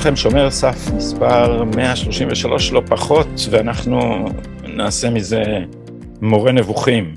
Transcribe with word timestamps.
לכם, 0.00 0.16
שומר 0.16 0.50
סף 0.50 0.76
מספר 0.96 1.64
133 1.64 2.72
לא 2.72 2.82
פחות, 2.88 3.26
ואנחנו 3.50 4.28
נעשה 4.62 5.10
מזה 5.10 5.42
מורה 6.20 6.52
נבוכים 6.52 7.14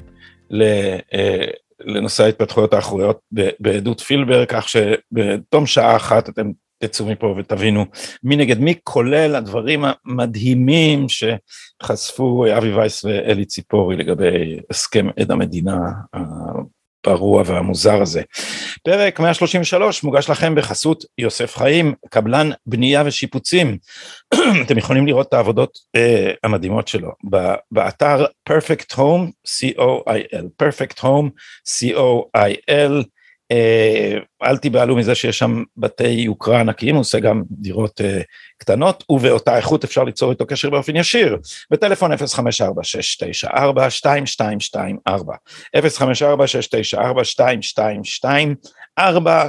אה, 1.14 1.46
לנושא 1.80 2.24
ההתפתחויות 2.24 2.74
האחוריות 2.74 3.20
בעדות 3.60 4.00
פילבר, 4.00 4.46
כך 4.46 4.70
שבתום 4.70 5.66
שעה 5.66 5.96
אחת 5.96 6.30
אתם 6.30 6.52
תצאו 6.78 7.06
מפה 7.06 7.36
ותבינו 7.38 7.86
מי 8.24 8.36
נגד 8.36 8.60
מי, 8.60 8.76
כולל 8.84 9.36
הדברים 9.36 9.84
המדהימים 10.06 11.06
שחשפו 11.10 12.46
אבי 12.58 12.74
וייס 12.74 13.06
ואלי 13.06 13.46
ציפורי 13.46 13.96
לגבי 13.96 14.60
הסכם 14.70 15.08
עד 15.20 15.32
המדינה 15.32 15.78
הפרוע 17.02 17.44
והמוזר 17.46 18.02
הזה. 18.02 18.22
פרק 18.84 19.20
133 19.20 20.04
מוגש 20.04 20.30
לכם 20.30 20.56
בחסות 20.56 21.04
יוסף 21.18 21.58
חיים, 21.58 21.94
קבלן 22.10 22.50
בנייה 22.66 23.04
ושיפוצים. 23.06 23.78
אתם 24.66 24.78
יכולים 24.78 25.08
לראות 25.08 25.28
את 25.28 25.34
העבודות 25.34 25.78
uh, 25.98 26.00
המדהימות 26.44 26.88
שלו 26.88 27.12
באתר 27.72 28.26
perfect 28.50 28.94
home 28.94 29.32
co.il, 29.48 30.64
perfect 30.64 31.00
home 31.00 31.30
co.il. 31.70 33.04
אה, 33.52 34.18
אל 34.44 34.58
תיבהלו 34.58 34.96
מזה 34.96 35.16
שיש 35.16 35.40
שם 35.40 35.64
בתי 35.78 36.08
יוקרה 36.08 36.60
ענקיים, 36.60 36.96
הוא 36.96 37.02
עושה 37.02 37.20
גם 37.20 37.44
דירות 37.52 38.02
uh, 38.02 38.04
קטנות, 38.58 39.04
ובאותה 39.10 39.58
איכות 39.58 39.84
אפשר 39.84 40.04
ליצור 40.04 40.32
איתו 40.32 40.46
קשר 40.46 40.70
באופן 40.70 40.96
ישיר, 40.96 41.38
בטלפון 41.72 42.12
054-694-2224, 42.14 42.18
054-694-2224, 49.00 49.02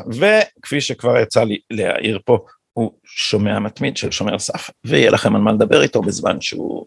וכפי 0.08 0.80
שכבר 0.80 1.20
יצא 1.20 1.44
לי 1.44 1.58
להעיר 1.70 2.18
פה, 2.24 2.38
הוא 2.72 2.92
שומע 3.04 3.58
מתמיד 3.58 3.96
של 3.96 4.10
שומר 4.10 4.38
סף, 4.38 4.70
ויהיה 4.84 5.10
לכם 5.10 5.36
על 5.36 5.42
מה 5.42 5.52
לדבר 5.52 5.82
איתו 5.82 6.02
בזמן 6.02 6.40
שהוא 6.40 6.86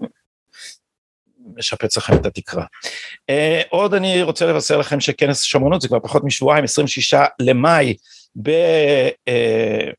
משפץ 1.58 1.98
לכם 1.98 2.16
את 2.16 2.25
התקרה. 2.25 2.66
Uh, 3.31 3.67
עוד 3.70 3.94
אני 3.94 4.22
רוצה 4.22 4.45
לבשר 4.45 4.78
לכם 4.78 5.00
שכנס 5.00 5.42
שמרנות 5.42 5.81
זה 5.81 5.88
כבר 5.88 6.00
פחות 6.00 6.23
משבועיים, 6.23 6.64
26 6.64 7.14
למאי, 7.39 7.95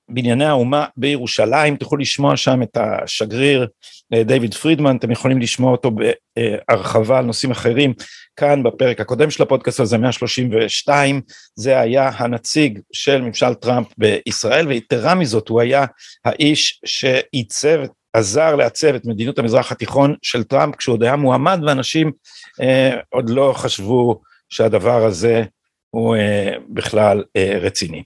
בבנייני 0.09 0.45
uh, 0.47 0.49
האומה 0.49 0.87
בירושלים, 0.97 1.77
תוכלו 1.77 1.99
לשמוע 1.99 2.37
שם 2.37 2.63
את 2.63 2.77
השגריר 2.81 3.67
uh, 4.15 4.25
דיוויד 4.25 4.55
פרידמן, 4.55 4.97
אתם 4.97 5.11
יכולים 5.11 5.41
לשמוע 5.41 5.73
אותו 5.73 5.91
בהרחבה 5.91 7.19
על 7.19 7.25
נושאים 7.25 7.51
אחרים, 7.51 7.95
כאן 8.37 8.63
בפרק 8.63 9.01
הקודם 9.01 9.31
של 9.31 9.43
הפודקאסט 9.43 9.81
הזה, 9.81 9.99
132, 9.99 11.21
זה 11.55 11.81
היה 11.81 12.11
הנציג 12.15 12.79
של 12.93 13.23
ממשל 13.23 13.55
טראמפ 13.55 13.87
בישראל, 13.99 14.69
ויתרה 14.69 15.15
מזאת, 15.15 15.49
הוא 15.49 15.61
היה 15.61 15.85
האיש 16.25 16.81
שעיצב 16.85 17.79
עזר 18.17 18.57
לעצב 18.57 18.95
את 18.95 19.05
מדיניות 19.05 19.39
המזרח 19.39 19.73
התיכון 19.73 20.15
של 20.23 20.45
טראמפ 20.45 20.77
כשהוא 20.77 20.93
עוד 20.93 21.03
היה 21.03 21.17
מועמד 21.17 21.61
ואנשים 21.67 22.13
אה, 22.61 22.97
עוד 23.11 23.31
לא 23.31 23.53
חשבו 23.57 24.21
שהדבר 24.49 25.05
הזה 25.05 25.45
הוא 25.91 26.17
אה, 26.17 26.53
בכלל 26.69 27.25
אה, 27.37 27.59
רציני. 27.61 28.03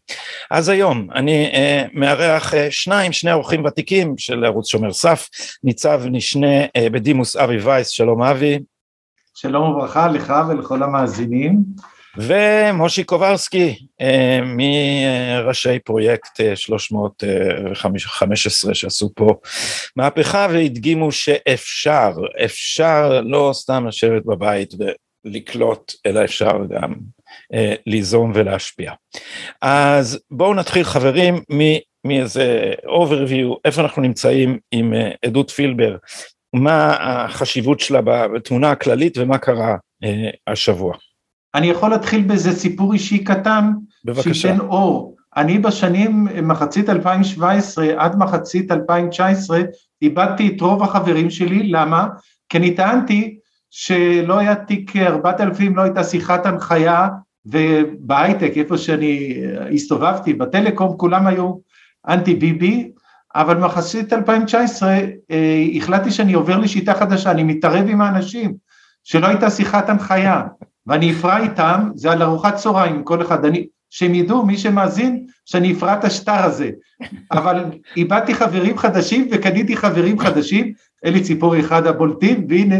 אז 0.51 0.69
היום 0.69 1.09
אני 1.15 1.51
אה, 1.55 1.85
מארח 1.93 2.55
אה, 2.55 2.71
שניים, 2.71 3.13
שני 3.13 3.33
אורחים 3.33 3.65
ותיקים 3.65 4.15
של 4.19 4.45
ערוץ 4.45 4.69
שומר 4.69 4.93
סף, 4.93 5.29
ניצב 5.65 6.03
משנה 6.11 6.65
אה, 6.77 6.91
בדימוס 6.93 7.37
אבי 7.37 7.57
וייס, 7.57 7.89
שלום 7.89 8.23
אבי. 8.23 8.59
שלום 9.35 9.71
וברכה 9.71 10.09
לך 10.09 10.35
ולכל 10.49 10.83
המאזינים. 10.83 11.65
ומושי 12.17 13.05
קוברסקי 13.05 13.87
אה, 14.01 14.41
מראשי 14.45 15.79
פרויקט 15.79 16.41
315 16.55 18.71
אה, 18.71 18.75
שעשו 18.75 19.11
פה 19.15 19.35
מהפכה 19.97 20.47
והדגימו 20.51 21.13
שאפשר, 21.13 22.13
אפשר 22.45 23.21
לא 23.25 23.51
סתם 23.55 23.87
לשבת 23.87 24.25
בבית 24.25 24.75
ולקלוט, 25.25 25.93
אלא 26.07 26.25
אפשר 26.25 26.53
גם 26.71 26.95
אה, 27.55 27.75
ליזום 27.87 28.33
ולהשפיע. 28.35 28.93
אז 29.63 30.21
בואו 30.31 30.55
נתחיל 30.55 30.85
חברים 30.85 31.43
מאיזה 32.05 32.73
overview, 32.87 33.57
איפה 33.65 33.83
אנחנו 33.83 34.03
נמצאים 34.03 34.59
עם 34.73 34.95
עדות 35.25 35.51
פילבר, 35.51 35.97
מה 36.55 36.97
החשיבות 37.01 37.81
שלה 37.81 38.01
בתמונה 38.03 38.71
הכללית 38.71 39.19
ומה 39.19 39.39
קרה 39.39 39.77
השבוע. 40.47 40.95
אני 41.55 41.67
יכול 41.67 41.91
להתחיל 41.91 42.23
באיזה 42.23 42.53
סיפור 42.53 42.93
אישי 42.93 43.25
קטן, 43.25 43.73
בבקשה. 44.05 44.35
שייתן 44.35 44.61
אור. 44.61 45.17
אני 45.37 45.59
בשנים 45.59 46.29
מחצית 46.43 46.89
2017 46.89 47.87
עד 47.97 48.19
מחצית 48.19 48.71
2019 48.71 49.61
איבדתי 50.03 50.49
את 50.49 50.61
רוב 50.61 50.83
החברים 50.83 51.31
שלי, 51.31 51.63
למה? 51.63 52.07
כי 52.49 52.59
אני 52.59 52.75
טענתי 52.75 53.39
שלא 53.71 54.39
היה 54.39 54.55
תיק 54.55 54.97
4000, 54.97 55.77
לא 55.77 55.83
הייתה 55.83 56.05
שיחת 56.05 56.47
הנחיה, 56.47 57.09
ובהייטק, 57.47 58.53
איפה 58.57 58.79
שאני 58.79 59.35
הסתובבתי, 59.75 60.35
בטלקום, 60.35 60.97
כולם 60.97 61.27
היו 61.27 61.55
אנטי 62.09 62.35
ביבי, 62.35 62.91
אבל 63.35 63.57
מחצית 63.57 64.13
2019 64.13 64.91
אה, 65.31 65.65
החלטתי 65.77 66.11
שאני 66.11 66.33
עובר 66.33 66.59
לשיטה 66.59 66.95
חדשה, 66.95 67.31
אני 67.31 67.43
מתערב 67.43 67.89
עם 67.89 68.01
האנשים, 68.01 68.55
שלא 69.05 69.27
הייתה 69.27 69.51
שיחת 69.51 69.89
הנחיה. 69.89 70.43
ואני 70.91 71.13
אפרע 71.13 71.39
איתם, 71.39 71.91
זה 71.95 72.13
על 72.13 72.23
ארוחת 72.23 72.55
צהריים 72.55 73.05
כל 73.05 73.23
אחד, 73.23 73.45
אני, 73.45 73.67
שהם 73.91 74.15
ידעו, 74.15 74.47
מי 74.47 74.59
שמאזין, 74.59 75.27
שאני 75.47 75.73
אפרע 75.73 75.95
את 75.95 76.05
השטר 76.05 76.45
הזה. 76.45 76.71
אבל 77.33 77.65
איבדתי 77.97 78.35
חברים 78.35 78.79
חדשים 78.79 79.29
וקניתי 79.31 79.77
חברים 79.77 80.19
חדשים, 80.19 80.73
אלי 81.05 81.21
ציפורי 81.23 81.61
אחד 81.61 81.87
הבולטים, 81.87 82.47
והנה 82.49 82.77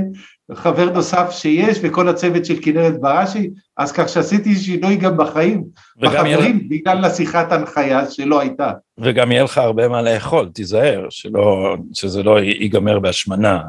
חבר 0.55 0.91
נוסף 0.91 1.31
שיש, 1.31 1.79
וכל 1.83 2.09
הצוות 2.09 2.45
של 2.45 2.57
כנרת 2.63 3.01
בראשי, 3.01 3.51
אז 3.77 3.93
כך 3.93 4.09
שעשיתי 4.09 4.57
שינוי 4.57 4.97
גם 4.97 5.17
בחיים, 5.17 5.65
בחברים, 5.99 6.57
יהיה... 6.57 6.69
בגלל 6.69 7.05
השיחת 7.05 7.53
הנחיה 7.53 8.11
שלא 8.11 8.41
הייתה. 8.41 8.73
וגם 8.99 9.33
יהיה 9.33 9.45
לך 9.45 9.59
הרבה 9.59 9.89
מה 9.89 10.03
לאכול, 10.03 10.49
תיזהר, 10.55 11.07
שלא, 11.11 11.77
שזה 11.95 12.23
לא 12.23 12.41
ייגמר 12.41 12.99
בהשמנה, 12.99 13.61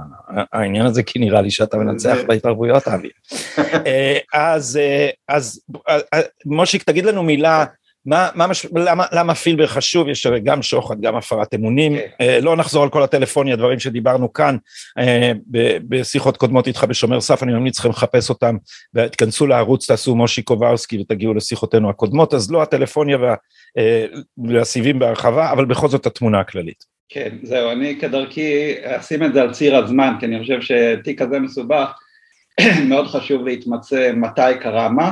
העניין 0.54 0.86
הזה 0.86 1.04
כי 1.04 1.20
נראה 1.20 1.42
לי 1.42 1.52
שאתה 1.52 1.78
מנצח 1.78 2.18
בהתערבויות, 2.28 2.88
אבי. 2.88 3.10
אה, 3.88 4.18
אז, 4.34 4.78
אה, 4.82 5.10
אז 5.28 5.62
אה, 5.90 6.20
מושיק, 6.46 6.84
תגיד 6.84 7.06
לנו 7.06 7.24
מילה, 7.24 7.66
מה, 8.06 8.30
מה, 8.36 8.48
מש... 8.48 8.66
למה, 8.76 9.06
למה 9.12 9.36
פילבר 9.36 9.68
חשוב? 9.68 10.08
יש 10.08 10.26
הרי 10.26 10.40
גם 10.40 10.62
שוחד, 10.62 11.02
גם 11.02 11.16
הפרת 11.16 11.54
אמונים. 11.54 11.96
Okay. 11.96 12.00
כן. 12.18 12.38
Uh, 12.40 12.44
לא 12.44 12.56
נחזור 12.56 12.84
על 12.84 12.90
כל 12.90 13.04
הטלפוני, 13.04 13.54
הדברים 13.54 13.80
שדיברנו 13.80 14.34
כאן 14.34 14.58
uh, 15.00 15.04
בשיחות 15.90 16.38
קודמות 16.38 16.68
איתך 16.68 16.84
בשומר 16.84 17.22
סף, 17.22 17.44
אני 17.44 17.54
ממליץ 17.54 17.80
לכם 17.80 17.90
לחפש 17.90 18.30
אותם, 18.30 18.58
ותכנסו 18.94 19.48
לערוץ, 19.48 19.88
תעשו 19.88 20.16
מושי 20.16 20.42
קוברסקי 20.42 21.02
ותגיעו 21.02 21.34
לשיחותינו 21.34 21.90
הקודמות, 21.90 22.34
אז 22.34 22.52
לא 22.52 22.62
הטלפוניה 22.62 23.18
וה, 23.18 23.34
uh, 23.34 24.18
והסיבים 24.48 25.00
בהרחבה, 25.00 25.52
אבל 25.52 25.66
בכל 25.66 25.88
זאת 25.88 26.06
התמונה 26.06 26.40
הכללית. 26.40 26.92
כן, 27.10 27.38
זהו, 27.44 27.72
אני 27.72 28.00
כדרכי 28.00 28.76
אשים 28.84 29.24
את 29.24 29.34
זה 29.34 29.42
על 29.42 29.52
ציר 29.52 29.76
הזמן, 29.76 30.14
כי 30.20 30.26
אני 30.26 30.40
חושב 30.40 30.62
שתיק 30.62 31.22
כזה 31.22 31.40
מסובך, 31.40 31.92
מאוד 32.90 33.08
חשוב 33.08 33.46
להתמצא 33.46 34.12
מתי 34.16 34.60
קרה 34.62 34.90
מה. 34.90 35.12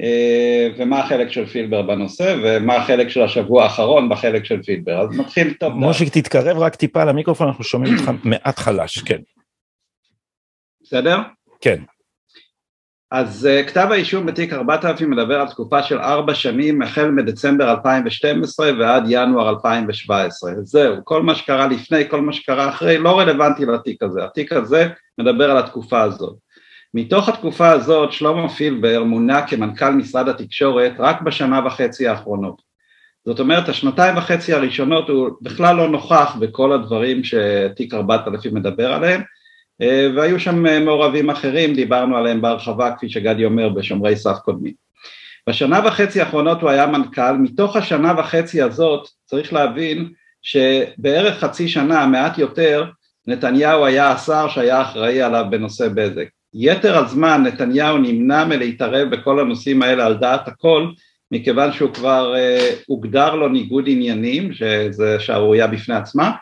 אה, 0.00 0.68
ומה 0.78 1.00
החלק 1.00 1.30
של 1.30 1.46
פילבר 1.46 1.82
בנושא, 1.82 2.36
ומה 2.42 2.76
החלק 2.76 3.08
של 3.08 3.22
השבוע 3.22 3.64
האחרון 3.64 4.08
בחלק 4.08 4.44
של 4.44 4.62
פילבר. 4.62 5.00
אז 5.00 5.20
נתחיל 5.20 5.54
טוב. 5.60 5.72
מושיק, 5.72 6.08
תתקרב 6.08 6.58
רק 6.58 6.74
טיפה 6.74 7.04
למיקרופון, 7.04 7.46
אנחנו 7.46 7.64
שומעים 7.64 7.94
אותך 7.94 8.10
מעט 8.24 8.58
חלש, 8.58 8.98
כן. 8.98 9.20
בסדר? 10.82 11.18
כן. 11.60 11.82
אז 13.10 13.48
uh, 13.48 13.68
כתב 13.68 13.88
האישום 13.90 14.26
בתיק 14.26 14.52
4000 14.52 15.10
מדבר 15.10 15.40
על 15.40 15.48
תקופה 15.48 15.82
של 15.82 15.98
ארבע 15.98 16.34
שנים 16.34 16.82
החל 16.82 17.10
מדצמבר 17.10 17.70
2012 17.70 18.70
ועד 18.78 19.04
ינואר 19.08 19.48
2017. 19.48 20.52
זהו, 20.62 20.96
כל 21.04 21.22
מה 21.22 21.34
שקרה 21.34 21.66
לפני, 21.66 22.08
כל 22.08 22.20
מה 22.20 22.32
שקרה 22.32 22.68
אחרי, 22.68 22.98
לא 22.98 23.18
רלוונטי 23.18 23.66
לתיק 23.66 24.02
הזה. 24.02 24.24
התיק 24.24 24.52
הזה 24.52 24.88
מדבר 25.18 25.50
על 25.50 25.58
התקופה 25.58 26.02
הזאת. 26.02 26.36
מתוך 26.94 27.28
התקופה 27.28 27.68
הזאת 27.68 28.12
שלמה 28.12 28.48
פילבר 28.48 29.04
מונה 29.04 29.46
כמנכ"ל 29.46 29.90
משרד 29.90 30.28
התקשורת 30.28 30.92
רק 30.98 31.20
בשנה 31.20 31.66
וחצי 31.66 32.08
האחרונות. 32.08 32.62
זאת 33.26 33.40
אומרת 33.40 33.68
השנתיים 33.68 34.16
וחצי 34.16 34.52
הראשונות 34.52 35.08
הוא 35.08 35.30
בכלל 35.42 35.76
לא 35.76 35.88
נוכח 35.88 36.36
בכל 36.40 36.72
הדברים 36.72 37.24
שתיק 37.24 37.94
4000 37.94 38.54
מדבר 38.54 38.92
עליהם 38.92 39.22
אה, 39.82 40.08
והיו 40.16 40.40
שם 40.40 40.66
אה, 40.66 40.80
מעורבים 40.80 41.30
אחרים, 41.30 41.74
דיברנו 41.74 42.16
עליהם 42.16 42.40
בהרחבה 42.40 42.94
כפי 42.96 43.08
שגדי 43.08 43.44
אומר 43.44 43.68
בשומרי 43.68 44.16
סף 44.16 44.36
קודמים. 44.44 44.72
בשנה 45.48 45.80
וחצי 45.86 46.20
האחרונות 46.20 46.62
הוא 46.62 46.70
היה 46.70 46.86
מנכ"ל, 46.86 47.32
מתוך 47.32 47.76
השנה 47.76 48.14
וחצי 48.18 48.62
הזאת 48.62 49.08
צריך 49.24 49.52
להבין 49.52 50.12
שבערך 50.42 51.38
חצי 51.38 51.68
שנה, 51.68 52.06
מעט 52.06 52.38
יותר, 52.38 52.84
נתניהו 53.26 53.84
היה 53.84 54.10
השר 54.10 54.48
שהיה 54.48 54.82
אחראי 54.82 55.22
עליו 55.22 55.44
בנושא 55.50 55.88
בזק. 55.88 56.35
יתר 56.58 56.98
הזמן 56.98 57.42
נתניהו 57.42 57.98
נמנע 57.98 58.44
מלהתערב 58.44 59.10
בכל 59.10 59.40
הנושאים 59.40 59.82
האלה 59.82 60.06
על 60.06 60.14
דעת 60.14 60.48
הכל, 60.48 60.86
מכיוון 61.30 61.72
שהוא 61.72 61.94
כבר 61.94 62.34
uh, 62.34 62.74
הוגדר 62.86 63.34
לו 63.34 63.48
ניגוד 63.48 63.84
עניינים, 63.86 64.52
שזה 64.52 65.20
שערורייה 65.20 65.66
בפני 65.66 65.94
עצמה, 65.94 66.32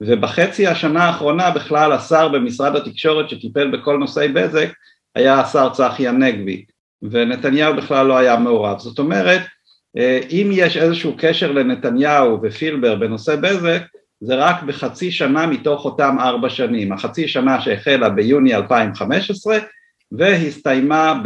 ובחצי 0.00 0.66
השנה 0.66 1.04
האחרונה 1.04 1.50
בכלל 1.50 1.92
השר 1.92 2.28
במשרד 2.28 2.76
התקשורת 2.76 3.30
שטיפל 3.30 3.70
בכל 3.70 3.96
נושאי 3.98 4.28
בזק 4.28 4.68
היה 5.14 5.40
השר 5.40 5.68
צחי 5.72 6.08
הנגבי, 6.08 6.64
ונתניהו 7.02 7.76
בכלל 7.76 8.06
לא 8.06 8.16
היה 8.16 8.36
מעורב. 8.36 8.78
זאת 8.78 8.98
אומרת, 8.98 9.40
אה, 9.96 10.20
אם 10.30 10.50
יש 10.52 10.76
איזשהו 10.76 11.14
קשר 11.18 11.52
לנתניהו 11.52 12.38
ופילבר 12.42 12.94
בנושא 12.94 13.36
בזק, 13.36 13.82
זה 14.20 14.34
רק 14.34 14.62
בחצי 14.62 15.10
שנה 15.10 15.46
מתוך 15.46 15.84
אותם 15.84 16.16
ארבע 16.20 16.50
שנים, 16.50 16.92
החצי 16.92 17.28
שנה 17.28 17.60
שהחלה 17.60 18.08
ביוני 18.08 18.54
2015 18.54 19.58
והסתיימה 20.12 21.20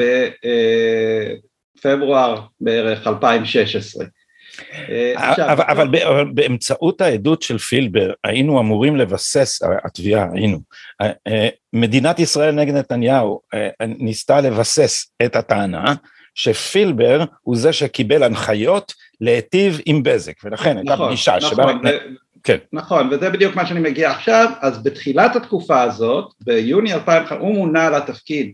בפברואר 1.76 2.40
בערך 2.60 3.06
2016. 3.06 4.04
אה, 4.88 5.52
אבל, 5.52 5.64
אבל 5.64 5.88
באמצעות 6.34 7.00
העדות 7.00 7.42
של 7.42 7.58
פילבר 7.58 8.12
היינו 8.25 8.60
אמורים 8.60 8.96
לבסס, 8.96 9.62
התביעה 9.84 10.26
היינו, 10.32 10.58
אה, 11.00 11.48
מדינת 11.72 12.19
ישראל 12.19 12.54
נגד 12.54 12.75
נתניהו 12.75 13.40
ניסתה 13.82 14.40
לבסס 14.40 15.12
את 15.25 15.37
הטענה 15.37 15.94
שפילבר 16.34 17.25
הוא 17.42 17.56
זה 17.56 17.72
שקיבל 17.72 18.22
הנחיות 18.22 18.92
להיטיב 19.20 19.81
עם 19.87 20.02
בזק, 20.02 20.34
ולכן 20.44 20.76
הייתה 20.76 20.94
נכון, 20.94 21.08
פגישה 21.08 21.37
נכון, 21.37 21.50
שבה... 21.50 21.90
כן. 22.44 22.56
נכון, 22.72 23.08
וזה 23.10 23.31
בדיוק 23.31 23.56
מה 23.56 23.66
שאני 23.66 23.81
מגיע 23.81 24.10
עכשיו, 24.10 24.50
אז 24.60 24.82
בתחילת 24.82 25.37
התקופה 25.37 25.82
הזאת, 25.82 26.32
ביוני 26.40 26.94
2000, 26.94 27.38
הוא 27.38 27.54
מונה 27.54 27.90
לתפקיד 27.90 28.52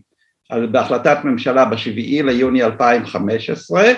בהחלטת 0.71 1.17
ממשלה 1.23 1.65
בשבעי 1.65 2.23
ליוני 2.23 2.63
2015, 2.63 3.93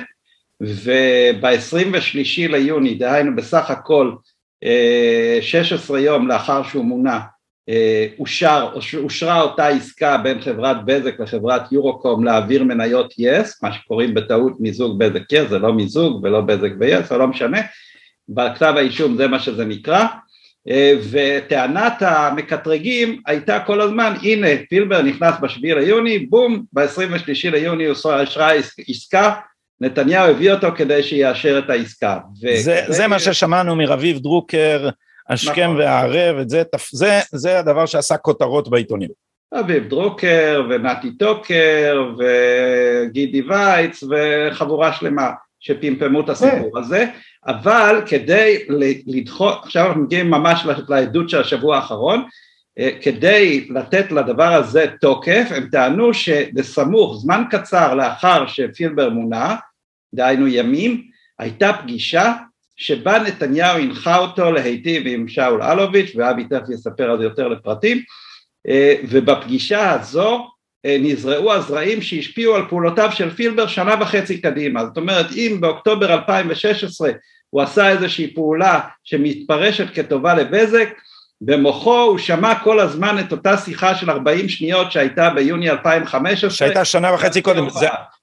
וב-23 0.62 2.52
ליוני, 2.52 2.96
דהיינו 2.96 3.36
בסך 3.36 3.72
הכל 3.72 4.12
16 5.42 5.98
אה, 5.98 6.04
יום 6.04 6.28
לאחר 6.28 6.64
שהוא 6.64 6.86
מונה, 6.86 7.20
אה, 7.70 8.08
אושר, 8.20 8.70
אושרה 8.98 9.42
אותה 9.42 9.68
עסקה 9.68 10.18
בין 10.18 10.42
חברת 10.42 10.86
בזק 10.86 11.20
לחברת 11.20 11.72
יורוקום 11.72 12.24
להעביר 12.24 12.64
מניות 12.64 13.14
יס, 13.18 13.64
מה 13.64 13.74
שקוראים 13.74 14.14
בטעות 14.14 14.54
מיזוג 14.60 15.00
בזק 15.00 15.32
יס, 15.32 15.50
זה 15.50 15.60
לא 15.60 15.74
מיזוג 15.74 16.24
ולא 16.24 16.42
בזק 16.42 16.72
ויס, 16.80 17.10
זה 17.10 17.18
לא 17.18 17.28
משנה, 17.28 17.60
בכתב 18.30 18.74
האישום 18.78 19.18
זה 19.18 19.28
מה 19.28 19.40
שזה 19.40 19.66
נקרא, 19.66 20.06
אה, 20.70 20.94
וטענת 21.12 21.94
המקטרגים 22.02 23.22
הייתה 23.26 23.60
כל 23.60 23.82
הזמן, 23.82 24.14
הנה 24.22 24.48
פילבר 24.70 25.02
נכנס 25.02 25.36
בשביעי 25.42 25.76
ליוני, 25.76 26.20
בום, 26.20 26.64
ב-23 26.74 27.52
ליוני 27.52 27.90
אושרה 27.90 28.52
עסקה, 28.88 29.34
נתניהו 29.82 30.30
הביא 30.30 30.52
אותו 30.52 30.68
כדי 30.76 31.04
שיאשר 31.04 31.60
את 31.60 31.70
העסקה. 31.70 32.20
זה, 32.56 32.84
זה 32.88 33.08
מה 33.08 33.20
ששמענו 33.20 33.76
מרביב 33.76 34.20
דרוקר, 34.20 34.90
השכם 35.30 35.64
נכון. 35.64 35.78
והערב, 35.78 36.48
זה, 36.48 36.64
זה, 36.92 37.20
זה 37.32 37.60
הדבר 37.60 37.86
שעשה 37.86 38.18
כותרות 38.18 38.70
בעיתונים. 38.70 39.10
אביב 39.60 39.90
דרוקר 39.90 40.64
ונתי 40.70 41.12
טוקר 41.12 42.12
וגידי 42.18 43.42
וייץ 43.42 44.04
וחבורה 44.04 44.94
שלמה 44.94 45.30
שפמפמו 45.60 46.22
את 46.22 46.30
הסיפור 46.30 46.72
כן. 46.74 46.80
הזה, 46.80 47.06
אבל 47.48 48.02
כדי 48.06 48.66
לדחות, 49.08 49.60
עכשיו 49.64 49.88
אנחנו 49.88 50.04
מגיעים 50.04 50.32
ממש 50.32 50.66
לעדות 50.90 51.30
של 51.30 51.42
השבוע 51.42 51.76
האחרון, 51.76 52.26
אה, 52.80 52.90
כדי 53.02 53.68
לתת 53.70 54.12
לדבר 54.12 54.54
הזה 54.54 54.86
תוקף, 55.02 55.48
הם 55.56 55.68
טענו 55.72 56.14
שבסמוך, 56.14 57.18
זמן 57.22 57.44
קצר 57.50 57.96
לאחר 57.96 58.48
שפילבר 58.48 59.10
מונה, 59.10 59.56
דהיינו 60.14 60.48
ימים, 60.48 61.04
הייתה 61.40 61.74
פגישה 61.74 62.34
שבה 62.78 63.20
נתניהו 63.20 63.78
הנחה 63.78 64.18
אותו 64.18 64.52
להיטיב 64.52 65.04
עם 65.06 65.28
שאול 65.28 65.64
אלוביץ', 65.64 66.12
ואבי 66.16 66.44
תכף 66.44 66.70
יספר 66.70 67.12
על 67.12 67.18
זה 67.18 67.24
יותר 67.24 67.48
לפרטים, 67.48 68.02
אה, 68.68 68.96
ובפגישה 69.10 69.92
הזו 69.92 70.48
נזרעו 70.86 71.54
הזרעים 71.54 72.02
שהשפיעו 72.02 72.56
על 72.56 72.66
פעולותיו 72.70 73.10
של 73.12 73.30
פילבר 73.30 73.68
שנה 73.68 73.96
וחצי 74.02 74.42
קדימה. 74.42 74.86
זאת 74.86 74.98
אומרת, 74.98 75.26
אם 75.32 75.58
באוקטובר 75.60 76.14
2016 76.14 77.12
הוא 77.50 77.62
עשה 77.62 77.90
איזושהי 77.90 78.34
פעולה 78.34 78.80
שמתפרשת 79.04 79.94
כטובה 79.94 80.34
לבזק, 80.34 80.90
במוחו 81.42 82.02
הוא 82.02 82.18
שמע 82.18 82.56
כל 82.56 82.80
הזמן 82.80 83.20
את 83.20 83.32
אותה 83.32 83.58
שיחה 83.58 83.96
של 83.96 84.10
40 84.10 84.50
שניות 84.50 84.92
שהייתה 84.92 85.30
ביוני 85.30 85.70
2015. 85.70 86.50
שהייתה 86.50 86.86
שנה 86.86 87.14
וחצי 87.14 87.42
קודם, 87.42 87.68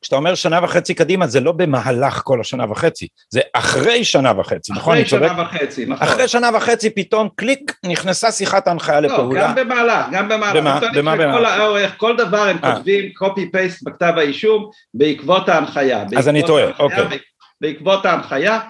כשאתה 0.02 0.16
אומר 0.16 0.34
שנה 0.34 0.64
וחצי 0.64 0.94
קדימה 0.94 1.26
זה 1.26 1.40
לא 1.40 1.52
במהלך 1.52 2.20
כל 2.24 2.40
השנה 2.40 2.70
וחצי, 2.70 3.08
זה 3.30 3.40
אחרי 3.52 4.04
שנה 4.04 4.40
וחצי, 4.40 4.72
נכון? 4.72 4.94
אחרי 4.94 5.06
שנה 5.08 5.42
וחצי, 5.42 5.86
נכון. 5.86 6.08
אחרי 6.08 6.28
שנה 6.28 6.50
וחצי 6.54 6.90
פתאום 6.90 7.28
קליק 7.36 7.72
נכנסה 7.84 8.32
שיחת 8.32 8.68
ההנחיה 8.68 9.00
לא, 9.00 9.08
לפעולה. 9.08 9.40
לא, 9.40 9.46
גם 9.48 9.54
במהלך, 9.54 10.06
גם 10.12 10.28
במהלך. 10.28 10.84
במה 10.94 11.16
במהלך? 11.16 11.92
כל 11.96 12.16
דבר 12.16 12.42
הם 12.42 12.56
אה. 12.64 12.74
כותבים 12.74 13.12
קופי 13.12 13.50
פייסט 13.52 13.82
בכתב 13.82 14.12
האישום 14.16 14.70
בעקבות 14.94 15.48
ההנחיה. 15.48 16.04
אז 16.16 16.28
אני 16.28 16.42
טועה, 16.46 16.64
אוקיי. 16.78 17.18
בעקבות 17.60 18.06
ההנחיה, 18.06 18.60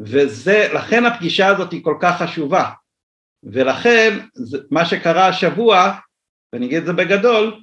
וזה, 0.00 0.68
לכן 0.74 1.06
הפגישה 1.06 1.46
הזאת 1.46 1.72
היא 1.72 1.80
כל 1.84 1.94
כך 2.00 2.22
חשובה. 2.22 2.64
ולכן 3.44 4.18
מה 4.70 4.84
שקרה 4.84 5.28
השבוע, 5.28 5.92
ואני 6.52 6.66
אגיד 6.66 6.78
את 6.78 6.86
זה 6.86 6.92
בגדול, 6.92 7.60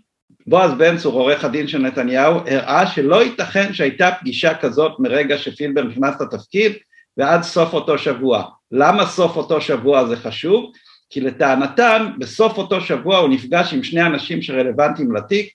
בועז 0.48 0.72
בן 0.74 0.98
צור, 0.98 1.14
עורך 1.14 1.46
הדין 1.46 1.68
של 1.68 1.78
נתניהו, 1.78 2.40
הראה 2.48 2.88
שלא 2.88 3.24
ייתכן 3.24 3.74
שהייתה 3.74 4.10
פגישה 4.20 4.54
כזאת 4.58 5.00
מרגע 5.00 5.38
שפילבר 5.38 5.84
נכנס 5.84 6.22
לתפקיד 6.22 6.74
ועד 7.18 7.44
סוף 7.44 7.74
אותו 7.74 7.98
שבוע. 7.98 8.44
למה 8.72 9.06
סוף 9.06 9.38
אותו 9.38 9.62
שבוע 9.62 10.06
זה 10.06 10.16
חשוב? 10.16 10.72
כי 11.10 11.22
לטענתם 11.22 12.12
בסוף 12.20 12.58
אותו 12.58 12.82
שבוע 12.82 13.18
הוא 13.18 13.30
נפגש 13.30 13.74
עם 13.74 13.84
שני 13.84 14.02
אנשים 14.02 14.42
שרלוונטיים 14.42 15.16
לתיק, 15.16 15.50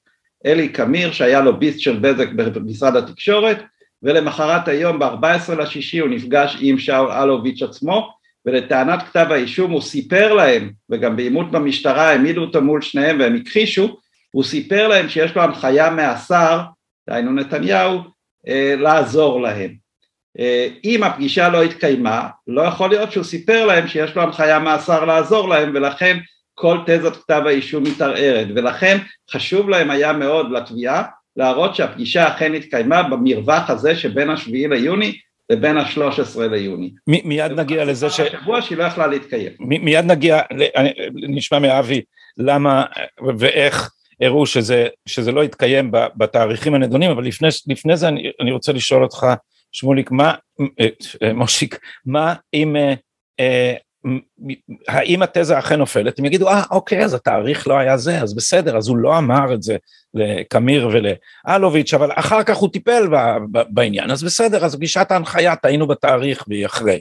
אלי 0.47 0.69
קמיר 0.69 1.13
שהיה 1.13 1.41
לוביסט 1.41 1.81
של 1.81 1.99
בזק 1.99 2.29
במשרד 2.33 2.97
התקשורת 2.97 3.63
ולמחרת 4.03 4.69
היום 4.69 4.99
ב-14 4.99 5.55
לשישי 5.59 5.99
הוא 5.99 6.09
נפגש 6.09 6.57
עם 6.61 6.79
שאול 6.79 7.13
אלוביץ' 7.13 7.63
עצמו 7.63 8.20
ולטענת 8.47 9.03
כתב 9.03 9.27
האישום 9.31 9.71
הוא 9.71 9.81
סיפר 9.81 10.35
להם, 10.35 10.71
וגם 10.91 11.17
בעימות 11.17 11.51
במשטרה 11.51 12.09
העמידו 12.09 12.41
אותו 12.41 12.63
מול 12.63 12.83
שניהם 12.83 13.21
והם 13.21 13.37
הכחישו, 13.37 13.97
הוא 14.33 14.45
סיפר 14.45 14.89
להם 14.89 15.09
שיש 15.09 15.35
לו 15.37 15.43
הנחיה 15.43 15.91
מהשר, 15.91 16.61
דהיינו 17.11 17.33
נתניהו, 17.33 18.01
אה, 18.49 18.75
לעזור 18.79 19.43
להם. 19.43 19.75
אה, 20.39 20.69
אם 20.85 21.03
הפגישה 21.03 21.49
לא 21.49 21.63
התקיימה, 21.63 22.29
לא 22.47 22.63
יכול 22.63 22.91
להיות 22.91 23.13
שהוא 23.13 23.25
סיפר 23.25 23.67
להם 23.67 23.89
שיש 23.89 24.17
לו 24.17 24.23
הנחיה 24.23 24.59
מהשר 24.59 25.05
לעזור 25.05 25.49
להם 25.49 25.71
ולכן 25.75 26.19
כל 26.55 26.79
תזת 26.87 27.17
כתב 27.17 27.43
האישום 27.47 27.83
מתערערת 27.83 28.47
ולכן 28.55 28.99
חשוב 29.31 29.69
להם 29.69 29.91
היה 29.91 30.13
מאוד 30.13 30.53
לתביעה 30.53 31.03
להראות 31.37 31.75
שהפגישה 31.75 32.29
אכן 32.29 32.55
התקיימה 32.55 33.03
במרווח 33.03 33.71
הזה 33.71 33.97
שבין 33.97 34.31
השביעי 34.31 34.69
ליוני 34.69 35.19
לבין 35.51 35.79
ה-13 35.79 36.41
ליוני. 36.51 36.91
מ- 37.07 37.29
מיד 37.29 37.53
נגיע 37.53 37.85
לזה 37.85 38.11
ש... 38.11 38.21
שבוע 38.21 38.63
שהיא 38.63 38.79
לא 38.79 38.85
יכלה 38.85 39.07
להתקיים. 39.07 39.53
מ- 39.61 39.85
מיד 39.85 40.05
נגיע, 40.05 40.41
נשמע 41.13 41.59
מאבי 41.59 42.03
למה 42.37 42.85
ואיך 43.39 43.91
הראו 44.21 44.47
שזה, 44.47 44.89
שזה 45.07 45.33
לא 45.33 45.45
יתקיים 45.45 45.91
בתאריכים 46.17 46.75
הנדונים, 46.75 47.11
אבל 47.11 47.25
לפני, 47.25 47.49
לפני 47.67 47.97
זה 47.97 48.09
אני, 48.09 48.31
אני 48.41 48.53
רוצה 48.53 48.73
לשאול 48.73 49.03
אותך, 49.03 49.27
שמוליק, 49.73 50.11
מה, 50.11 50.35
אה, 50.81 51.33
מושיק, 51.33 51.79
מה 52.07 52.35
אם 52.55 52.77
אה, 52.77 52.95
אה, 53.41 53.75
האם 54.89 55.23
התזה 55.23 55.59
אכן 55.59 55.79
נופלת, 55.79 56.19
הם 56.19 56.25
יגידו, 56.25 56.49
אה, 56.49 56.63
אוקיי, 56.71 57.05
אז 57.05 57.15
התאריך 57.15 57.69
לא 57.69 57.79
היה 57.79 57.97
זה, 57.97 58.21
אז 58.21 58.35
בסדר, 58.35 58.77
אז 58.77 58.89
הוא 58.89 58.97
לא 58.97 59.19
אמר 59.19 59.55
את 59.55 59.63
זה 59.63 59.77
לקמיר 60.15 60.89
ולאלוביץ', 60.93 61.95
אבל 61.95 62.11
אחר 62.15 62.43
כך 62.43 62.57
הוא 62.57 62.73
טיפל 62.73 63.09
בעניין, 63.69 64.11
אז 64.11 64.23
בסדר, 64.23 64.65
אז 64.65 64.77
פגישת 64.77 65.07
ההנחיה, 65.11 65.57
טעינו 65.57 65.87
בתאריך 65.87 66.45
והיא 66.49 66.67
אחרי. 66.67 67.01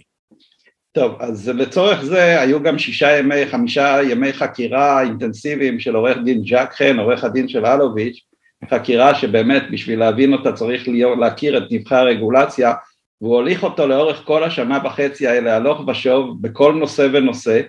טוב, 0.92 1.16
אז 1.20 1.50
לצורך 1.50 2.04
זה 2.04 2.42
היו 2.42 2.64
גם 2.64 2.80
שישה 2.80 3.18
ימי, 3.18 3.48
חמישה 3.48 4.00
ימי 4.10 4.34
חקירה 4.34 5.02
אינטנסיביים 5.02 5.80
של 5.80 5.96
עורך 5.96 6.18
דין 6.24 6.42
ג'ק 6.46 6.74
חן, 6.74 7.00
עורך 7.00 7.24
הדין 7.24 7.48
של 7.48 7.66
אלוביץ', 7.66 8.20
חקירה 8.70 9.16
שבאמת 9.16 9.64
בשביל 9.72 10.00
להבין 10.00 10.34
אותה 10.34 10.54
צריך 10.54 10.84
להכיר 11.20 11.58
את 11.58 11.64
נבחי 11.72 11.96
הרגולציה, 11.96 12.74
והוא 13.22 13.36
הוליך 13.36 13.64
אותו 13.64 13.88
לאורך 13.88 14.22
כל 14.26 14.44
השנה 14.44 14.80
וחצי 14.84 15.28
האלה 15.28 15.56
הלוך 15.56 15.88
ושוב 15.88 16.42
בכל 16.42 16.74
נושא 16.74 17.08
ונושא 17.14 17.62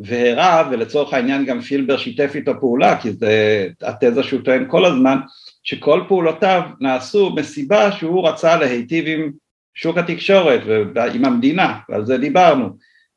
והראה 0.00 0.68
ולצורך 0.70 1.12
העניין 1.12 1.44
גם 1.44 1.60
פילבר 1.60 1.96
שיתף 1.96 2.32
איתו 2.34 2.60
פעולה 2.60 3.00
כי 3.00 3.12
זה 3.12 3.66
התזה 3.82 4.22
שהוא 4.22 4.40
טוען 4.40 4.64
כל 4.68 4.84
הזמן 4.84 5.18
שכל 5.62 6.00
פעולותיו 6.08 6.62
נעשו 6.80 7.30
מסיבה 7.30 7.92
שהוא 7.92 8.28
רצה 8.28 8.56
להיטיב 8.56 9.04
עם 9.06 9.30
שוק 9.74 9.98
התקשורת 9.98 10.60
ועם 10.94 11.24
המדינה 11.24 11.78
ועל 11.88 12.04
זה 12.04 12.18
דיברנו. 12.18 12.68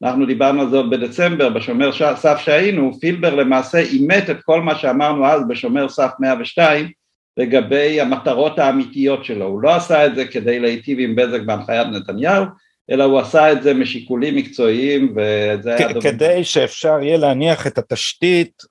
אנחנו 0.03 0.25
דיברנו 0.25 0.61
על 0.61 0.69
זה 0.69 0.77
עוד 0.77 0.89
בדצמבר 0.89 1.49
בשומר 1.49 1.91
סף 2.15 2.37
שהיינו 2.37 2.93
פילבר 2.99 3.35
למעשה 3.35 3.79
אימת 3.79 4.29
את 4.29 4.37
כל 4.43 4.61
מה 4.61 4.75
שאמרנו 4.75 5.25
אז 5.25 5.41
בשומר 5.47 5.89
סף 5.89 6.11
102 6.19 6.91
לגבי 7.39 8.01
המטרות 8.01 8.59
האמיתיות 8.59 9.25
שלו, 9.25 9.45
הוא 9.45 9.61
לא 9.61 9.75
עשה 9.75 10.05
את 10.05 10.15
זה 10.15 10.25
כדי 10.25 10.59
להיטיב 10.59 10.99
עם 10.99 11.15
בזק 11.15 11.41
בהנחיית 11.41 11.87
נתניהו, 11.87 12.45
אלא 12.91 13.03
הוא 13.03 13.19
עשה 13.19 13.51
את 13.51 13.63
זה 13.63 13.73
משיקולים 13.73 14.35
מקצועיים 14.35 15.15
וזה 15.15 15.75
היה 15.75 15.87
דומה. 15.87 16.01
כדי 16.01 16.43
שאפשר 16.43 16.99
יהיה 17.01 17.17
להניח 17.17 17.67
את 17.67 17.77
התשתית 17.77 18.63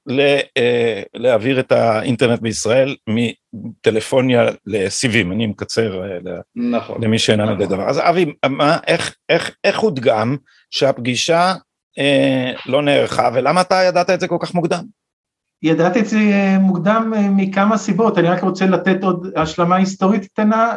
אה, 0.59 1.03
להעביר 1.15 1.61
את 1.61 1.73
האינטרנט 1.73 2.41
בישראל 2.41 2.97
מטלפוניה 3.09 4.51
לסיבים, 4.67 5.33
אני 5.33 5.47
מקצר 5.47 6.03
אה, 6.03 6.19
נכון, 6.57 7.05
למי 7.05 7.19
שאינם 7.19 7.45
נכון. 7.45 7.61
יודע 7.61 7.77
דבר. 7.77 7.89
אז 7.89 7.99
אבי, 7.99 8.27
מה, 8.49 8.77
איך, 8.87 9.15
איך, 9.29 9.57
איך 9.65 9.79
הודגם 9.79 10.37
שהפגישה 10.71 11.55
אה, 11.99 12.53
לא 12.67 12.83
נערכה 12.83 13.31
ולמה 13.35 13.61
אתה 13.61 13.83
ידעת 13.89 14.11
את 14.11 14.21
זה 14.21 14.29
כל 14.29 14.39
כך 14.41 14.55
מוקדם? 14.55 14.85
ידעתי 15.63 16.01
את 16.01 16.07
זה 16.07 16.19
אה, 16.19 16.59
מוקדם 16.59 17.13
מכמה 17.37 17.77
סיבות, 17.77 18.19
אני 18.19 18.29
רק 18.29 18.43
רוצה 18.43 18.67
לתת 18.67 19.05
עוד 19.05 19.27
השלמה 19.37 19.77
היסטורית 19.77 20.25
קטנה, 20.25 20.75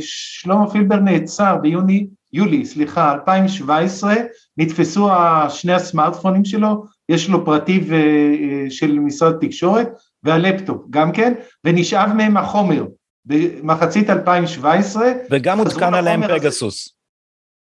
שלמה 0.00 0.70
פילבר 0.70 0.96
נעצר 0.96 1.56
ביוני 1.56 2.06
יולי, 2.34 2.64
סליחה, 2.64 3.12
2017, 3.12 4.14
נתפסו 4.56 5.08
שני 5.48 5.72
הסמארטפונים 5.72 6.44
שלו, 6.44 6.84
יש 7.08 7.28
לו 7.28 7.44
פרטי 7.44 7.80
אה, 7.92 8.70
של 8.70 8.98
משרד 8.98 9.34
תקשורת 9.40 9.88
והלפטופ 10.22 10.82
גם 10.90 11.12
כן, 11.12 11.32
ונשאב 11.64 12.12
מהם 12.12 12.36
החומר 12.36 12.84
במחצית 13.24 14.10
2017. 14.10 15.12
וגם 15.30 15.58
עודכן 15.58 15.94
עליהם 15.94 16.28
פגסוס. 16.28 16.93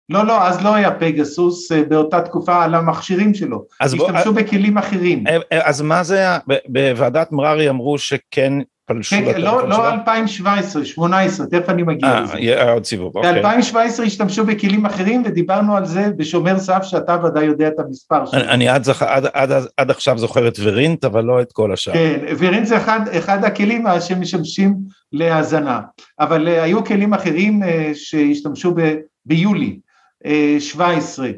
לא, 0.09 0.27
לא, 0.27 0.47
אז 0.47 0.65
לא 0.65 0.75
היה 0.75 0.91
פגסוס 0.91 1.73
אה, 1.73 1.83
באותה 1.89 2.21
תקופה 2.21 2.65
על 2.65 2.75
המכשירים 2.75 3.35
שלו, 3.35 3.65
השתמשו 3.81 4.33
בוא, 4.33 4.43
בכלים 4.43 4.79
אחרים. 4.79 5.25
אה, 5.27 5.39
אז 5.51 5.83
מה 5.83 6.03
זה, 6.03 6.25
בוועדת 6.69 7.33
מררי 7.33 7.71
אמרו 7.71 7.99
שכן 7.99 8.53
פלשו 8.89 9.17
כן, 9.17 9.25
לטלפון 9.25 9.69
לא, 9.69 9.69
לא 9.69 9.93
2017, 9.93 10.85
18, 10.85 11.47
תכף 11.47 11.69
אני 11.69 11.83
מגיע 11.83 12.09
אה, 12.09 12.21
לזה. 12.21 12.39
אה, 12.39 12.73
עוד 12.73 12.85
סיבוב, 12.85 13.17
אוקיי. 13.17 13.43
ב-2017 13.43 14.03
השתמשו 14.03 14.45
בכלים 14.47 14.87
אחרים 14.87 15.23
ודיברנו 15.27 15.77
על 15.77 15.87
זה 15.87 16.11
בשומר 16.17 16.59
סף 16.59 16.83
שאתה 16.83 17.17
ודאי 17.25 17.45
יודע 17.45 17.69
את 17.69 17.79
המספר 17.79 18.27
שלו. 18.27 18.41
אני, 18.41 18.69
עד, 18.69 18.89
עד, 19.01 19.27
עד, 19.33 19.51
עד 19.77 19.91
עכשיו 19.91 20.19
זוכר 20.19 20.49
את 20.49 20.59
ורינט, 20.63 21.05
אבל 21.05 21.25
לא 21.25 21.43
את 21.43 21.53
כל 21.53 21.73
השאר. 21.73 21.93
כן, 21.93 22.19
ורינט 22.39 22.67
זה 22.67 22.77
אחד, 22.77 23.01
אחד 23.19 23.45
הכלים 23.45 23.85
שמשמשים 24.01 24.75
להאזנה, 25.13 25.81
אבל 26.21 26.49
היו 26.49 26.85
כלים 26.85 27.15
אחרים 27.15 27.63
שהשתמשו 27.95 28.75
ב, 28.75 28.95
ביולי 29.27 29.79
uh, 30.25 30.61
17. 30.61 31.31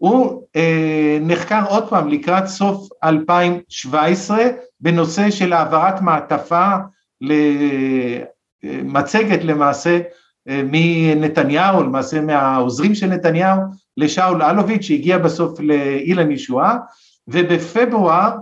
הוא 0.00 0.42
אה, 0.56 1.18
נחקר 1.20 1.64
עוד 1.68 1.88
פעם 1.88 2.08
לקראת 2.08 2.46
סוף 2.46 2.88
2017 3.04 4.38
בנושא 4.80 5.30
של 5.30 5.52
העברת 5.52 6.00
מעטפה 6.00 6.74
למצגת 8.62 9.44
למעשה 9.44 10.00
אה, 10.48 10.62
מנתניהו, 10.64 11.82
למעשה 11.82 12.20
מהעוזרים 12.20 12.94
של 12.94 13.06
נתניהו, 13.06 13.60
לשאול 13.96 14.42
אלוביץ' 14.42 14.82
שהגיע 14.82 15.18
בסוף 15.18 15.60
לאילן 15.60 16.30
ישועה, 16.30 16.76
ובפברואר 17.28 18.36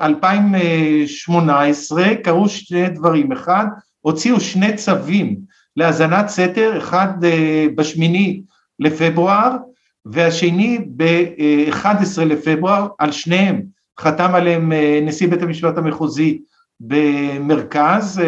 2018 0.00 2.02
אה, 2.02 2.16
קרו 2.16 2.48
שני 2.48 2.88
דברים, 2.88 3.32
אחד, 3.32 3.66
הוציאו 4.00 4.40
שני 4.40 4.76
צווים 4.76 5.36
להאזנת 5.76 6.28
סתר, 6.28 6.78
אחד 6.78 7.24
אה, 7.24 7.66
בשמיני 7.74 8.42
לפברואר 8.80 9.56
והשני 10.04 10.78
ב-11 10.96 12.24
לפברואר, 12.24 12.86
על 12.98 13.12
שניהם. 13.12 13.62
חתם 14.00 14.34
עליהם 14.34 14.72
נשיא 15.02 15.28
בית 15.28 15.42
המשפט 15.42 15.78
המחוזי 15.78 16.42
במרכז, 16.80 18.20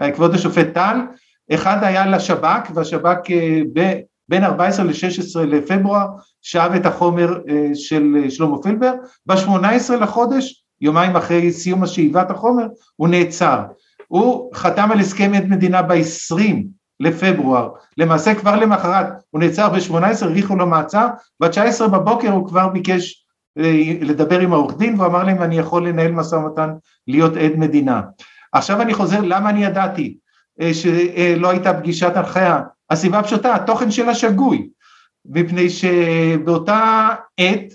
אה, 0.00 0.10
כבוד 0.12 0.34
השופט 0.34 0.66
טל, 0.74 0.96
אחד 1.54 1.84
היה 1.84 2.06
לשב"כ, 2.06 2.70
והשב"כ 2.74 3.30
אה, 3.30 3.60
בין 4.28 4.44
14 4.44 4.84
ל-16 4.84 5.40
לפברואר 5.46 6.06
שאב 6.42 6.72
את 6.72 6.86
החומר 6.86 7.38
אה, 7.48 7.70
של 7.74 8.24
שלמה 8.28 8.62
פילבר, 8.62 8.92
ב-18 9.26 9.94
לחודש, 10.00 10.64
יומיים 10.80 11.16
אחרי 11.16 11.52
סיום 11.52 11.82
השאיבת 11.82 12.30
החומר, 12.30 12.66
הוא 12.96 13.08
נעצר. 13.08 13.62
הוא 14.08 14.54
חתם 14.54 14.92
על 14.92 15.00
הסכם 15.00 15.32
עד 15.34 15.48
מדינה 15.48 15.82
ב-20 15.82 16.42
לפברואר, 17.00 17.68
למעשה 17.98 18.34
כבר 18.34 18.56
למחרת 18.56 19.06
הוא 19.30 19.40
נעצר 19.40 19.68
ב-18, 19.68 20.24
האריכו 20.24 20.56
לו 20.56 20.66
מעצר, 20.66 21.06
ב-19 21.40 21.88
בבוקר 21.88 22.30
הוא 22.30 22.48
כבר 22.48 22.68
ביקש 22.68 23.24
לדבר 24.00 24.40
עם 24.40 24.52
העורך 24.52 24.76
דין 24.76 24.94
והוא 24.94 25.06
אמר 25.06 25.24
להם 25.24 25.42
אני 25.42 25.58
יכול 25.58 25.88
לנהל 25.88 26.12
משא 26.12 26.34
ומתן 26.34 26.70
להיות 27.06 27.36
עד 27.36 27.52
מדינה. 27.56 28.02
עכשיו 28.52 28.82
אני 28.82 28.94
חוזר 28.94 29.20
למה 29.20 29.50
אני 29.50 29.64
ידעתי 29.64 30.16
אה, 30.60 30.74
שלא 30.74 31.50
הייתה 31.50 31.74
פגישת 31.74 32.16
הנחיה, 32.16 32.60
הסיבה 32.90 33.22
פשוטה 33.22 33.54
התוכן 33.54 33.90
שלה 33.90 34.14
שגוי 34.14 34.68
מפני 35.26 35.70
שבאותה 35.70 37.08
עת 37.36 37.72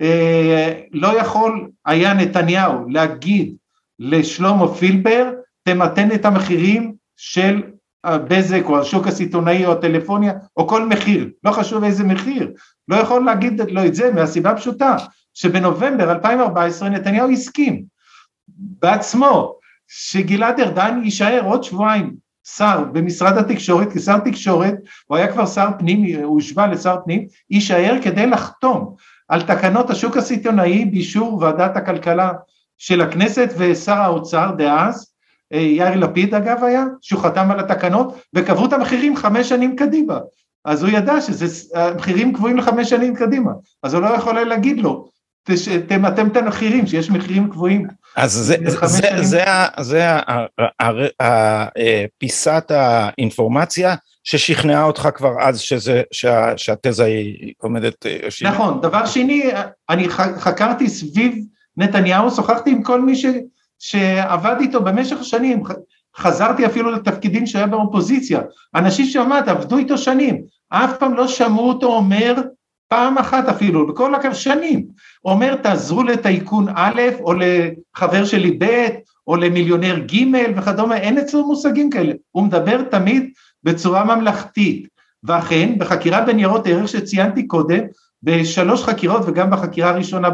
אה, 0.00 0.72
לא 0.92 1.20
יכול 1.20 1.68
היה 1.86 2.14
נתניהו 2.14 2.88
להגיד 2.88 3.54
לשלמה 3.98 4.74
פילבר 4.74 5.30
תמתן 5.62 6.12
את 6.12 6.24
המחירים 6.24 6.94
של 7.16 7.62
הבזק 8.04 8.62
או 8.64 8.78
השוק 8.78 9.06
הסיטונאי 9.06 9.66
או 9.66 9.72
הטלפוניה 9.72 10.32
או 10.56 10.68
כל 10.68 10.86
מחיר, 10.86 11.30
לא 11.44 11.52
חשוב 11.52 11.84
איזה 11.84 12.04
מחיר, 12.04 12.52
לא 12.88 12.96
יכול 12.96 13.24
להגיד 13.24 13.60
לו 13.70 13.86
את 13.86 13.94
זה 13.94 14.12
מהסיבה 14.12 14.50
הפשוטה 14.50 14.96
שבנובמבר 15.34 16.12
2014 16.12 16.88
נתניהו 16.88 17.30
הסכים 17.30 17.84
בעצמו 18.48 19.58
שגלעד 19.88 20.60
ארדן 20.60 21.00
יישאר 21.04 21.40
עוד 21.44 21.64
שבועיים 21.64 22.26
שר 22.46 22.84
במשרד 22.92 23.38
התקשורת, 23.38 23.92
כשר 23.92 24.18
תקשורת, 24.18 24.74
הוא 25.06 25.16
היה 25.16 25.32
כבר 25.32 25.46
שר 25.46 25.68
פנים, 25.78 26.16
הוא 26.22 26.34
הושבע 26.34 26.66
לשר 26.66 26.96
פנים, 27.04 27.26
יישאר 27.50 27.96
כדי 28.02 28.26
לחתום 28.26 28.94
על 29.28 29.42
תקנות 29.42 29.90
השוק 29.90 30.16
הסיטונאי 30.16 30.84
באישור 30.84 31.38
ועדת 31.42 31.76
הכלכלה 31.76 32.32
של 32.78 33.00
הכנסת 33.00 33.48
ושר 33.58 33.92
האוצר 33.92 34.50
דאז, 34.58 35.12
יאיר 35.50 35.96
לפיד 35.96 36.34
אגב 36.34 36.64
היה, 36.64 36.84
שהוא 37.00 37.20
חתם 37.20 37.50
על 37.50 37.60
התקנות 37.60 38.20
וקבעו 38.34 38.66
את 38.66 38.72
המחירים 38.72 39.16
חמש 39.16 39.48
שנים 39.48 39.76
קדימה, 39.76 40.18
אז 40.64 40.82
הוא 40.82 40.90
ידע 40.90 41.14
שהמחירים 41.20 42.32
קבועים 42.32 42.56
לחמש 42.56 42.90
שנים 42.90 43.14
קדימה, 43.14 43.52
אז 43.82 43.94
הוא 43.94 44.02
לא 44.02 44.08
יכול 44.08 44.40
להגיד 44.40 44.80
לו, 44.80 45.08
תמתם 45.88 46.26
את 46.26 46.36
המחירים, 46.36 46.86
שיש 46.86 47.10
מחירים 47.10 47.50
קבועים. 47.50 47.86
אז 48.16 48.32
זה, 48.32 48.56
זה, 48.64 48.86
זה, 48.86 49.08
זה, 49.22 49.44
זה 49.80 50.16
פיסת 52.18 52.70
האינפורמציה 52.70 53.94
ששכנעה 54.24 54.82
אותך 54.82 55.08
כבר 55.14 55.30
אז 55.40 55.60
שזה, 55.60 56.02
שה, 56.12 56.52
שהתזה 56.56 57.04
היא 57.04 57.52
עומדת... 57.58 58.06
אה, 58.06 58.28
נכון, 58.42 58.80
דבר 58.80 59.06
שני, 59.06 59.50
אני 59.90 60.08
חקרתי 60.38 60.88
סביב 60.88 61.34
נתניהו, 61.76 62.30
שוחחתי 62.30 62.70
עם 62.70 62.82
כל 62.82 63.00
מי 63.00 63.16
ש, 63.16 63.26
שעבד 63.78 64.56
איתו 64.60 64.82
במשך 64.82 65.24
שנים, 65.24 65.62
חזרתי 66.16 66.66
אפילו 66.66 66.90
לתפקידים 66.90 67.46
שהיה 67.46 67.66
באופוזיציה, 67.66 68.40
אנשים 68.74 69.06
שעמד, 69.06 69.48
עבדו 69.48 69.78
איתו 69.78 69.98
שנים, 69.98 70.42
אף 70.68 70.96
פעם 70.98 71.14
לא 71.14 71.28
שמעו 71.28 71.68
אותו 71.68 71.86
אומר 71.86 72.34
פעם 72.88 73.18
אחת 73.18 73.48
אפילו, 73.48 73.86
בכל 73.86 74.14
הכבוד 74.14 74.34
שנים, 74.34 74.86
אומר 75.24 75.54
תעזרו 75.54 76.02
לטייקון 76.02 76.66
א' 76.74 77.00
או 77.20 77.32
לחבר 77.34 78.24
שלי 78.24 78.56
ב' 78.58 78.88
או 79.26 79.36
למיליונר 79.36 79.98
ג' 79.98 80.24
וכדומה, 80.56 80.96
אין 80.96 81.18
אצלו 81.18 81.46
מושגים 81.46 81.90
כאלה, 81.90 82.12
הוא 82.30 82.44
מדבר 82.44 82.82
תמיד 82.82 83.30
בצורה 83.62 84.04
ממלכתית, 84.04 84.88
ואכן 85.24 85.74
בחקירה 85.78 86.20
בניירות 86.20 86.66
ערך 86.66 86.88
שציינתי 86.88 87.46
קודם, 87.46 87.80
בשלוש 88.22 88.84
חקירות 88.84 89.22
וגם 89.26 89.50
בחקירה 89.50 89.90
הראשונה 89.90 90.30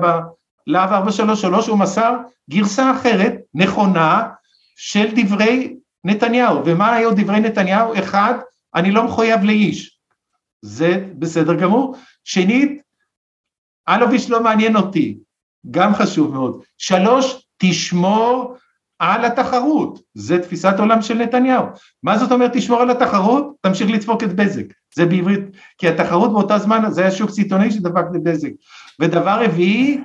בלהב 0.66 0.92
433 0.92 1.66
הוא 1.66 1.78
מסר 1.78 2.16
גרסה 2.50 2.90
אחרת, 2.90 3.34
נכונה, 3.54 4.22
של 4.76 5.08
דברי 5.14 5.76
נתניהו, 6.04 6.62
ומה 6.64 6.94
היו 6.94 7.10
דברי 7.10 7.40
נתניהו? 7.40 7.98
אחד, 7.98 8.34
אני 8.74 8.90
לא 8.90 9.04
מחויב 9.04 9.44
לאיש, 9.44 9.98
זה 10.62 11.06
בסדר 11.18 11.54
גמור, 11.54 11.96
שנית, 12.24 12.82
אלוביץ' 13.88 14.28
לא 14.28 14.42
מעניין 14.42 14.76
אותי, 14.76 15.18
גם 15.70 15.94
חשוב 15.94 16.32
מאוד. 16.32 16.62
שלוש, 16.78 17.46
תשמור 17.56 18.56
על 18.98 19.24
התחרות, 19.24 20.00
זה 20.14 20.42
תפיסת 20.42 20.74
עולם 20.78 21.02
של 21.02 21.14
נתניהו. 21.14 21.66
מה 22.02 22.18
זאת 22.18 22.32
אומרת 22.32 22.50
תשמור 22.54 22.80
על 22.80 22.90
התחרות? 22.90 23.52
תמשיך 23.60 23.90
לדפוק 23.90 24.22
את 24.22 24.32
בזק, 24.36 24.64
זה 24.94 25.06
בעברית, 25.06 25.40
כי 25.78 25.88
התחרות 25.88 26.32
באותה 26.32 26.58
זמן 26.58 26.90
זה 26.90 27.00
היה 27.00 27.10
שוק 27.10 27.30
סיטונאי 27.30 27.70
שדפק 27.70 28.04
את 28.16 28.22
בזק. 28.22 28.50
ודבר 29.00 29.44
רביעי, 29.44 30.00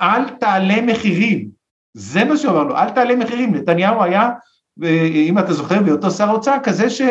אל 0.00 0.28
תעלה 0.28 0.82
מחירים, 0.82 1.48
זה 1.94 2.24
מה 2.24 2.36
שהוא 2.36 2.52
אמר 2.52 2.62
לו, 2.64 2.76
אל 2.76 2.90
תעלה 2.90 3.16
מחירים, 3.16 3.54
נתניהו 3.54 4.02
היה, 4.02 4.30
אם 5.14 5.38
אתה 5.38 5.52
זוכר, 5.52 5.82
בהיותו 5.82 6.10
שר 6.10 6.30
אוצר, 6.30 6.56
כזה 6.62 6.90
ש... 6.90 7.02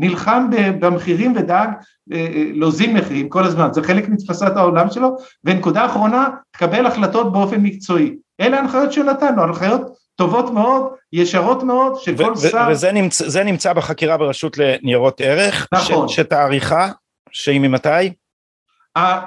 נלחם 0.00 0.50
במחירים 0.80 1.32
ודאג 1.36 1.68
אה, 2.12 2.16
אה, 2.16 2.44
להוזיל 2.54 2.92
מחירים 2.92 3.28
כל 3.28 3.44
הזמן, 3.44 3.68
זה 3.72 3.82
חלק 3.82 4.08
מתפסת 4.08 4.56
העולם 4.56 4.90
שלו, 4.90 5.16
ונקודה 5.44 5.86
אחרונה, 5.86 6.28
תקבל 6.50 6.86
החלטות 6.86 7.32
באופן 7.32 7.60
מקצועי. 7.60 8.16
אלה 8.40 8.56
ההנחיות 8.56 8.92
שנתנו, 8.92 9.42
הנחיות 9.42 9.80
טובות 10.16 10.50
מאוד, 10.50 10.86
ישרות 11.12 11.62
מאוד, 11.62 11.96
שכל 11.96 12.36
שר... 12.36 12.68
וזה 12.70 12.92
נמצא, 12.92 13.42
נמצא 13.42 13.72
בחקירה 13.72 14.16
ברשות 14.16 14.58
לניירות 14.58 15.20
ערך, 15.20 15.68
נכון. 15.74 16.08
שתאריכה, 16.08 16.88
שהיא 17.30 17.60
ממתי? 17.60 18.12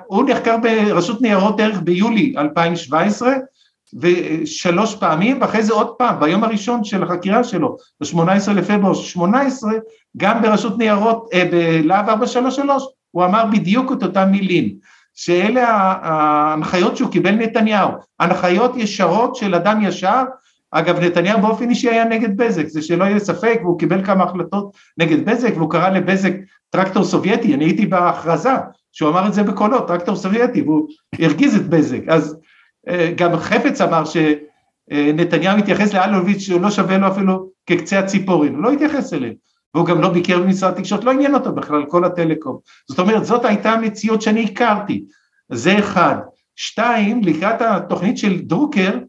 הוא 0.08 0.24
נחקר 0.30 0.58
ברשות 0.58 1.22
ניירות 1.22 1.60
ערך 1.60 1.80
ביולי 1.84 2.34
2017, 2.38 3.34
ושלוש 4.00 4.96
פעמים, 4.96 5.42
ואחרי 5.42 5.64
זה 5.64 5.74
עוד 5.74 5.96
פעם, 5.98 6.20
ביום 6.20 6.44
הראשון 6.44 6.84
של 6.84 7.04
החקירה 7.04 7.44
שלו, 7.44 7.78
ב-18 8.02 8.52
לפברואר 8.52 8.94
18, 8.94 9.72
גם 10.18 10.42
ברשות 10.42 10.78
ניירות, 10.78 11.30
אה, 11.34 11.46
בלהב 11.52 12.10
433, 12.10 12.84
הוא 13.12 13.26
אמר 13.26 13.46
בדיוק 13.52 13.92
את 13.92 14.04
אותם 14.04 14.28
מילים, 14.32 14.76
שאלה 15.16 15.68
ההנחיות 16.02 16.98
שהוא 16.98 17.12
קיבל 17.12 17.32
נתניהו, 17.32 17.92
הנחיות 18.20 18.78
ישרות 18.78 19.36
של 19.36 19.56
אדם 19.56 19.82
ישר, 19.82 20.24
אגב 20.72 21.00
נתניהו 21.00 21.42
באופן 21.42 21.70
אישי 21.70 21.90
היה 21.90 22.06
נגד 22.06 22.38
בזק, 22.38 22.68
זה 22.68 22.82
שלא 22.82 23.04
יהיה 23.04 23.20
ספק, 23.20 23.60
והוא 23.64 23.80
קיבל 23.80 24.06
כמה 24.06 24.24
החלטות 24.24 24.76
נגד 24.98 25.26
בזק, 25.30 25.54
והוא 25.56 25.70
קרא 25.72 25.90
לבזק 25.90 26.34
טרקטור 26.70 27.04
סובייטי, 27.04 27.54
אני 27.54 27.66
הייתי 27.66 27.86
בהכרזה, 27.86 28.54
שהוא 28.94 29.10
אמר 29.10 29.28
את 29.28 29.34
זה 29.34 29.44
בקולו, 29.44 29.82
טרקטור 29.82 30.16
סובייטי, 30.16 30.62
והוא 30.62 30.88
הרגיז 31.20 31.56
את 31.56 31.70
בזק, 31.70 32.02
אז 32.08 32.38
אה, 32.90 33.12
גם 33.16 33.38
חפץ 33.38 33.82
אמר 33.82 34.04
שנתניהו 34.06 35.58
מתייחס 35.58 35.94
לאלוביץ' 35.94 36.40
שהוא 36.40 36.62
לא 36.62 36.72
שווה 36.72 36.98
לו 36.98 37.08
אפילו 37.08 37.50
כקצה 37.66 38.00
הציפורין, 38.00 38.56
הוא 38.56 38.64
לא 38.64 38.72
התייחס 38.72 39.14
אליהם, 39.14 39.34
והוא 39.76 39.86
גם 39.86 40.02
לא 40.02 40.10
ביקר 40.10 40.40
במשרד 40.40 40.74
התקשורת, 40.74 41.04
לא 41.04 41.12
עניין 41.12 41.34
אותו 41.34 41.56
בכלל 41.56 41.86
כל 41.86 42.06
הטלקום, 42.06 42.58
זאת 42.90 43.00
אומרת 43.00 43.26
זאת 43.26 43.46
הייתה 43.46 43.72
המציאות 43.72 44.22
שאני 44.22 44.44
הכרתי, 44.44 45.04
זה 45.52 45.80
אחד, 45.80 46.16
שתיים, 46.56 47.22
לקראת 47.24 47.62
התוכנית 47.62 48.18
של 48.18 48.42
דרוקר, 48.42 49.00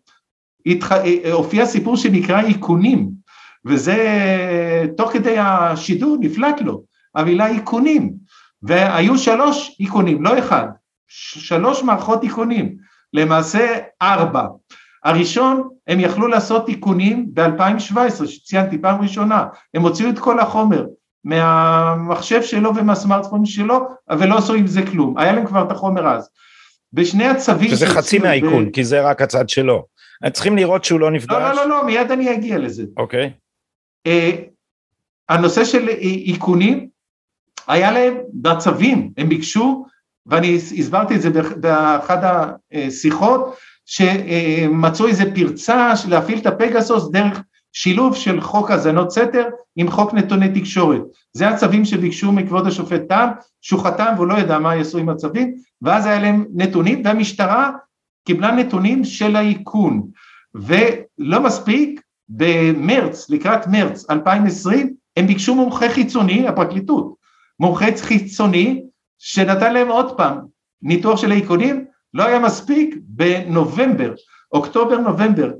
התח... 0.66 0.92
אה, 0.92 1.32
הופיע 1.32 1.66
סיפור 1.66 1.96
שנקרא 1.96 2.40
איכונים, 2.40 3.10
וזה 3.66 3.98
תוך 4.96 5.12
כדי 5.12 5.38
השידור 5.38 6.16
נפלט 6.20 6.60
לו, 6.60 6.82
המילה 7.14 7.46
איכונים, 7.46 8.12
והיו 8.66 9.18
שלוש 9.18 9.76
איכונים, 9.80 10.22
לא 10.22 10.38
אחד, 10.38 10.66
שלוש 11.08 11.82
מערכות 11.82 12.24
איכונים, 12.24 12.76
למעשה 13.12 13.78
ארבע. 14.02 14.46
הראשון, 15.04 15.68
הם 15.86 16.00
יכלו 16.00 16.26
לעשות 16.26 16.66
תיקונים 16.66 17.26
ב-2017, 17.34 18.26
שציינתי 18.26 18.78
פעם 18.78 19.02
ראשונה, 19.02 19.46
הם 19.74 19.82
הוציאו 19.82 20.10
את 20.10 20.18
כל 20.18 20.40
החומר 20.40 20.86
מהמחשב 21.24 22.42
שלו 22.42 22.76
ומהסמארטפון 22.76 23.46
שלו, 23.46 23.88
אבל 24.10 24.28
לא 24.28 24.38
עשו 24.38 24.54
עם 24.54 24.66
זה 24.66 24.82
כלום, 24.90 25.18
היה 25.18 25.32
להם 25.32 25.46
כבר 25.46 25.66
את 25.66 25.70
החומר 25.70 26.08
אז. 26.08 26.30
בשני 26.92 27.26
הצווים... 27.26 27.70
שזה 27.70 27.86
חצי 27.86 28.18
מהאיכון, 28.18 28.68
ב... 28.68 28.70
כי 28.70 28.84
זה 28.84 29.10
רק 29.10 29.22
הצד 29.22 29.48
שלו. 29.48 29.86
צריכים 30.32 30.56
לראות 30.56 30.84
שהוא 30.84 31.00
לא 31.00 31.10
נפגש. 31.10 31.30
לא, 31.30 31.40
לא, 31.40 31.54
לא, 31.54 31.68
לא, 31.68 31.86
מיד 31.86 32.10
אני 32.10 32.32
אגיע 32.32 32.58
לזה. 32.58 32.84
אוקיי. 32.96 33.30
Okay. 34.08 34.10
uh, 34.10 34.12
הנושא 35.28 35.64
של 35.64 35.88
איכונים, 36.26 36.88
היה 37.68 37.92
להם 37.92 38.14
בצווים, 38.34 39.10
הם 39.16 39.28
ביקשו 39.28 39.86
ואני 40.26 40.54
הסברתי 40.56 41.14
את 41.14 41.22
זה 41.22 41.30
באחת 41.56 42.20
השיחות, 42.72 43.56
שמצאו 43.86 45.06
איזה 45.06 45.34
פרצה 45.34 45.92
להפעיל 46.08 46.38
את 46.38 46.46
הפגסוס 46.46 47.10
דרך 47.10 47.42
שילוב 47.72 48.16
של 48.16 48.40
חוק 48.40 48.70
האזנות 48.70 49.10
סתר 49.10 49.44
עם 49.76 49.90
חוק 49.90 50.14
נתוני 50.14 50.60
תקשורת. 50.60 51.00
זה 51.32 51.48
הצווים 51.48 51.84
שביקשו 51.84 52.32
מכבוד 52.32 52.66
השופט 52.66 53.02
טל, 53.08 53.26
שהוא 53.60 53.80
חתם 53.80 54.12
והוא 54.16 54.26
לא 54.26 54.34
ידע 54.34 54.58
מה 54.58 54.76
יעשו 54.76 54.98
עם 54.98 55.08
הצווים, 55.08 55.54
ואז 55.82 56.06
היה 56.06 56.18
להם 56.18 56.44
נתונים, 56.54 57.02
והמשטרה 57.04 57.70
קיבלה 58.26 58.50
נתונים 58.50 59.04
של 59.04 59.36
האיכון. 59.36 60.02
ולא 60.54 61.40
מספיק, 61.42 62.00
במרץ, 62.28 63.30
לקראת 63.30 63.66
מרץ 63.66 64.10
2020, 64.10 64.94
הם 65.16 65.26
ביקשו 65.26 65.54
מומחה 65.54 65.88
חיצוני, 65.88 66.48
הפרקליטות, 66.48 67.13
מומחה 67.60 67.86
חיצוני 68.00 68.82
שנתן 69.18 69.72
להם 69.72 69.88
עוד 69.88 70.16
פעם 70.16 70.38
ניתוח 70.82 71.20
של 71.20 71.30
העיקונים, 71.30 71.84
לא 72.14 72.24
היה 72.24 72.38
מספיק, 72.38 72.94
בנובמבר, 73.02 74.12
אוקטובר 74.52 74.96
נובמבר 74.98 75.50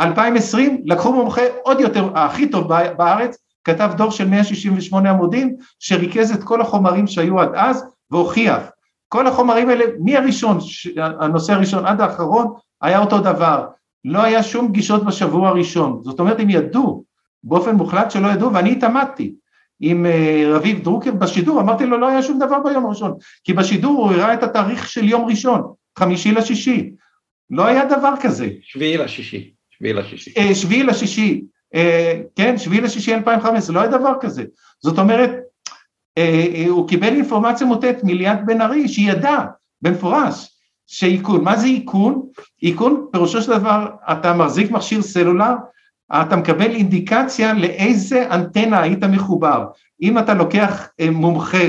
2020 0.00 0.82
לקחו 0.84 1.12
מומחה 1.12 1.42
עוד 1.62 1.80
יותר, 1.80 2.10
הכי 2.14 2.50
טוב 2.50 2.68
בארץ, 2.68 3.38
כתב 3.64 3.90
דוח 3.96 4.14
של 4.14 4.28
168 4.28 5.10
עמודים 5.10 5.56
שריכז 5.78 6.32
את 6.32 6.44
כל 6.44 6.60
החומרים 6.60 7.06
שהיו 7.06 7.40
עד 7.40 7.50
אז 7.54 7.84
והוכיח, 8.10 8.62
כל 9.08 9.26
החומרים 9.26 9.68
האלה 9.68 9.84
מהראשון, 10.00 10.58
הנושא 10.96 11.52
הראשון 11.52 11.86
עד 11.86 12.00
האחרון 12.00 12.54
היה 12.82 12.98
אותו 12.98 13.18
דבר, 13.18 13.66
לא 14.04 14.22
היה 14.22 14.42
שום 14.42 14.68
פגישות 14.68 15.04
בשבוע 15.04 15.48
הראשון, 15.48 16.00
זאת 16.02 16.20
אומרת 16.20 16.40
הם 16.40 16.50
ידעו. 16.50 17.04
באופן 17.44 17.74
מוחלט 17.74 18.10
שלא 18.10 18.28
ידעו 18.28 18.52
ואני 18.52 18.72
התעמדתי, 18.72 19.34
עם 19.80 20.06
אה, 20.06 20.50
רביב 20.54 20.82
דרוקר 20.82 21.10
בשידור, 21.10 21.60
אמרתי 21.60 21.86
לו 21.86 21.98
לא 21.98 22.08
היה 22.08 22.22
שום 22.22 22.38
דבר 22.38 22.58
ביום 22.64 22.86
הראשון, 22.86 23.14
כי 23.44 23.52
בשידור 23.52 23.92
הוא 23.92 24.12
הראה 24.12 24.34
את 24.34 24.42
התאריך 24.42 24.88
של 24.88 25.08
יום 25.08 25.24
ראשון, 25.24 25.72
חמישי 25.98 26.32
לשישי, 26.32 26.90
לא 27.50 27.66
היה 27.66 27.84
דבר 27.84 28.14
כזה. 28.20 28.48
שביעי 28.62 28.96
לשישי, 28.96 29.52
שביעי 29.70 29.92
לשישי. 29.92 30.32
אה, 30.36 30.54
שביעי 30.54 30.82
לשישי, 30.82 31.42
אה, 31.74 32.20
כן, 32.36 32.58
שביעי 32.58 32.80
לשישי 32.80 33.14
2015, 33.14 33.74
לא 33.74 33.80
היה 33.80 33.90
דבר 33.90 34.12
כזה. 34.20 34.44
זאת 34.82 34.98
אומרת, 34.98 35.30
הוא 36.68 36.88
קיבל 36.88 37.08
אינפורמציה 37.08 37.66
מוטעת 37.66 38.04
מליאת 38.04 38.38
בן 38.46 38.60
ארי, 38.60 38.88
שהיא 38.88 39.10
ידעה 39.10 39.46
במפורש 39.82 40.48
שאיכון, 40.86 41.44
מה 41.44 41.56
זה 41.56 41.66
איכון? 41.66 42.22
איכון 42.62 43.06
פירושו 43.12 43.42
של 43.42 43.50
דבר, 43.50 43.86
אתה 44.12 44.34
מחזיק 44.34 44.70
מכשיר 44.70 45.02
סלולר, 45.02 45.54
אתה 46.12 46.36
מקבל 46.36 46.70
אינדיקציה 46.70 47.52
לאיזה 47.52 48.26
אנטנה 48.30 48.80
היית 48.82 49.04
מחובר. 49.04 49.66
אם 50.02 50.18
אתה 50.18 50.34
לוקח 50.34 50.88
אה, 51.00 51.10
מומחה, 51.10 51.64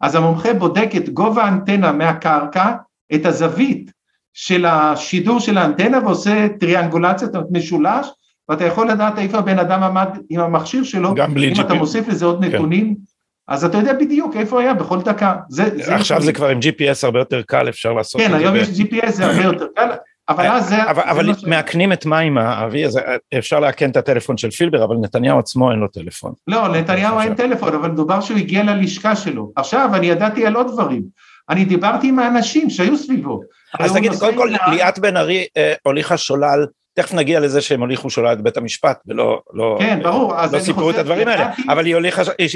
אז 0.00 0.14
המומחה 0.14 0.54
בודק 0.54 0.88
את 0.96 1.08
גובה 1.08 1.44
האנטנה 1.44 1.92
מהקרקע, 1.92 2.72
את 3.14 3.26
הזווית 3.26 3.90
של 4.32 4.66
השידור 4.66 5.40
של 5.40 5.58
האנטנה 5.58 5.98
ועושה 6.04 6.46
טריאנגולציה, 6.60 7.26
זאת 7.26 7.36
אומרת 7.36 7.48
משולש, 7.50 8.06
ואתה 8.48 8.64
יכול 8.64 8.90
לדעת 8.90 9.18
איפה 9.18 9.38
הבן 9.38 9.58
אדם 9.58 9.82
עמד 9.82 10.08
עם 10.30 10.40
המכשיר 10.40 10.84
שלו, 10.84 11.14
גם 11.14 11.34
בלי 11.34 11.52
אם 11.52 11.60
אתה 11.60 11.74
מוסיף 11.74 12.08
לזה 12.08 12.24
עוד 12.24 12.44
כן. 12.44 12.54
נתונים, 12.54 12.94
כן. 12.94 13.00
אז 13.48 13.64
אתה 13.64 13.78
יודע 13.78 13.92
בדיוק 13.92 14.36
איפה 14.36 14.60
היה 14.60 14.74
בכל 14.74 15.00
דקה. 15.00 15.36
זה, 15.48 15.70
זה 15.84 15.94
עכשיו 15.94 16.22
זה 16.22 16.32
כבר 16.32 16.48
עם 16.48 16.58
GPS 16.58 16.98
הרבה 17.02 17.18
יותר 17.18 17.42
קל, 17.42 17.68
אפשר 17.68 17.92
לעשות 17.92 18.20
כן, 18.20 18.34
היום 18.34 18.56
יש 18.56 18.68
GPS, 18.68 19.10
זה 19.10 19.26
הרבה 19.26 19.42
יותר 19.42 19.66
קל, 19.76 19.88
אבל 20.28 20.46
אז 20.46 20.68
זה... 20.68 20.90
אבל, 20.90 21.02
אבל 21.02 21.26
מאכנים 21.46 21.92
את 21.92 22.06
מה 22.06 22.18
עם 22.18 22.38
האבי, 22.38 22.86
אז 22.86 23.00
אפשר 23.38 23.60
לאכן 23.60 23.90
את 23.90 23.96
הטלפון 23.96 24.36
של 24.36 24.50
פילבר, 24.50 24.84
אבל 24.84 24.96
נתניהו 24.96 25.38
עצמו 25.38 25.70
אין 25.70 25.78
לו 25.78 25.88
טלפון. 25.88 26.32
לא, 26.46 26.68
לנתניהו 26.68 27.20
אין 27.20 27.34
טלפון, 27.34 27.74
אבל 27.74 27.90
מדובר 27.90 28.20
שהוא 28.20 28.38
הגיע 28.38 28.62
ללשכה 28.62 29.16
שלו. 29.16 29.52
עכשיו, 29.56 29.90
אני 29.94 30.06
ידעתי 30.06 30.46
על 30.46 30.56
עוד 30.56 30.72
דברים. 30.72 31.02
אני 31.50 31.64
דיברתי 31.64 32.08
עם 32.08 32.18
האנשים 32.18 32.70
שהיו 32.70 32.96
סביבו. 32.96 33.40
אז 33.78 33.92
תגיד, 33.92 34.12
קודם 34.18 34.36
כל, 34.36 34.50
ליאת 34.70 34.98
בן 34.98 35.16
ארי 35.16 35.46
אה, 35.56 35.74
הוליכה 35.82 36.16
שולל, 36.16 36.66
תכף 36.94 37.14
נגיע 37.14 37.40
לזה 37.40 37.60
שהם 37.60 37.80
הוליכו 37.80 38.10
שולל 38.10 38.32
את 38.32 38.40
בית 38.40 38.56
המשפט, 38.56 38.98
ולא 39.06 39.40
לא, 39.54 39.76
כן, 39.80 40.00
ברור, 40.02 40.34
לא 40.52 40.58
סיפרו 40.58 40.90
את 40.90 40.94
הדברים 40.94 41.28
האלה, 41.28 41.50
אבל 41.68 41.86
היא 41.86 41.96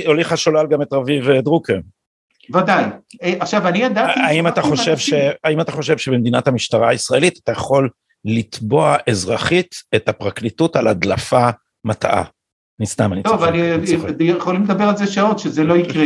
הוליכה, 0.07 0.37
שולל 0.37 0.67
גם 0.67 0.83
את 0.83 0.93
רביב 0.93 1.31
אה, 1.31 1.41
דרוקר. 1.41 1.79
ודאי. 2.55 2.85
אה, 3.23 3.35
עכשיו, 3.41 3.69
אני 3.69 3.79
ידעתי... 3.79 4.21
האם 4.21 4.49
אתה, 4.49 4.63
חושב 4.63 4.99
ש... 4.99 5.13
האם 5.45 5.61
אתה 5.61 5.73
חושב 5.73 5.99
שבמדינת 5.99 6.49
המשטרה 6.49 6.89
הישראלית 6.89 7.39
אתה 7.43 7.53
יכול 7.53 7.89
לתבוע 8.25 8.97
אזרחית 9.09 9.75
את 9.95 10.09
הפרקליטות 10.09 10.77
על 10.77 10.89
הדלפה 10.89 11.49
מטעה? 11.85 12.25
אני 12.81 12.87
סתם, 12.87 13.13
אני 13.13 13.23
צוחק. 13.23 13.39
טוב, 13.39 13.45
אני 13.45 14.25
יכולים 14.25 14.63
לדבר 14.63 14.85
על 14.85 14.97
זה 14.97 15.07
שעות, 15.07 15.39
שזה 15.39 15.65
לא 15.65 15.75
יקרה. 15.77 16.05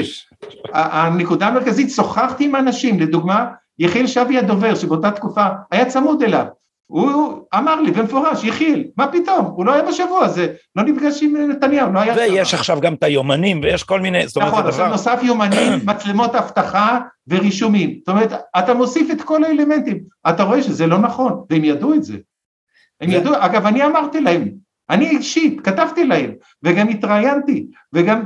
הנקודה 0.73 1.47
המרכזית, 1.47 1.90
שוחחתי 1.90 2.44
עם 2.44 2.57
אנשים, 2.57 3.01
לדוגמה, 3.01 3.47
יחיל 3.79 4.07
שבי 4.07 4.38
הדובר, 4.38 4.75
שבאותה 4.75 5.11
תקופה 5.11 5.47
היה 5.70 5.87
צמוד 5.87 6.23
אליו, 6.23 6.44
הוא 6.87 7.42
אמר 7.55 7.81
לי 7.81 7.90
במפורש, 7.90 8.44
יחיל, 8.44 8.88
מה 8.97 9.12
פתאום, 9.12 9.44
הוא 9.44 9.66
לא 9.66 9.73
היה 9.73 9.83
בשבוע 9.83 10.25
הזה, 10.25 10.53
לא 10.77 10.83
נפגש 10.83 11.23
עם 11.23 11.51
נתניהו, 11.51 11.92
לא 11.92 11.99
היה... 12.01 12.14
ויש 12.14 12.51
שם. 12.51 12.57
עכשיו 12.57 12.81
גם 12.81 12.94
את 12.94 13.03
היומנים, 13.03 13.61
ויש 13.62 13.83
כל 13.83 14.01
מיני, 14.01 14.29
זאת 14.29 14.37
אומרת, 14.37 14.49
נכון, 14.53 14.66
עכשיו 14.66 14.88
נוסף 14.88 15.20
יומנים, 15.23 15.73
מצלמות 15.90 16.35
אבטחה 16.35 17.01
ורישומים, 17.29 17.99
זאת 17.99 18.09
אומרת, 18.09 18.33
אתה 18.59 18.75
מוסיף 18.75 19.11
את 19.11 19.23
כל 19.23 19.44
האלמנטים, 19.44 19.99
אתה 20.29 20.42
רואה 20.42 20.62
שזה 20.62 20.87
לא 20.87 20.99
נכון, 20.99 21.44
והם 21.51 21.64
ידעו 21.64 21.94
את 21.94 22.05
זה. 22.05 22.16
הם. 23.01 23.11
ידעו, 23.11 23.35
אגב, 23.38 23.66
אני 23.66 23.87
אמרתי 23.87 24.20
להם, 24.20 24.49
אני 24.90 25.11
אישית, 25.11 25.61
כתבתי 25.61 26.05
להם, 26.05 26.33
וגם 26.62 26.88
התראיינתי, 26.88 27.66
וגם 27.92 28.23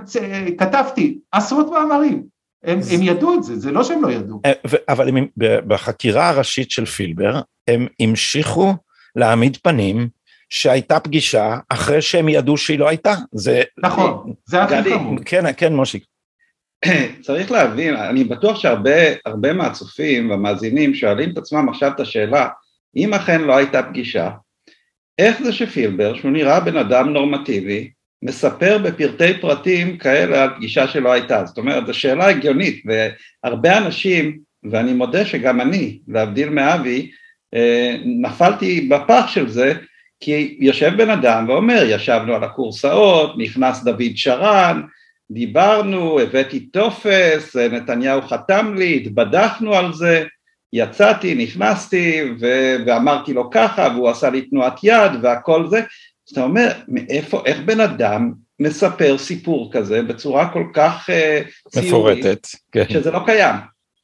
כתבתי 0.58 1.18
עשרות 1.32 1.70
מאמרים, 1.70 2.22
הם, 2.64 2.78
הם 2.94 3.02
ידעו 3.02 3.34
את 3.34 3.42
זה, 3.42 3.58
זה 3.58 3.72
לא 3.72 3.84
שהם 3.84 4.02
לא 4.02 4.10
ידעו. 4.10 4.40
אה, 4.46 4.52
אבל 4.88 5.08
הם, 5.08 5.26
בחקירה 5.66 6.28
הראשית 6.28 6.70
של 6.70 6.84
פילבר, 6.84 7.40
הם 7.68 7.86
המשיכו 8.00 8.74
להעמיד 9.16 9.56
פנים 9.56 10.08
שהייתה 10.50 11.00
פגישה 11.00 11.58
אחרי 11.68 12.02
שהם 12.02 12.28
ידעו 12.28 12.56
שהיא 12.56 12.78
לא 12.78 12.88
הייתה. 12.88 13.14
זה... 13.32 13.62
נכון, 13.78 14.32
זה 14.46 14.62
הכי 14.62 14.90
חמור. 14.90 15.16
כן, 15.24 15.44
כן, 15.56 15.74
מושיק. 15.74 16.04
צריך 17.26 17.50
להבין, 17.50 17.96
אני 17.96 18.24
בטוח 18.24 18.60
שהרבה 18.60 19.52
מהצופים 19.52 20.30
והמאזינים 20.30 20.94
שואלים 20.94 21.30
את 21.30 21.38
עצמם 21.38 21.68
עכשיו 21.68 21.92
את 21.94 22.00
השאלה, 22.00 22.48
אם 22.96 23.14
אכן 23.14 23.40
לא 23.40 23.56
הייתה 23.56 23.82
פגישה, 23.82 24.30
איך 25.18 25.42
זה 25.42 25.52
שפילבר, 25.52 26.16
שהוא 26.16 26.30
נראה 26.30 26.60
בן 26.60 26.76
אדם 26.76 27.08
נורמטיבי, 27.08 27.90
מספר 28.22 28.78
בפרטי 28.78 29.40
פרטים 29.40 29.98
כאלה 29.98 30.42
על 30.42 30.50
פגישה 30.56 30.88
שלא 30.88 31.12
הייתה, 31.12 31.44
זאת 31.44 31.58
אומרת, 31.58 31.86
זו 31.86 31.94
שאלה 31.94 32.28
הגיונית, 32.28 32.82
והרבה 32.86 33.78
אנשים, 33.78 34.38
ואני 34.70 34.92
מודה 34.92 35.24
שגם 35.24 35.60
אני, 35.60 35.98
להבדיל 36.08 36.48
מאבי, 36.48 37.10
נפלתי 38.04 38.80
בפח 38.80 39.24
של 39.28 39.48
זה, 39.48 39.74
כי 40.20 40.56
יושב 40.60 40.92
בן 40.96 41.10
אדם 41.10 41.44
ואומר, 41.48 41.82
ישבנו 41.88 42.34
על 42.34 42.44
הכורסאות, 42.44 43.34
נכנס 43.38 43.82
דוד 43.82 44.12
שרן, 44.14 44.82
דיברנו, 45.30 46.20
הבאתי 46.20 46.60
טופס, 46.60 47.56
נתניהו 47.56 48.22
חתם 48.22 48.74
לי, 48.76 48.96
התבדחנו 48.96 49.74
על 49.74 49.92
זה, 49.92 50.24
יצאתי, 50.72 51.34
נכנסתי 51.34 52.22
ו- 52.40 52.76
ואמרתי 52.86 53.32
לו 53.32 53.50
ככה 53.50 53.88
והוא 53.94 54.08
עשה 54.08 54.30
לי 54.30 54.42
תנועת 54.42 54.80
יד 54.82 55.12
והכל 55.22 55.68
זה, 55.68 55.78
אז 55.78 56.32
אתה 56.32 56.42
אומר, 56.42 56.68
מאיפה, 56.88 57.42
איך 57.46 57.60
בן 57.60 57.80
אדם 57.80 58.32
מספר 58.60 59.18
סיפור 59.18 59.72
כזה 59.72 60.02
בצורה 60.02 60.52
כל 60.52 60.64
כך 60.74 61.10
uh, 61.10 61.70
ציורית, 61.70 62.18
מפורטת, 62.18 62.46
כן. 62.72 62.84
שזה 62.88 63.10
לא 63.10 63.20
קיים. 63.24 63.54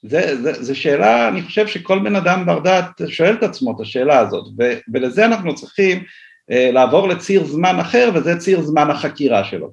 זה, 0.07 0.43
זה, 0.43 0.63
זה 0.63 0.75
שאלה, 0.75 1.29
אני 1.29 1.43
חושב 1.43 1.67
שכל 1.67 1.99
בן 1.99 2.17
אדם 2.17 2.47
בר 2.47 2.59
דעת 2.59 3.01
שואל 3.09 3.35
את 3.35 3.43
עצמו 3.43 3.77
את 3.77 3.81
השאלה 3.81 4.19
הזאת, 4.19 4.45
ו, 4.59 4.73
ולזה 4.93 5.25
אנחנו 5.25 5.55
צריכים 5.55 5.99
uh, 5.99 6.73
לעבור 6.73 7.09
לציר 7.09 7.45
זמן 7.45 7.81
אחר, 7.81 8.11
וזה 8.15 8.37
ציר 8.39 8.63
זמן 8.63 8.91
החקירה 8.91 9.45
שלו. 9.45 9.73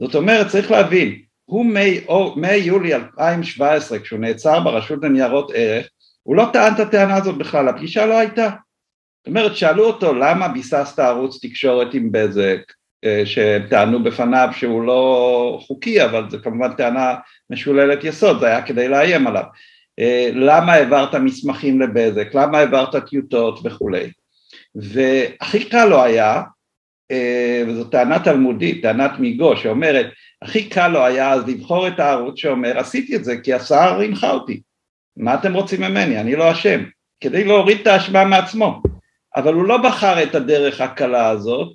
זאת 0.00 0.14
אומרת, 0.14 0.48
צריך 0.48 0.70
להבין, 0.70 1.22
הוא 1.44 2.36
מיולי 2.36 2.94
2017, 2.94 3.98
כשהוא 3.98 4.20
נעצר 4.20 4.60
ברשות 4.60 4.98
לניירות 5.02 5.52
ערך, 5.54 5.86
הוא 6.22 6.36
לא 6.36 6.50
טען 6.52 6.74
את 6.74 6.80
הטענה 6.80 7.16
הזאת 7.16 7.38
בכלל, 7.38 7.68
הפגישה 7.68 8.06
לא 8.06 8.18
הייתה. 8.18 8.48
זאת 9.20 9.28
אומרת, 9.28 9.56
שאלו 9.56 9.84
אותו 9.84 10.14
למה 10.14 10.48
ביססת 10.48 10.98
ערוץ 10.98 11.44
תקשורת 11.44 11.94
עם 11.94 12.12
בזק, 12.12 12.60
אה, 13.04 13.22
שהם 13.24 13.66
טענו 13.70 14.02
בפניו 14.02 14.48
שהוא 14.52 14.82
לא 14.82 15.58
חוקי, 15.66 16.04
אבל 16.04 16.30
זו 16.30 16.38
כמובן 16.42 16.72
טענה 16.72 17.14
משוללת 17.50 18.04
יסוד, 18.04 18.40
זה 18.40 18.46
היה 18.46 18.62
כדי 18.62 18.88
לאיים 18.88 19.26
עליו. 19.26 19.44
אה, 20.00 20.30
למה 20.34 20.72
העברת 20.72 21.14
מסמכים 21.14 21.80
לבזק, 21.80 22.34
למה 22.34 22.58
העברת 22.58 23.08
טיוטות 23.08 23.60
וכולי. 23.64 24.10
והכי 24.74 25.64
קל 25.64 25.84
לו 25.84 26.02
היה, 26.02 26.42
אה, 27.10 27.62
וזו 27.68 27.84
טענה 27.84 28.18
תלמודית, 28.18 28.82
טענת 28.82 29.10
מיגו, 29.18 29.56
שאומרת, 29.56 30.06
הכי 30.42 30.68
קל 30.68 30.88
לו 30.88 31.04
היה 31.04 31.32
אז 31.32 31.48
לבחור 31.48 31.88
את 31.88 32.00
הערוץ 32.00 32.38
שאומר, 32.38 32.78
עשיתי 32.78 33.16
את 33.16 33.24
זה 33.24 33.36
כי 33.42 33.54
השר 33.54 34.00
הנחה 34.00 34.30
אותי. 34.30 34.60
מה 35.16 35.34
אתם 35.34 35.54
רוצים 35.54 35.80
ממני? 35.80 36.20
אני 36.20 36.36
לא 36.36 36.52
אשם. 36.52 36.84
כדי 37.20 37.44
להוריד 37.44 37.80
את 37.80 37.86
האשמה 37.86 38.24
מעצמו. 38.24 38.82
אבל 39.36 39.54
הוא 39.54 39.64
לא 39.64 39.76
בחר 39.76 40.22
את 40.22 40.34
הדרך 40.34 40.80
הקלה 40.80 41.28
הזאת, 41.28 41.72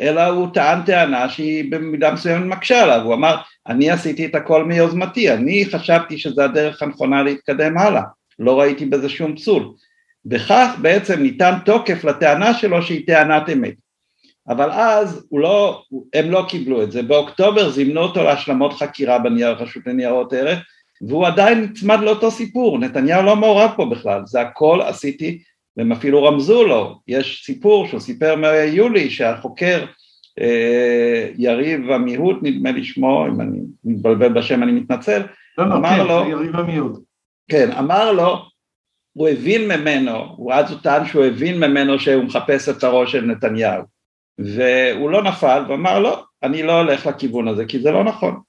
אלא 0.00 0.26
הוא 0.26 0.48
טען 0.54 0.82
טענה 0.82 1.28
שהיא 1.28 1.70
במידה 1.70 2.12
מסוימת 2.12 2.46
מקשה 2.46 2.82
עליו, 2.82 3.00
הוא 3.04 3.14
אמר, 3.14 3.36
אני 3.66 3.90
עשיתי 3.90 4.26
את 4.26 4.34
הכל 4.34 4.64
מיוזמתי, 4.64 5.32
אני 5.32 5.64
חשבתי 5.70 6.18
שזו 6.18 6.42
הדרך 6.42 6.82
הנכונה 6.82 7.22
להתקדם 7.22 7.78
הלאה, 7.78 8.02
לא 8.38 8.60
ראיתי 8.60 8.86
בזה 8.86 9.08
שום 9.08 9.36
פסול. 9.36 9.72
בכך 10.24 10.74
בעצם 10.82 11.22
ניתן 11.22 11.54
תוקף 11.64 12.04
לטענה 12.04 12.54
שלו 12.54 12.82
שהיא 12.82 13.06
טענת 13.06 13.48
אמת. 13.52 13.74
אבל 14.48 14.70
אז 14.70 15.26
לא, 15.32 15.82
הם 16.14 16.30
לא 16.30 16.44
קיבלו 16.48 16.82
את 16.82 16.92
זה, 16.92 17.02
באוקטובר 17.02 17.70
זימנו 17.70 18.00
אותו 18.00 18.24
להשלמות 18.24 18.72
חקירה 18.72 19.18
בנייר 19.18 19.50
רשות 19.50 19.82
לניירות 19.86 20.32
ערך, 20.32 20.58
והוא 21.08 21.26
עדיין 21.26 21.60
נצמד 21.60 22.00
לאותו 22.00 22.30
סיפור, 22.30 22.78
נתניהו 22.78 23.22
לא 23.22 23.36
מעורב 23.36 23.70
פה 23.76 23.86
בכלל, 23.86 24.22
זה 24.26 24.40
הכל 24.40 24.80
עשיתי, 24.86 25.42
והם 25.78 25.92
אפילו 25.92 26.24
רמזו 26.24 26.66
לו, 26.66 27.00
יש 27.08 27.42
סיפור 27.46 27.86
שהוא 27.86 28.00
סיפר 28.00 28.36
מיולי 28.36 29.10
שהחוקר 29.10 29.84
אה, 30.40 31.28
יריב 31.36 31.90
עמיהוד 31.90 32.38
נדמה 32.42 32.70
לי 32.70 32.84
שמו, 32.84 33.26
אם 33.26 33.40
אני 33.40 33.58
מתבלבל 33.84 34.32
בשם 34.32 34.62
אני 34.62 34.72
מתנצל, 34.72 35.22
לא, 35.58 35.68
לא, 35.68 35.74
אמר 35.74 35.88
כן, 35.88 36.06
לו, 36.06 36.30
יריב 36.30 36.56
עמיהוד. 36.56 37.02
כן, 37.50 37.72
אמר 37.72 38.12
לו, 38.12 38.42
הוא 39.12 39.28
הבין 39.28 39.68
ממנו, 39.68 40.34
הוא 40.36 40.52
אז 40.52 40.70
הוא 40.70 40.80
טען 40.82 41.06
שהוא 41.06 41.24
הבין 41.24 41.60
ממנו 41.60 41.98
שהוא 41.98 42.24
מחפש 42.24 42.68
את 42.68 42.84
הראש 42.84 43.12
של 43.12 43.24
נתניהו, 43.24 43.82
והוא 44.38 45.10
לא 45.10 45.22
נפל 45.22 45.62
ואמר 45.68 45.98
לא, 45.98 46.24
אני 46.42 46.62
לא 46.62 46.80
הולך 46.80 47.06
לכיוון 47.06 47.48
הזה 47.48 47.64
כי 47.64 47.80
זה 47.80 47.90
לא 47.90 48.04
נכון. 48.04 48.40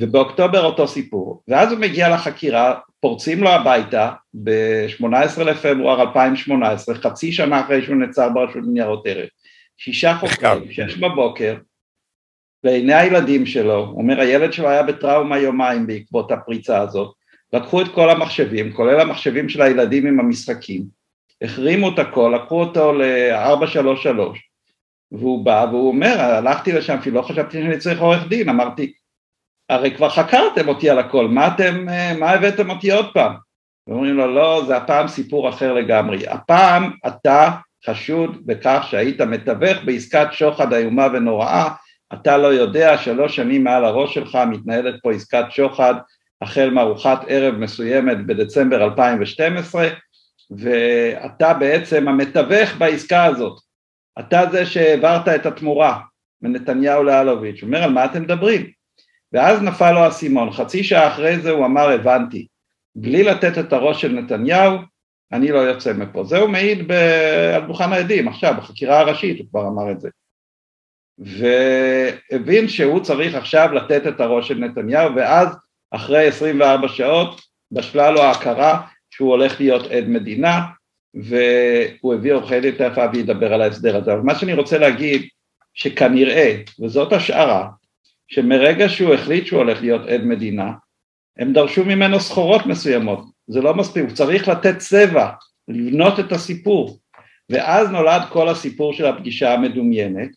ובאוקטובר 0.00 0.64
אותו 0.64 0.88
סיפור, 0.88 1.42
ואז 1.48 1.72
הוא 1.72 1.80
מגיע 1.80 2.14
לחקירה, 2.14 2.74
פורצים 3.00 3.42
לו 3.42 3.50
הביתה 3.50 4.12
ב-18 4.34 5.42
לפברואר 5.42 6.02
2018, 6.02 6.94
חצי 6.94 7.32
שנה 7.32 7.60
אחרי 7.60 7.82
שהוא 7.82 7.96
נעצר 7.96 8.28
ברשות 8.28 8.64
לניירות 8.64 9.06
ערך, 9.06 9.30
שישה 9.76 10.16
חוקרים, 10.20 10.72
שש 10.72 10.96
בבוקר, 10.96 11.56
לעיני 12.64 12.94
הילדים 12.94 13.46
שלו, 13.46 13.86
הוא 13.86 13.98
אומר 13.98 14.20
הילד 14.20 14.52
שלו 14.52 14.68
היה 14.68 14.82
בטראומה 14.82 15.38
יומיים 15.38 15.86
בעקבות 15.86 16.32
הפריצה 16.32 16.80
הזאת, 16.80 17.14
לקחו 17.52 17.82
את 17.82 17.88
כל 17.88 18.10
המחשבים, 18.10 18.72
כולל 18.72 19.00
המחשבים 19.00 19.48
של 19.48 19.62
הילדים 19.62 20.06
עם 20.06 20.20
המשחקים, 20.20 20.82
החרימו 21.42 21.94
את 21.94 21.98
הכל, 21.98 22.32
לקחו 22.36 22.60
אותו 22.60 22.92
ל-433, 22.92 24.18
והוא 25.12 25.44
בא 25.44 25.66
והוא 25.70 25.88
אומר, 25.88 26.20
הלכתי 26.20 26.72
לשם 26.72 26.96
כי 27.02 27.10
לא 27.10 27.22
חשבתי 27.22 27.62
שאני 27.62 27.78
צריך 27.78 28.00
עורך 28.00 28.28
דין, 28.28 28.48
אמרתי, 28.48 28.92
הרי 29.68 29.94
כבר 29.96 30.08
חקרתם 30.08 30.68
אותי 30.68 30.90
על 30.90 30.98
הכל, 30.98 31.28
מה 31.28 31.46
אתם, 31.46 31.86
מה 32.18 32.30
הבאתם 32.30 32.70
אותי 32.70 32.92
עוד 32.92 33.12
פעם? 33.14 33.32
ואומרים 33.86 34.16
לו, 34.16 34.34
לא, 34.34 34.64
זה 34.66 34.76
הפעם 34.76 35.08
סיפור 35.08 35.48
אחר 35.48 35.72
לגמרי. 35.72 36.28
הפעם 36.28 36.90
אתה 37.06 37.50
חשוד 37.86 38.46
בכך 38.46 38.86
שהיית 38.90 39.20
מתווך 39.20 39.78
בעסקת 39.84 40.28
שוחד 40.32 40.72
איומה 40.72 41.06
ונוראה, 41.12 41.68
אתה 42.12 42.36
לא 42.36 42.46
יודע 42.46 42.98
שלוש 42.98 43.36
שנים 43.36 43.64
מעל 43.64 43.84
הראש 43.84 44.14
שלך 44.14 44.38
מתנהלת 44.50 44.94
פה 45.02 45.12
עסקת 45.12 45.44
שוחד 45.50 45.94
החל 46.42 46.70
מארוחת 46.70 47.20
ערב 47.28 47.54
מסוימת 47.54 48.26
בדצמבר 48.26 48.84
2012, 48.84 49.88
ואתה 50.50 51.54
בעצם 51.54 52.08
המתווך 52.08 52.76
בעסקה 52.78 53.24
הזאת. 53.24 53.60
אתה 54.18 54.42
זה 54.50 54.66
שהעברת 54.66 55.28
את 55.28 55.46
התמורה 55.46 55.98
מנתניהו 56.42 57.04
לאלוביץ'. 57.04 57.62
הוא 57.62 57.66
אומר, 57.66 57.82
על 57.82 57.92
מה 57.92 58.04
אתם 58.04 58.22
מדברים? 58.22 58.75
ואז 59.32 59.62
נפל 59.62 59.92
לו 59.92 60.00
האסימון, 60.00 60.50
חצי 60.50 60.84
שעה 60.84 61.08
אחרי 61.08 61.38
זה 61.38 61.50
הוא 61.50 61.66
אמר 61.66 61.90
הבנתי, 61.90 62.46
בלי 62.96 63.22
לתת 63.22 63.58
את 63.58 63.72
הראש 63.72 64.02
של 64.02 64.12
נתניהו 64.12 64.78
אני 65.32 65.52
לא 65.52 65.58
יוצא 65.58 65.92
מפה, 65.92 66.24
זה 66.24 66.38
הוא 66.38 66.50
מעיד 66.50 66.88
ב... 66.88 66.92
על 67.54 67.66
דוכן 67.66 67.92
העדים. 67.92 68.28
עכשיו, 68.28 68.54
בחקירה 68.58 69.00
הראשית 69.00 69.38
הוא 69.38 69.46
כבר 69.50 69.68
אמר 69.68 69.90
את 69.90 70.00
זה. 70.00 70.08
והבין 71.18 72.68
שהוא 72.68 73.00
צריך 73.00 73.34
עכשיו 73.34 73.72
לתת 73.72 74.06
את 74.06 74.20
הראש 74.20 74.48
של 74.48 74.58
נתניהו 74.58 75.14
ואז 75.14 75.48
אחרי 75.90 76.26
24 76.26 76.88
שעות 76.88 77.40
בשלה 77.72 78.10
לו 78.10 78.22
ההכרה 78.22 78.86
שהוא 79.10 79.30
הולך 79.30 79.60
להיות 79.60 79.90
עד 79.90 80.04
מדינה 80.08 80.60
והוא 81.14 82.14
הביא 82.14 82.32
עורכי 82.32 82.60
דין, 82.60 82.74
תכף 82.74 82.98
אבי 82.98 83.18
ידבר 83.18 83.52
על 83.52 83.62
ההסדר 83.62 83.96
הזה, 83.96 84.12
אבל 84.12 84.20
מה 84.20 84.34
שאני 84.34 84.54
רוצה 84.54 84.78
להגיד 84.78 85.28
שכנראה, 85.74 86.56
וזאת 86.80 87.12
השערה, 87.12 87.68
שמרגע 88.28 88.88
שהוא 88.88 89.14
החליט 89.14 89.46
שהוא 89.46 89.58
הולך 89.58 89.80
להיות 89.80 90.08
עד 90.08 90.24
מדינה, 90.24 90.72
הם 91.38 91.52
דרשו 91.52 91.84
ממנו 91.84 92.20
סחורות 92.20 92.66
מסוימות, 92.66 93.24
זה 93.46 93.60
לא 93.60 93.74
מספיק, 93.74 94.04
הוא 94.04 94.14
צריך 94.14 94.48
לתת 94.48 94.78
צבע, 94.78 95.30
לבנות 95.68 96.20
את 96.20 96.32
הסיפור, 96.32 96.98
ואז 97.50 97.90
נולד 97.90 98.22
כל 98.28 98.48
הסיפור 98.48 98.92
של 98.92 99.06
הפגישה 99.06 99.54
המדומיינת, 99.54 100.28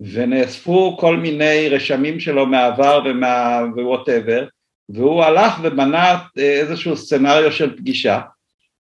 ונאספו 0.00 0.96
כל 1.00 1.16
מיני 1.16 1.68
רשמים 1.68 2.20
שלו 2.20 2.46
מהעבר 2.46 3.02
ומה... 3.04 3.60
ו 3.76 3.83
whatever, 3.83 4.46
והוא 4.88 5.22
הלך 5.22 5.54
ובנה 5.62 6.18
איזשהו 6.36 6.96
scenario 6.96 7.52
של 7.52 7.76
פגישה, 7.76 8.20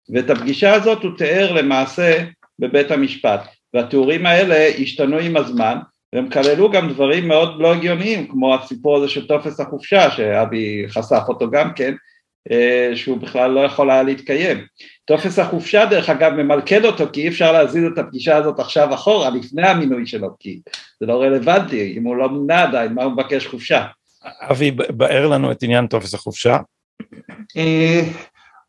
ואת 0.09 0.29
הפגישה 0.29 0.73
הזאת 0.73 1.03
הוא 1.03 1.17
תיאר 1.17 1.53
למעשה 1.53 2.23
בבית 2.59 2.91
המשפט, 2.91 3.41
והתיאורים 3.73 4.25
האלה 4.25 4.67
השתנו 4.79 5.17
עם 5.17 5.37
הזמן, 5.37 5.77
והם 6.13 6.29
כללו 6.29 6.71
גם 6.71 6.89
דברים 6.89 7.27
מאוד 7.27 7.61
לא 7.61 7.73
הגיוניים, 7.73 8.27
כמו 8.27 8.55
הסיפור 8.55 8.97
הזה 8.97 9.07
של 9.07 9.27
טופס 9.27 9.59
החופשה, 9.59 10.11
שאבי 10.11 10.85
חשף 10.89 11.23
אותו 11.27 11.51
גם 11.51 11.73
כן, 11.73 11.93
אה, 12.51 12.91
שהוא 12.95 13.17
בכלל 13.17 13.51
לא 13.51 13.59
יכול 13.59 13.89
היה 13.89 14.03
להתקיים. 14.03 14.65
טופס 15.05 15.39
החופשה 15.39 15.85
דרך 15.85 16.09
אגב 16.09 16.31
ממלכד 16.33 16.85
אותו 16.85 17.05
כי 17.13 17.21
אי 17.21 17.27
אפשר 17.27 17.51
להזיז 17.51 17.83
את 17.83 17.97
הפגישה 17.97 18.35
הזאת 18.35 18.59
עכשיו 18.59 18.93
אחורה 18.93 19.29
לפני 19.29 19.67
המינוי 19.67 20.07
שלו 20.07 20.29
כי 20.39 20.59
זה 20.99 21.05
לא 21.05 21.21
רלוונטי, 21.21 21.93
אם 21.97 22.03
הוא 22.03 22.15
לא 22.15 22.29
מונה 22.29 22.63
עדיין 22.63 22.93
מה 22.93 23.03
הוא 23.03 23.13
מבקש 23.13 23.47
חופשה. 23.47 23.85
אבי, 24.23 24.71
באר 24.71 25.27
לנו 25.27 25.51
את 25.51 25.63
עניין 25.63 25.87
טופס 25.87 26.13
החופשה. 26.13 26.57
אה, 27.57 28.01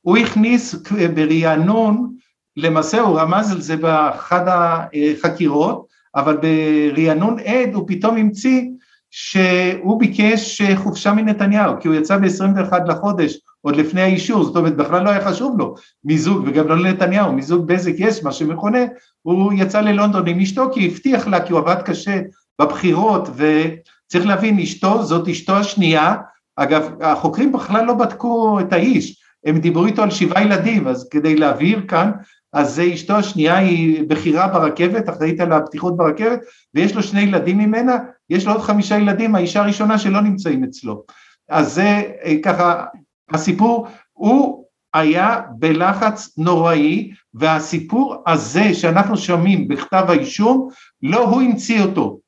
הוא 0.00 0.16
הכניס 0.16 0.74
ברענון, 1.14 2.14
למעשה 2.56 3.00
הוא 3.00 3.20
רמז 3.20 3.52
על 3.52 3.60
זה 3.60 3.76
באחד 3.76 4.44
החקירות, 4.48 5.87
אבל 6.16 6.36
ברענון 6.36 7.38
עד 7.38 7.74
הוא 7.74 7.84
פתאום 7.86 8.16
המציא 8.16 8.62
שהוא 9.10 10.00
ביקש 10.00 10.62
חופשה 10.74 11.12
מנתניהו, 11.12 11.74
כי 11.80 11.88
הוא 11.88 11.96
יצא 11.96 12.16
ב-21 12.16 12.74
לחודש, 12.86 13.38
עוד 13.60 13.76
לפני 13.76 14.00
האישור, 14.00 14.44
זאת 14.44 14.56
אומרת 14.56 14.76
בכלל 14.76 15.04
לא 15.04 15.10
היה 15.10 15.24
חשוב 15.24 15.58
לו. 15.58 15.74
מיזוג, 16.04 16.44
וגם 16.46 16.68
לא 16.68 16.76
לנתניהו, 16.76 17.32
מיזוג 17.32 17.66
בזק 17.66 17.92
יש, 17.98 18.22
מה 18.22 18.32
שמכונה, 18.32 18.78
הוא 19.22 19.52
יצא 19.56 19.80
ללונדון 19.80 20.28
עם 20.28 20.40
אשתו 20.40 20.70
כי 20.72 20.86
הבטיח 20.86 21.26
לה, 21.26 21.46
כי 21.46 21.52
הוא 21.52 21.60
עבד 21.60 21.82
קשה 21.82 22.20
בבחירות, 22.60 23.28
וצריך 23.28 24.26
להבין, 24.26 24.58
אשתו, 24.58 25.02
זאת 25.02 25.28
אשתו 25.28 25.56
השנייה, 25.56 26.14
אגב, 26.56 26.88
החוקרים 27.00 27.52
בכלל 27.52 27.84
לא 27.84 27.94
בדקו 27.94 28.60
את 28.60 28.72
האיש, 28.72 29.22
הם 29.44 29.58
דיברו 29.58 29.86
איתו 29.86 30.02
על 30.02 30.10
שבעה 30.10 30.42
ילדים, 30.42 30.88
אז 30.88 31.08
כדי 31.10 31.36
להבהיר 31.36 31.82
כאן, 31.88 32.10
אז 32.52 32.74
זה 32.74 32.90
אשתו 32.94 33.16
השנייה 33.16 33.58
היא 33.58 34.04
בכירה 34.08 34.48
ברכבת, 34.48 35.08
אחראית 35.08 35.40
על 35.40 35.52
הפתיחות 35.52 35.96
ברכבת, 35.96 36.40
ויש 36.74 36.94
לו 36.94 37.02
שני 37.02 37.20
ילדים 37.20 37.58
ממנה, 37.58 37.96
יש 38.30 38.46
לו 38.46 38.52
עוד 38.52 38.62
חמישה 38.62 38.98
ילדים, 38.98 39.34
האישה 39.34 39.60
הראשונה 39.60 39.98
שלא 39.98 40.20
נמצאים 40.20 40.64
אצלו. 40.64 41.04
אז 41.48 41.74
זה 41.74 42.02
אה, 42.24 42.34
ככה, 42.42 42.84
הסיפור, 43.30 43.86
הוא 44.12 44.64
היה 44.94 45.40
בלחץ 45.58 46.38
נוראי, 46.38 47.10
והסיפור 47.34 48.22
הזה 48.26 48.74
שאנחנו 48.74 49.16
שומעים 49.16 49.68
בכתב 49.68 50.04
האישום, 50.08 50.68
לא 51.02 51.18
הוא 51.18 51.42
המציא 51.42 51.82
אותו. 51.82 52.18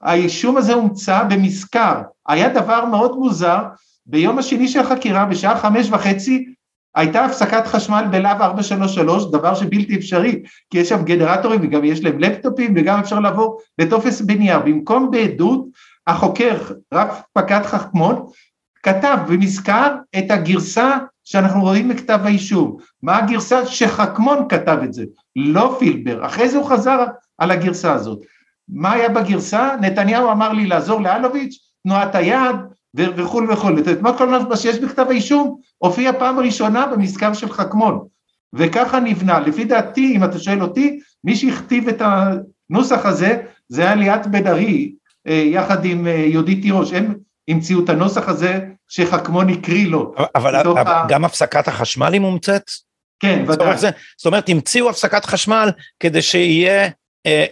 האישום 0.00 0.56
הזה 0.56 0.74
הומצא 0.74 1.22
במזכר. 1.22 2.02
היה 2.28 2.48
דבר 2.48 2.84
מאוד 2.84 3.16
מוזר, 3.16 3.62
ביום 4.06 4.38
השני 4.38 4.68
של 4.68 4.80
החקירה, 4.80 5.24
בשעה 5.24 5.58
חמש 5.58 5.90
וחצי, 5.90 6.54
הייתה 6.98 7.24
הפסקת 7.24 7.66
חשמל 7.66 8.04
בלהב 8.10 8.42
433, 8.42 9.24
דבר 9.32 9.54
שבלתי 9.54 9.96
אפשרי, 9.96 10.42
כי 10.70 10.78
יש 10.78 10.88
שם 10.88 11.02
גנרטורים 11.04 11.60
וגם 11.62 11.84
יש 11.84 12.04
להם 12.04 12.18
לפטופים 12.18 12.74
וגם 12.76 12.98
אפשר 12.98 13.20
לעבור 13.20 13.60
לטופס 13.78 14.20
בנייר. 14.20 14.58
במקום 14.58 15.10
בעדות, 15.10 15.64
החוקר, 16.06 16.56
רב 16.94 17.08
פקד 17.32 17.62
חכמון, 17.62 18.26
כתב 18.82 19.18
ונזכר 19.28 19.94
את 20.18 20.30
הגרסה 20.30 20.98
שאנחנו 21.24 21.60
רואים 21.60 21.88
בכתב 21.88 22.20
האישום. 22.24 22.76
מה 23.02 23.16
הגרסה? 23.16 23.66
שחכמון 23.66 24.46
כתב 24.48 24.78
את 24.84 24.92
זה, 24.92 25.04
לא 25.36 25.76
פילבר. 25.78 26.26
אחרי 26.26 26.48
זה 26.48 26.58
הוא 26.58 26.66
חזר 26.66 27.04
על 27.38 27.50
הגרסה 27.50 27.92
הזאת. 27.92 28.18
מה 28.68 28.92
היה 28.92 29.08
בגרסה? 29.08 29.70
נתניהו 29.80 30.30
אמר 30.30 30.52
לי 30.52 30.66
לעזור 30.66 31.00
לאלוביץ', 31.00 31.54
תנועת 31.82 32.14
היד 32.14 32.56
וכולי 32.94 33.46
וכולי. 33.52 33.82
אומרת, 33.98 34.18
כל 34.18 34.28
מה 34.28 34.56
שיש 34.56 34.78
בכתב 34.78 35.06
האישום 35.08 35.60
הופיע 35.78 36.12
פעם 36.18 36.38
ראשונה 36.38 36.86
במזכר 36.86 37.34
של 37.34 37.52
חכמון. 37.52 38.06
וככה 38.52 39.00
נבנה. 39.00 39.40
לפי 39.40 39.64
דעתי, 39.64 40.16
אם 40.16 40.24
אתה 40.24 40.38
שואל 40.38 40.62
אותי, 40.62 41.00
מי 41.24 41.36
שהכתיב 41.36 41.88
את 41.88 42.02
הנוסח 42.02 43.06
הזה 43.06 43.42
זה 43.68 43.82
היה 43.82 43.94
ליאת 43.94 44.26
בן 44.26 44.46
ארי, 44.46 44.92
אה, 45.28 45.32
יחד 45.32 45.84
עם 45.84 46.06
אה, 46.06 46.12
יהודית 46.12 46.62
תירוש. 46.62 46.92
הם 46.92 47.14
המציאו 47.48 47.84
את 47.84 47.88
הנוסח 47.88 48.28
הזה 48.28 48.60
שחכמון 48.88 49.48
הקריא 49.48 49.86
לו. 49.86 50.14
אבל 50.34 50.56
ה... 50.56 51.06
גם 51.08 51.24
הפסקת 51.24 51.68
החשמל 51.68 52.12
היא 52.12 52.20
מומצאת? 52.20 52.70
כן, 53.20 53.44
ודאי. 53.48 53.76
זאת 54.16 54.26
אומרת, 54.26 54.48
המציאו 54.48 54.90
הפסקת 54.90 55.24
חשמל 55.24 55.70
כדי 56.00 56.22
שיהיה, 56.22 56.88
אה, 57.26 57.44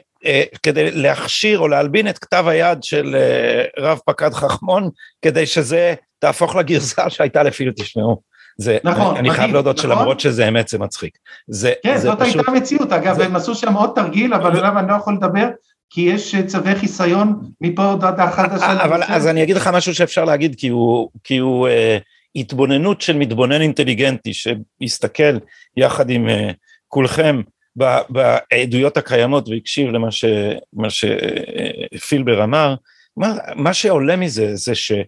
כדי 0.63 0.91
להכשיר 0.91 1.59
או 1.59 1.69
להלבין 1.69 2.09
את 2.09 2.19
כתב 2.19 2.45
היד 2.49 2.83
של 2.83 3.17
אה, 3.17 3.85
רב 3.85 3.99
פקד 4.07 4.35
חכמון, 4.35 4.91
כדי 5.23 5.47
שזה 5.47 5.95
תהפוך 6.19 6.57
לגרסה 6.57 7.11
שהייתה 7.11 7.43
לפי 7.43 7.65
תשמעו. 7.77 8.37
זה, 8.59 8.79
נכון, 8.85 9.17
אני, 9.17 9.31
חייב 9.31 9.53
להודות 9.53 9.79
נכון? 9.79 9.91
שלמרות 9.91 10.21
שזה 10.21 10.49
אמת 10.49 10.69
זה 10.69 10.79
מצחיק. 10.79 11.19
זה, 11.49 11.73
כן, 11.83 11.97
זה 11.97 12.03
זאת 12.03 12.21
פשוט... 12.21 12.37
הייתה 12.37 12.51
המציאות, 12.51 12.93
אגב, 12.93 13.17
זה... 13.17 13.25
הם 13.25 13.37
עשו 13.37 13.55
שם 13.55 13.75
עוד 13.75 13.91
תרגיל, 13.95 14.35
אבל 14.35 14.57
עליו 14.57 14.79
אני 14.79 14.89
לא 14.89 14.95
יכול 14.95 15.15
לדבר, 15.15 15.49
כי 15.91 16.01
יש 16.01 16.35
אה, 16.35 16.43
צווי 16.43 16.75
חיסיון 16.75 17.41
מפה 17.61 17.93
עד 17.93 18.21
האחד 18.21 18.53
השנה. 18.53 18.85
אבל 18.85 19.03
אז 19.03 19.27
אני 19.27 19.43
אגיד 19.43 19.57
לך 19.57 19.71
משהו 19.73 19.95
שאפשר 19.95 20.25
להגיד, 20.25 20.55
כי 20.59 20.69
הוא, 20.69 21.11
כי 21.25 21.37
הוא 21.37 21.69
אה, 21.69 21.99
התבוננות 22.37 23.01
של 23.01 23.17
מתבונן 23.17 23.61
אינטליגנטי, 23.61 24.33
שיסתכל 24.35 25.39
יחד 25.77 26.11
עם 26.11 26.29
אה, 26.29 26.51
כולכם 26.89 27.41
בעדויות 28.09 28.97
הקיימות 28.97 29.49
והקשיב 29.49 29.89
למה 29.89 30.11
ש, 30.11 30.25
שפילבר 30.89 32.45
אמר, 32.45 32.75
מה, 33.17 33.35
מה 33.55 33.75
שעולה 33.75 34.17
מזה 34.17 34.57
זה 34.57 34.75
שה... 34.75 35.03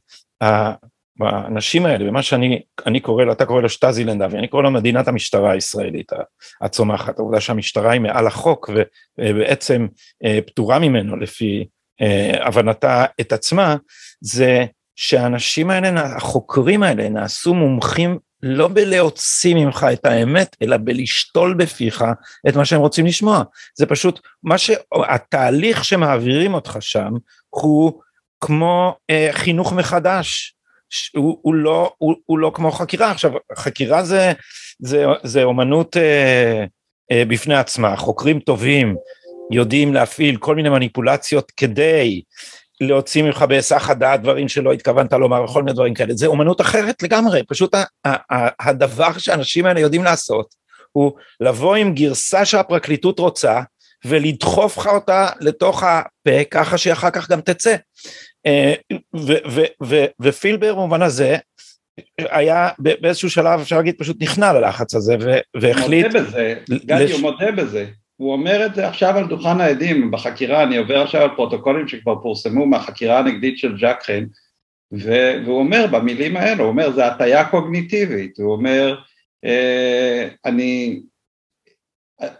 באנשים 1.18 1.86
האלה, 1.86 2.04
במה 2.04 2.22
שאני 2.22 3.00
קורא 3.02 3.24
לו, 3.24 3.32
אתה 3.32 3.46
קורא 3.46 3.62
לו 3.62 3.68
שטזילנד 3.68 4.22
אבי, 4.22 4.38
אני 4.38 4.48
קורא 4.48 4.62
לו 4.62 4.70
מדינת 4.70 5.08
המשטרה 5.08 5.52
הישראלית 5.52 6.12
הצומחת, 6.60 7.18
העובדה 7.18 7.40
שהמשטרה 7.40 7.92
היא 7.92 8.00
מעל 8.00 8.26
החוק 8.26 8.70
ובעצם 9.18 9.86
אה, 10.24 10.38
פטורה 10.46 10.78
ממנו 10.78 11.16
לפי 11.16 11.66
אה, 12.00 12.46
הבנתה 12.46 13.04
את 13.20 13.32
עצמה, 13.32 13.76
זה 14.20 14.64
שהאנשים 14.96 15.70
האלה, 15.70 16.16
החוקרים 16.16 16.82
האלה 16.82 17.08
נעשו 17.08 17.54
מומחים 17.54 18.18
לא 18.42 18.68
בלהוציא 18.68 19.54
ממך 19.54 19.86
את 19.92 20.06
האמת, 20.06 20.56
אלא 20.62 20.76
בלשתול 20.76 21.54
בפיך 21.54 22.04
את 22.48 22.56
מה 22.56 22.64
שהם 22.64 22.80
רוצים 22.80 23.06
לשמוע. 23.06 23.42
זה 23.78 23.86
פשוט, 23.86 24.20
מה 24.42 24.58
ש... 24.58 24.70
התהליך 25.08 25.84
שמעבירים 25.84 26.54
אותך 26.54 26.76
שם 26.80 27.12
הוא 27.50 28.00
כמו 28.40 28.96
אה, 29.10 29.28
חינוך 29.32 29.72
מחדש. 29.72 30.54
הוא, 31.16 31.38
הוא, 31.42 31.54
לא, 31.54 31.92
הוא, 31.98 32.14
הוא 32.26 32.38
לא 32.38 32.52
כמו 32.54 32.72
חקירה. 32.72 33.10
עכשיו, 33.10 33.32
חקירה 33.56 34.04
זה, 34.04 34.32
זה, 34.78 35.04
זה 35.22 35.42
אומנות 35.42 35.96
אה, 35.96 36.64
אה, 37.12 37.24
בפני 37.24 37.54
עצמה, 37.54 37.96
חוקרים 37.96 38.40
טובים 38.40 38.96
יודעים 39.50 39.94
להפעיל 39.94 40.36
כל 40.36 40.56
מיני 40.56 40.68
מניפולציות 40.68 41.50
כדי 41.50 42.22
להוציא 42.80 43.22
ממך 43.22 43.42
בהיסח 43.48 43.90
הדעת 43.90 44.22
דברים 44.22 44.48
שלא 44.48 44.72
התכוונת 44.72 45.12
לומר 45.12 45.44
וכל 45.44 45.62
מיני 45.62 45.74
דברים 45.74 45.94
כאלה, 45.94 46.14
זה 46.14 46.26
אומנות 46.26 46.60
אחרת 46.60 47.02
לגמרי, 47.02 47.42
פשוט 47.48 47.74
ה, 47.74 47.84
ה, 48.06 48.34
ה, 48.34 48.68
הדבר 48.68 49.18
שהאנשים 49.18 49.66
האלה 49.66 49.80
יודעים 49.80 50.04
לעשות 50.04 50.54
הוא 50.92 51.12
לבוא 51.40 51.76
עם 51.76 51.94
גרסה 51.94 52.44
שהפרקליטות 52.44 53.18
רוצה 53.18 53.60
ולדחוף 54.04 54.78
לך 54.78 54.86
אותה 54.86 55.28
לתוך 55.40 55.82
הפה 55.82 56.44
ככה 56.50 56.78
שאחר 56.78 57.10
כך 57.10 57.30
גם 57.30 57.40
תצא. 57.40 57.76
אה, 58.46 58.74
ופילבר 60.20 60.74
במובן 60.74 61.02
הזה 61.02 61.36
היה 62.18 62.68
באיזשהו 62.78 63.30
שלב 63.30 63.60
אפשר 63.60 63.76
להגיד 63.76 63.94
פשוט 63.98 64.16
נכנע 64.20 64.52
ללחץ 64.52 64.94
הזה 64.94 65.16
והחליט. 65.60 66.06
הוא 66.06 66.12
מודה 66.12 66.26
בזה, 66.26 66.54
גדי. 66.70 67.12
הוא 67.12 67.20
מודה 67.20 67.52
בזה, 67.52 67.86
הוא 68.18 68.32
אומר 68.32 68.66
את 68.66 68.74
זה 68.74 68.88
עכשיו 68.88 69.18
על 69.18 69.28
דוכן 69.28 69.60
העדים 69.60 70.10
בחקירה, 70.10 70.62
אני 70.62 70.76
עובר 70.76 71.02
עכשיו 71.02 71.22
על 71.22 71.36
פרוטוקולים 71.36 71.88
שכבר 71.88 72.22
פורסמו 72.22 72.66
מהחקירה 72.66 73.18
הנגדית 73.18 73.58
של 73.58 73.76
חן 74.02 74.24
והוא 74.92 75.58
אומר 75.58 75.86
במילים 75.86 76.36
האלה, 76.36 76.62
הוא 76.62 76.68
אומר 76.68 76.92
זה 76.92 77.06
הטיה 77.06 77.44
קוגניטיבית, 77.44 78.38
הוא 78.38 78.52
אומר 78.52 79.00
אה, 79.44 80.28
אני, 80.44 81.00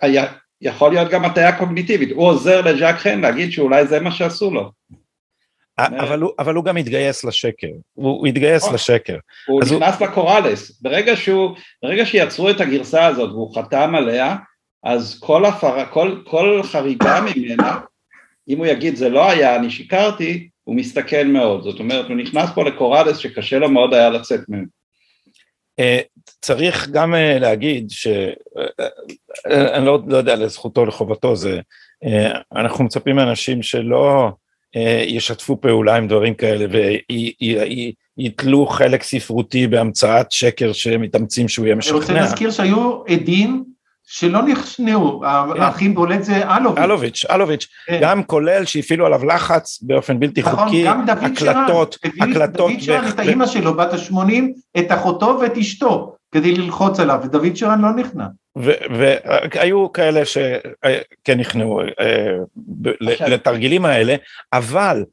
היה, 0.01 0.25
יכול 0.61 0.93
להיות 0.93 1.11
גם 1.11 1.25
הטיה 1.25 1.59
קוגניטיבית, 1.59 2.11
הוא 2.11 2.27
עוזר 2.27 2.61
לז'אק 2.61 2.97
חן 2.97 3.21
להגיד 3.21 3.53
שאולי 3.53 3.87
זה 3.87 4.01
מה 4.01 4.11
שעשו 4.11 4.51
לו. 4.51 4.71
אבל 5.79 6.21
הוא, 6.21 6.31
אבל 6.39 6.55
הוא 6.55 6.65
גם 6.65 6.77
התגייס 6.77 7.25
לשקר, 7.25 7.67
הוא, 7.95 8.11
הוא 8.19 8.27
התגייס 8.27 8.65
או, 8.65 8.75
לשקר. 8.75 9.17
הוא 9.47 9.61
נכנס 9.63 10.01
הוא... 10.01 10.07
לקוראלס, 10.07 10.81
ברגע, 10.81 11.17
שהוא, 11.17 11.57
ברגע 11.83 12.07
שיצרו 12.07 12.51
את 12.51 12.61
הגרסה 12.61 13.07
הזאת 13.07 13.31
והוא 13.31 13.55
חתם 13.55 13.95
עליה, 13.95 14.37
אז 14.85 15.19
כל, 15.21 15.45
הפר, 15.45 15.85
כל, 15.91 16.21
כל 16.25 16.61
חריגה 16.63 17.21
ממנה, 17.21 17.79
אם 18.49 18.59
הוא 18.59 18.67
יגיד 18.67 18.97
זה 18.97 19.09
לא 19.09 19.31
היה, 19.31 19.57
אני 19.57 19.71
שיקרתי, 19.71 20.49
הוא 20.65 20.77
מסתכן 20.77 21.33
מאוד, 21.33 21.63
זאת 21.63 21.81
אומרת 21.81 22.09
הוא 22.09 22.17
נכנס 22.17 22.51
פה 22.55 22.65
לקוראלס 22.65 23.17
שקשה 23.17 23.59
לו 23.59 23.71
מאוד 23.71 23.95
היה 23.95 24.11
לצאת 24.11 24.41
ממנו. 24.49 24.79
אה, 25.79 25.99
צריך 26.41 26.89
גם 26.89 27.15
אה, 27.15 27.39
להגיד 27.39 27.91
שאני 27.91 28.33
אה, 29.51 29.79
לא, 29.79 29.99
לא 30.07 30.17
יודע 30.17 30.37
לזכותו 30.37 30.87
לחובתו 30.87 31.37
זה 31.37 31.61
אנחנו 32.57 32.85
מצפים 32.85 33.17
מאנשים 33.17 33.63
שלא 33.63 34.31
ישתפו 35.07 35.61
פעולה 35.61 35.97
עם 35.97 36.09
דברים 36.09 36.35
כאלה 36.35 36.67
ויתלו 38.19 38.67
חלק 38.67 39.03
ספרותי 39.03 39.67
בהמצאת 39.67 40.33
שקר 40.33 40.73
שמתאמצים 40.73 41.49
שהוא 41.49 41.67
יהיה 41.67 41.77
משכנע. 41.77 41.97
אני 41.97 42.01
רוצה 42.01 42.13
להזכיר 42.13 42.51
שהיו 42.51 43.03
עדים 43.09 43.65
שלא 44.11 44.43
נכנעו, 44.43 45.21
כן. 45.21 45.63
האחים 45.63 45.95
בולט 45.95 46.23
זה 46.23 46.57
אלוביץ'. 46.57 46.85
אלוביץ', 46.85 47.25
אלוביץ', 47.31 47.67
כן. 47.87 47.99
גם 48.03 48.25
כולל 48.25 48.65
שהפעילו 48.65 49.07
עליו 49.07 49.25
לחץ 49.25 49.83
באופן 49.83 50.21
בלתי 50.21 50.41
נכון, 50.41 50.55
חוקי, 50.55 50.89
הקלטות, 50.89 51.97
שרן, 52.03 52.31
הקלטות. 52.31 52.71
דוד 52.71 52.81
שרן 52.81 53.09
את 53.09 53.19
האימא 53.19 53.47
שלו 53.47 53.77
בת 53.77 53.93
ה-80, 53.93 54.79
את 54.79 54.93
אחותו 54.93 55.39
ואת 55.41 55.57
אשתו, 55.57 56.15
כדי 56.33 56.55
ללחוץ 56.55 57.01
עליו, 57.01 57.21
ודוד 57.25 57.57
שרן 57.57 57.81
לא 57.81 57.91
נכנע. 57.91 58.25
והיו 58.91 59.93
כאלה 59.93 60.25
שכן 60.25 61.39
נכנעו 61.41 61.81
אה, 61.81 62.37
לתרגילים 63.01 63.85
האלה, 63.85 64.17
אבל 64.53 64.97
אה, 64.99 65.05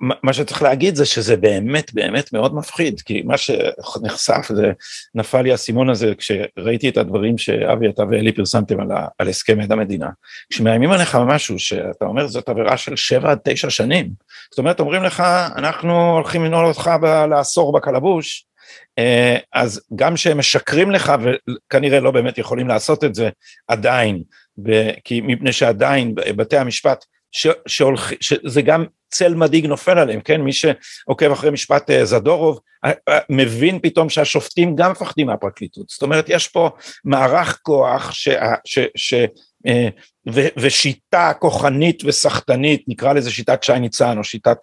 מה 0.00 0.32
שצריך 0.32 0.62
להגיד 0.62 0.94
זה 0.94 1.04
שזה 1.04 1.36
באמת 1.36 1.94
באמת 1.94 2.32
מאוד 2.32 2.54
מפחיד, 2.54 3.00
כי 3.00 3.22
מה 3.22 3.36
שנחשף 3.36 4.46
זה, 4.48 4.72
נפל 5.14 5.42
לי 5.42 5.52
האסימון 5.52 5.90
הזה 5.90 6.12
כשראיתי 6.14 6.88
את 6.88 6.96
הדברים 6.96 7.38
שאבי 7.38 7.88
אתה 7.88 8.02
ואלי 8.10 8.32
פרסמתם 8.32 8.80
על, 8.80 8.88
על 9.18 9.28
הסכם 9.28 9.60
עד 9.60 9.72
המדינה, 9.72 10.08
כשמאיימים 10.50 10.90
עליך 10.90 11.18
משהו 11.26 11.58
שאתה 11.58 12.04
אומר 12.04 12.26
זאת 12.26 12.48
עבירה 12.48 12.76
של 12.76 12.96
שבע 12.96 13.30
עד 13.30 13.38
תשע 13.44 13.70
שנים, 13.70 14.10
זאת 14.50 14.58
אומרת 14.58 14.80
אומרים 14.80 15.02
לך 15.02 15.22
אנחנו 15.56 16.14
הולכים 16.14 16.44
לנעול 16.44 16.66
אותך 16.66 16.90
לעשור 17.30 17.72
בקלבוש, 17.72 18.46
אה, 18.98 19.36
אז 19.52 19.80
גם 19.94 20.16
שהם 20.16 20.38
משקרים 20.38 20.90
לך 20.90 21.12
וכנראה 21.22 22.00
לא 22.00 22.10
באמת 22.10 22.38
יכולים 22.38 22.68
לעשות 22.68 23.04
את 23.04 23.14
זה 23.14 23.28
עדיין, 23.68 24.22
כי 25.04 25.20
מפני 25.20 25.52
שעדיין 25.52 26.14
בתי 26.14 26.56
המשפט 26.56 27.04
ש, 27.34 27.46
שהולכ, 27.66 28.12
שזה 28.20 28.62
גם 28.62 28.84
צל 29.10 29.34
מדאיג 29.34 29.66
נופל 29.66 29.98
עליהם, 29.98 30.20
כן? 30.20 30.40
מי 30.40 30.52
שעוקב 30.52 31.32
אחרי 31.32 31.50
משפט 31.50 31.90
אה, 31.90 32.04
זדורוב 32.04 32.60
אה, 32.84 32.92
אה, 33.08 33.18
מבין 33.28 33.78
פתאום 33.82 34.08
שהשופטים 34.08 34.76
גם 34.76 34.90
מפחדים 34.90 35.26
מהפרקליטות, 35.26 35.88
זאת 35.88 36.02
אומרת 36.02 36.24
יש 36.28 36.48
פה 36.48 36.70
מערך 37.04 37.58
כוח 37.62 38.12
ש, 38.12 38.28
ש, 38.64 38.78
ש, 38.96 39.14
ו, 40.32 40.40
ושיטה 40.56 41.32
כוחנית 41.38 42.02
וסחטנית, 42.04 42.84
נקרא 42.88 43.12
לזה 43.12 43.30
שיטת 43.30 43.62
שי 43.62 43.78
ניצן 43.78 44.18
או 44.18 44.24
שיטת 44.24 44.56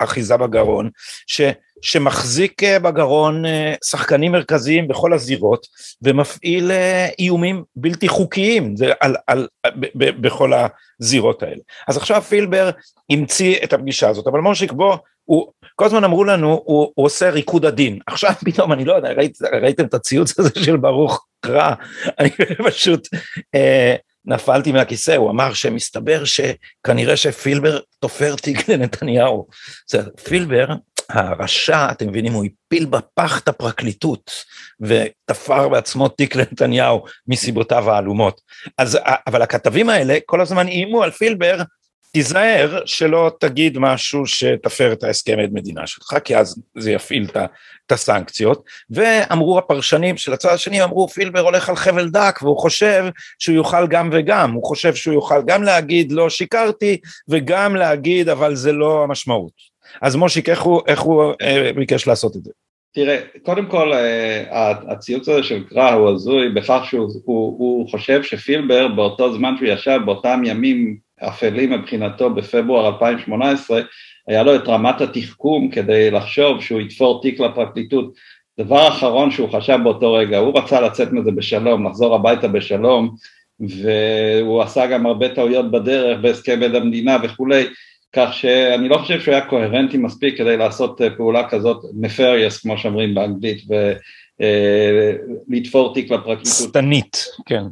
האחיזה 0.00 0.36
בגרון, 0.36 0.90
ש, 1.26 1.40
שמחזיק 1.82 2.62
בגרון 2.82 3.44
שחקנים 3.84 4.32
מרכזיים 4.32 4.88
בכל 4.88 5.12
הזירות 5.12 5.66
ומפעיל 6.02 6.70
איומים 7.18 7.64
בלתי 7.76 8.08
חוקיים 8.08 8.74
על, 9.00 9.16
על, 9.26 9.48
ב, 9.66 9.86
ב, 9.94 10.26
בכל 10.26 10.52
הזירות 11.00 11.42
האלה. 11.42 11.60
אז 11.88 11.96
עכשיו 11.96 12.22
פילבר 12.22 12.70
המציא 13.10 13.56
את 13.64 13.72
הפגישה 13.72 14.08
הזאת, 14.08 14.26
אבל 14.26 14.40
מושיק 14.40 14.72
בוא, 14.72 14.96
הוא, 15.24 15.52
כל 15.76 15.84
הזמן 15.84 16.04
אמרו 16.04 16.24
לנו, 16.24 16.62
הוא, 16.64 16.92
הוא 16.94 17.06
עושה 17.06 17.30
ריקוד 17.30 17.66
עדין, 17.66 17.98
עכשיו 18.06 18.32
פתאום, 18.44 18.72
אני 18.72 18.84
לא 18.84 18.92
יודע, 18.92 19.12
ראית, 19.12 19.38
ראיתם 19.62 19.84
את 19.84 19.94
הציוץ 19.94 20.38
הזה 20.38 20.50
של 20.64 20.76
ברוך 20.76 21.26
קרא, 21.40 21.74
אני 22.18 22.30
פשוט 22.66 23.08
אה, 23.54 23.94
נפלתי 24.24 24.72
מהכיסא, 24.72 25.16
הוא 25.16 25.30
אמר 25.30 25.54
שמסתבר 25.54 26.22
שכנראה 26.24 27.16
שפילבר 27.16 27.78
תופר 28.00 28.36
תיק 28.36 28.68
לנתניהו. 28.68 29.46
זה, 29.90 30.02
פילבר, 30.24 30.66
הרשע, 31.10 31.90
אתם 31.90 32.08
מבינים, 32.08 32.32
הוא 32.32 32.44
הפיל 32.44 32.86
בפח 32.86 33.38
את 33.38 33.48
הפרקליטות 33.48 34.30
ותפר 34.80 35.68
בעצמו 35.68 36.08
תיק 36.08 36.36
לנתניהו 36.36 37.04
מסיבותיו 37.28 37.90
העלומות. 37.90 38.40
אז, 38.78 38.98
אבל 39.26 39.42
הכתבים 39.42 39.88
האלה 39.88 40.18
כל 40.26 40.40
הזמן 40.40 40.68
איימו 40.68 41.02
על 41.02 41.10
פילבר, 41.10 41.62
תיזהר 42.12 42.80
שלא 42.86 43.30
תגיד 43.40 43.78
משהו 43.78 44.26
שתפר 44.26 44.92
את 44.92 45.04
ההסכם 45.04 45.38
עד 45.38 45.50
מדינה 45.52 45.86
שלך, 45.86 46.16
כי 46.24 46.36
אז 46.36 46.62
זה 46.78 46.90
יפעיל 46.90 47.28
את 47.86 47.92
הסנקציות, 47.92 48.64
ואמרו 48.90 49.58
הפרשנים 49.58 50.16
של 50.16 50.32
הצד 50.32 50.48
השני, 50.48 50.84
אמרו 50.84 51.08
פילבר 51.08 51.40
הולך 51.40 51.68
על 51.68 51.76
חבל 51.76 52.08
דק 52.08 52.38
והוא 52.42 52.58
חושב 52.58 53.04
שהוא 53.38 53.56
יוכל 53.56 53.86
גם 53.86 54.10
וגם, 54.12 54.52
הוא 54.52 54.64
חושב 54.64 54.94
שהוא 54.94 55.14
יוכל 55.14 55.42
גם 55.46 55.62
להגיד 55.62 56.12
לא 56.12 56.30
שיקרתי 56.30 57.00
וגם 57.28 57.76
להגיד 57.76 58.28
אבל 58.28 58.54
זה 58.54 58.72
לא 58.72 59.02
המשמעות. 59.02 59.77
אז 60.02 60.16
מושיק, 60.16 60.48
איך 60.48 60.62
הוא, 60.62 60.80
איך 60.86 61.00
הוא 61.00 61.32
אה, 61.42 61.70
ביקש 61.76 62.06
לעשות 62.06 62.36
את 62.36 62.44
זה? 62.44 62.50
תראה, 62.94 63.20
קודם 63.42 63.66
כל 63.66 63.92
אה, 63.92 64.70
הציוץ 64.88 65.28
הזה 65.28 65.42
של 65.42 65.64
קרא 65.64 65.92
הוא 65.92 66.08
הזוי 66.08 66.48
בכך 66.48 66.80
שהוא 66.88 67.08
הוא, 67.24 67.58
הוא 67.58 67.88
חושב 67.90 68.22
שפילבר 68.22 68.88
באותו 68.88 69.34
זמן 69.34 69.54
שהוא 69.56 69.68
ישב 69.68 69.98
באותם 70.04 70.42
ימים 70.44 70.96
אפלים 71.18 71.72
מבחינתו 71.72 72.30
בפברואר 72.30 72.88
2018 72.88 73.80
היה 74.28 74.42
לו 74.42 74.56
את 74.56 74.68
רמת 74.68 75.00
התחכום 75.00 75.70
כדי 75.70 76.10
לחשוב 76.10 76.62
שהוא 76.62 76.80
יתפור 76.80 77.22
תיק 77.22 77.40
לפרקליטות 77.40 78.14
דבר 78.58 78.88
אחרון 78.88 79.30
שהוא 79.30 79.48
חשב 79.52 79.78
באותו 79.82 80.12
רגע, 80.12 80.38
הוא 80.38 80.58
רצה 80.58 80.80
לצאת 80.80 81.12
מזה 81.12 81.30
בשלום, 81.30 81.86
לחזור 81.86 82.14
הביתה 82.14 82.48
בשלום 82.48 83.14
והוא 83.60 84.62
עשה 84.62 84.86
גם 84.86 85.06
הרבה 85.06 85.34
טעויות 85.34 85.70
בדרך 85.70 86.18
בהסכם 86.20 86.60
בין 86.60 86.74
המדינה 86.74 87.16
וכולי 87.22 87.66
כך 88.18 88.34
שאני 88.34 88.88
לא 88.88 88.98
חושב 88.98 89.20
שהוא 89.20 89.34
היה 89.34 89.46
קוהרנטי 89.46 89.98
מספיק 89.98 90.38
כדי 90.38 90.56
לעשות 90.56 91.02
אה, 91.02 91.10
פעולה 91.10 91.48
כזאת 91.48 91.84
נפריוס 91.94 92.60
כמו 92.60 92.78
שאומרים 92.78 93.14
באנגלית 93.14 93.62
ולתפור 94.40 95.88
אה, 95.88 95.94
תיק 95.94 96.10
לפרקליטות. 96.10 96.68
שטנית, 96.68 97.24
כן. 97.46 97.62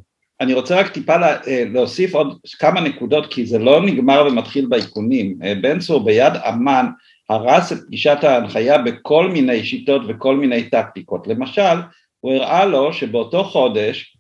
אני 0.41 0.55
רוצה 0.55 0.81
רק 0.81 0.89
טיפה 0.89 1.17
לה, 1.17 1.37
אה, 1.47 1.65
להוסיף 1.73 2.15
עוד 2.15 2.39
כמה 2.59 2.81
נקודות 2.81 3.33
כי 3.33 3.47
זה 3.47 3.59
לא 3.59 3.87
נגמר 3.87 4.27
ומתחיל 4.29 4.67
באיכונים. 4.67 5.39
בן 5.61 5.79
צור 5.79 6.05
ביד 6.05 6.33
אמן 6.49 6.87
הרס 7.31 7.73
את 7.73 7.79
פגישת 7.87 8.19
ההנחיה 8.23 8.79
בכל 8.79 9.29
מיני 9.29 9.65
שיטות 9.65 10.03
וכל 10.09 10.37
מיני 10.37 10.71
טקטיקות. 10.71 11.27
למשל, 11.27 11.77
הוא 12.21 12.33
הראה 12.33 12.65
לו 12.65 12.93
שבאותו 12.93 13.45
חודש 13.45 14.17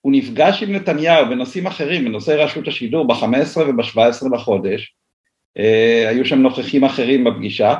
הוא 0.00 0.12
נפגש 0.12 0.62
עם 0.62 0.72
נתניהו 0.72 1.26
בנושאים 1.26 1.66
אחרים, 1.66 2.04
בנושאי 2.04 2.36
רשות 2.36 2.68
השידור 2.68 3.06
ב-15 3.06 3.60
וב-17 3.60 4.34
לחודש, 4.34 4.80
אה, 4.80 5.01
היו 6.08 6.24
שם 6.24 6.38
נוכחים 6.38 6.84
אחרים 6.84 7.24
בפגישה, 7.24 7.74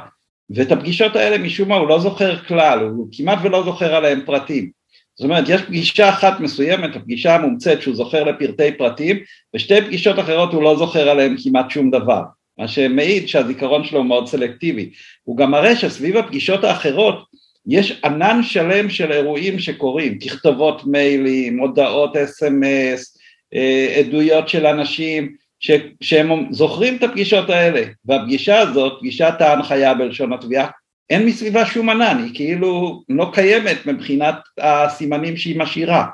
ואת 0.50 0.72
הפגישות 0.72 1.16
האלה 1.16 1.38
משום 1.38 1.68
מה 1.68 1.76
הוא 1.76 1.88
לא 1.88 2.00
זוכר 2.00 2.36
כלל, 2.36 2.78
הוא 2.78 3.08
כמעט 3.12 3.38
ולא 3.42 3.62
זוכר 3.64 3.94
עליהם 3.94 4.20
פרטים. 4.26 4.70
זאת 5.14 5.24
אומרת, 5.24 5.44
יש 5.48 5.62
פגישה 5.62 6.08
אחת 6.08 6.40
מסוימת, 6.40 6.96
הפגישה 6.96 7.34
המומצאת 7.34 7.82
שהוא 7.82 7.94
זוכר 7.94 8.24
לפרטי 8.24 8.72
פרטים, 8.72 9.18
ושתי 9.56 9.82
פגישות 9.82 10.18
אחרות 10.18 10.52
הוא 10.52 10.62
לא 10.62 10.76
זוכר 10.76 11.08
עליהם 11.08 11.36
כמעט 11.42 11.70
שום 11.70 11.90
דבר, 11.90 12.22
מה 12.58 12.68
שמעיד 12.68 13.28
שהזיכרון 13.28 13.84
שלו 13.84 13.98
הוא 13.98 14.06
מאוד 14.06 14.26
סלקטיבי. 14.26 14.90
הוא 15.24 15.36
גם 15.36 15.50
מראה 15.50 15.76
שסביב 15.76 16.16
הפגישות 16.16 16.64
האחרות 16.64 17.24
יש 17.66 18.00
ענן 18.04 18.42
שלם 18.42 18.90
של 18.90 19.12
אירועים 19.12 19.58
שקורים, 19.58 20.18
תכתובות 20.18 20.86
מיילים, 20.86 21.58
הודעות 21.58 22.16
אס.אם.אס, 22.16 23.18
אה, 23.54 23.94
עדויות 23.98 24.48
של 24.48 24.66
אנשים, 24.66 25.36
ש, 25.62 25.70
שהם 26.00 26.52
זוכרים 26.52 26.96
את 26.96 27.02
הפגישות 27.02 27.50
האלה, 27.50 27.82
והפגישה 28.04 28.58
הזאת, 28.58 28.98
פגישת 29.00 29.34
ההנחיה 29.40 29.94
בלשון 29.94 30.32
התביעה, 30.32 30.68
אין 31.10 31.26
מסביבה 31.26 31.66
שום 31.66 31.90
ענן, 31.90 32.22
היא 32.24 32.34
כאילו 32.34 33.02
לא 33.08 33.30
קיימת 33.32 33.86
מבחינת 33.86 34.34
הסימנים 34.58 35.36
שהיא 35.36 35.58
משאירה. 35.58 36.06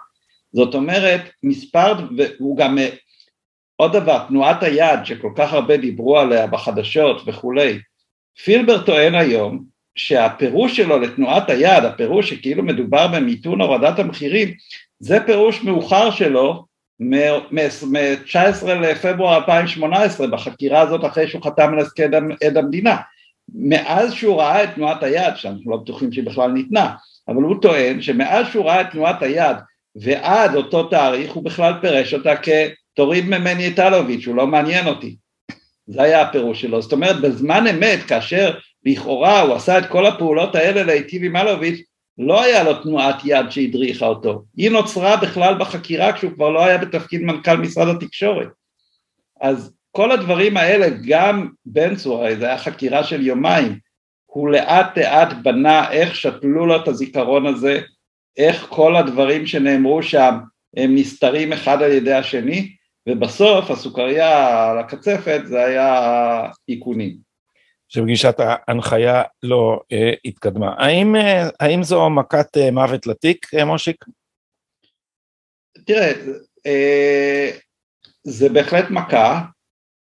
זאת 0.52 0.74
אומרת, 0.74 1.20
מספר, 1.42 1.94
והוא 2.16 2.56
גם, 2.56 2.78
עוד 3.76 3.92
דבר, 3.92 4.24
תנועת 4.28 4.62
היד 4.62 5.04
שכל 5.04 5.30
כך 5.36 5.52
הרבה 5.52 5.76
דיברו 5.76 6.18
עליה 6.18 6.46
בחדשות 6.46 7.22
וכולי, 7.26 7.78
פילבר 8.44 8.84
טוען 8.84 9.14
היום 9.14 9.64
שהפירוש 9.94 10.76
שלו 10.76 10.98
לתנועת 10.98 11.50
היד, 11.50 11.84
הפירוש 11.84 12.30
שכאילו 12.30 12.62
מדובר 12.62 13.06
במיתון 13.08 13.60
הורדת 13.60 13.98
המחירים, 13.98 14.54
זה 14.98 15.20
פירוש 15.26 15.62
מאוחר 15.62 16.10
שלו 16.10 16.67
מ-19 17.00 18.66
לפברואר 18.66 19.36
2018 19.36 20.26
בחקירה 20.26 20.80
הזאת 20.80 21.04
אחרי 21.04 21.28
שהוא 21.28 21.44
חתם 21.44 21.72
על 21.72 21.78
הסכם 21.78 22.28
עד 22.44 22.56
המדינה. 22.56 22.96
מאז 23.54 24.12
שהוא 24.12 24.40
ראה 24.40 24.64
את 24.64 24.68
תנועת 24.74 25.02
היד, 25.02 25.36
שאנחנו 25.36 25.70
לא 25.70 25.76
בטוחים 25.76 26.12
שהיא 26.12 26.24
בכלל 26.24 26.50
ניתנה, 26.50 26.94
אבל 27.28 27.42
הוא 27.42 27.62
טוען 27.62 28.02
שמאז 28.02 28.46
שהוא 28.46 28.64
ראה 28.64 28.80
את 28.80 28.86
תנועת 28.90 29.22
היד 29.22 29.56
ועד 29.96 30.54
אותו 30.54 30.82
תאריך 30.82 31.32
הוא 31.32 31.44
בכלל 31.44 31.72
פירש 31.80 32.14
אותה 32.14 32.34
כתוריד 32.36 33.24
ממני 33.24 33.68
את 33.68 33.78
אלוביץ', 33.78 34.26
הוא 34.26 34.36
לא 34.36 34.46
מעניין 34.46 34.86
אותי. 34.86 35.16
זה 35.86 36.02
היה 36.02 36.22
הפירוש 36.22 36.60
שלו. 36.60 36.82
זאת 36.82 36.92
אומרת, 36.92 37.20
בזמן 37.20 37.66
אמת, 37.66 38.02
כאשר 38.02 38.54
לכאורה 38.86 39.40
הוא 39.40 39.54
עשה 39.54 39.78
את 39.78 39.86
כל 39.86 40.06
הפעולות 40.06 40.54
האלה 40.54 40.82
להיטיב 40.82 41.24
עם 41.24 41.36
אלוביץ', 41.36 41.80
לא 42.18 42.42
היה 42.42 42.64
לו 42.64 42.82
תנועת 42.82 43.16
יד 43.24 43.50
שהדריכה 43.50 44.06
אותו, 44.06 44.44
היא 44.56 44.70
נוצרה 44.70 45.16
בכלל 45.16 45.58
בחקירה 45.58 46.12
כשהוא 46.12 46.32
כבר 46.32 46.50
לא 46.50 46.64
היה 46.64 46.78
בתפקיד 46.78 47.22
מנכ"ל 47.22 47.56
משרד 47.56 47.88
התקשורת. 47.88 48.48
אז 49.40 49.74
כל 49.90 50.12
הדברים 50.12 50.56
האלה, 50.56 50.86
גם 51.06 51.48
בן 51.66 51.96
צור, 51.96 52.18
זו 52.18 52.24
הייתה 52.24 52.58
חקירה 52.58 53.04
של 53.04 53.26
יומיים, 53.26 53.78
הוא 54.26 54.48
לאט 54.48 54.98
לאט 54.98 55.32
בנה 55.42 55.90
איך 55.90 56.16
שתלו 56.16 56.66
לו 56.66 56.76
את 56.76 56.88
הזיכרון 56.88 57.46
הזה, 57.46 57.80
איך 58.36 58.66
כל 58.68 58.96
הדברים 58.96 59.46
שנאמרו 59.46 60.02
שם 60.02 60.34
הם 60.76 60.94
נסתרים 60.94 61.52
אחד 61.52 61.82
על 61.82 61.90
ידי 61.90 62.12
השני, 62.12 62.72
ובסוף 63.08 63.70
הסוכריה 63.70 64.70
על 64.70 64.78
הקצפת 64.78 65.40
זה 65.44 65.64
היה 65.64 66.46
איכונים. 66.68 67.27
שפגישת 67.88 68.34
ההנחיה 68.38 69.22
לא 69.42 69.80
אה, 69.92 70.12
התקדמה. 70.24 70.74
האם, 70.78 71.16
אה, 71.16 71.48
האם 71.60 71.82
זו 71.82 72.10
מכת 72.10 72.56
אה, 72.56 72.70
מוות 72.70 73.06
לתיק, 73.06 73.54
אה, 73.54 73.64
מושיק? 73.64 74.04
תראה, 75.86 76.12
אה, 76.66 77.50
זה 78.24 78.48
בהחלט 78.48 78.90
מכה, 78.90 79.44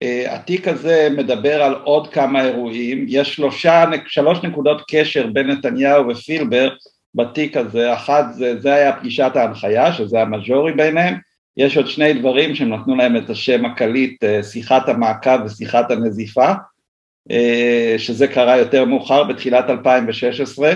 אה, 0.03 0.35
התיק 0.35 0.67
הזה 0.67 1.07
מדבר 1.17 1.63
על 1.63 1.73
עוד 1.73 2.13
כמה 2.13 2.45
אירועים, 2.45 3.05
יש 3.07 3.35
שלושה, 3.35 3.85
שלוש 4.07 4.43
נקודות 4.43 4.81
קשר 4.91 5.27
בין 5.27 5.47
נתניהו 5.47 6.07
ופילבר 6.07 6.69
בתיק 7.15 7.57
הזה, 7.57 7.93
אחת 7.93 8.25
זה, 8.33 8.59
זה 8.59 8.73
היה 8.73 8.95
פגישת 8.99 9.31
ההנחיה, 9.35 9.93
שזה 9.93 10.21
המז'ורי 10.21 10.73
ביניהם, 10.73 11.15
יש 11.57 11.77
עוד 11.77 11.87
שני 11.87 12.13
דברים 12.13 12.55
שהם 12.55 12.73
נתנו 12.73 12.95
להם 12.95 13.17
את 13.17 13.29
השם 13.29 13.65
הקליט, 13.65 14.23
אה, 14.23 14.43
שיחת 14.43 14.89
המעקב 14.89 15.45
ושיחת 15.45 15.91
הנזיפה, 15.91 16.51
שזה 17.97 18.27
קרה 18.27 18.57
יותר 18.57 18.85
מאוחר 18.85 19.23
בתחילת 19.23 19.69
2016, 19.69 20.73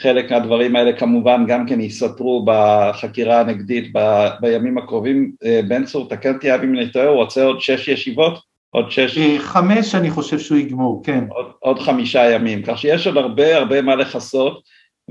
חלק 0.00 0.32
מהדברים 0.32 0.76
האלה 0.76 0.92
כמובן 0.92 1.44
גם 1.48 1.66
כן 1.66 1.80
יסתרו 1.80 2.44
בחקירה 2.46 3.40
הנגדית 3.40 3.90
ב, 3.94 4.28
בימים 4.40 4.78
הקרובים, 4.78 5.32
בן 5.68 5.84
צור 5.84 6.08
תקן 6.08 6.34
אותי 6.34 6.54
אבי 6.54 6.66
אם 6.66 6.78
אני 6.78 6.90
טועה, 6.90 7.06
הוא 7.06 7.16
רוצה 7.16 7.44
עוד 7.44 7.60
שש 7.60 7.88
ישיבות? 7.88 8.38
עוד 8.70 8.90
שש? 8.90 9.18
חמש 9.38 9.94
אני 9.94 10.10
חושב 10.10 10.38
שהוא 10.38 10.58
יגמור, 10.58 11.02
כן. 11.04 11.24
עוד, 11.28 11.46
עוד 11.58 11.78
חמישה 11.78 12.30
ימים, 12.30 12.62
כך 12.62 12.78
שיש 12.78 13.06
עוד 13.06 13.16
הרבה 13.16 13.56
הרבה 13.56 13.82
מה 13.82 13.94
לכסות 13.94 14.62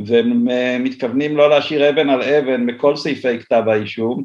והם 0.06 0.48
מתכוונים 0.84 1.38
לא 1.38 1.50
להשאיר 1.50 1.90
אבן 1.90 2.10
על 2.10 2.22
אבן 2.22 2.64
מכל 2.64 2.96
סעיפי 2.96 3.40
כתב 3.40 3.64
האישום 3.68 4.24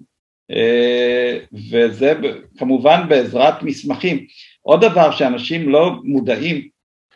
וזה 1.71 2.15
כמובן 2.59 3.03
בעזרת 3.09 3.63
מסמכים. 3.63 4.27
עוד 4.63 4.85
דבר 4.85 5.11
שאנשים 5.11 5.69
לא 5.69 5.91
מודעים, 6.05 6.69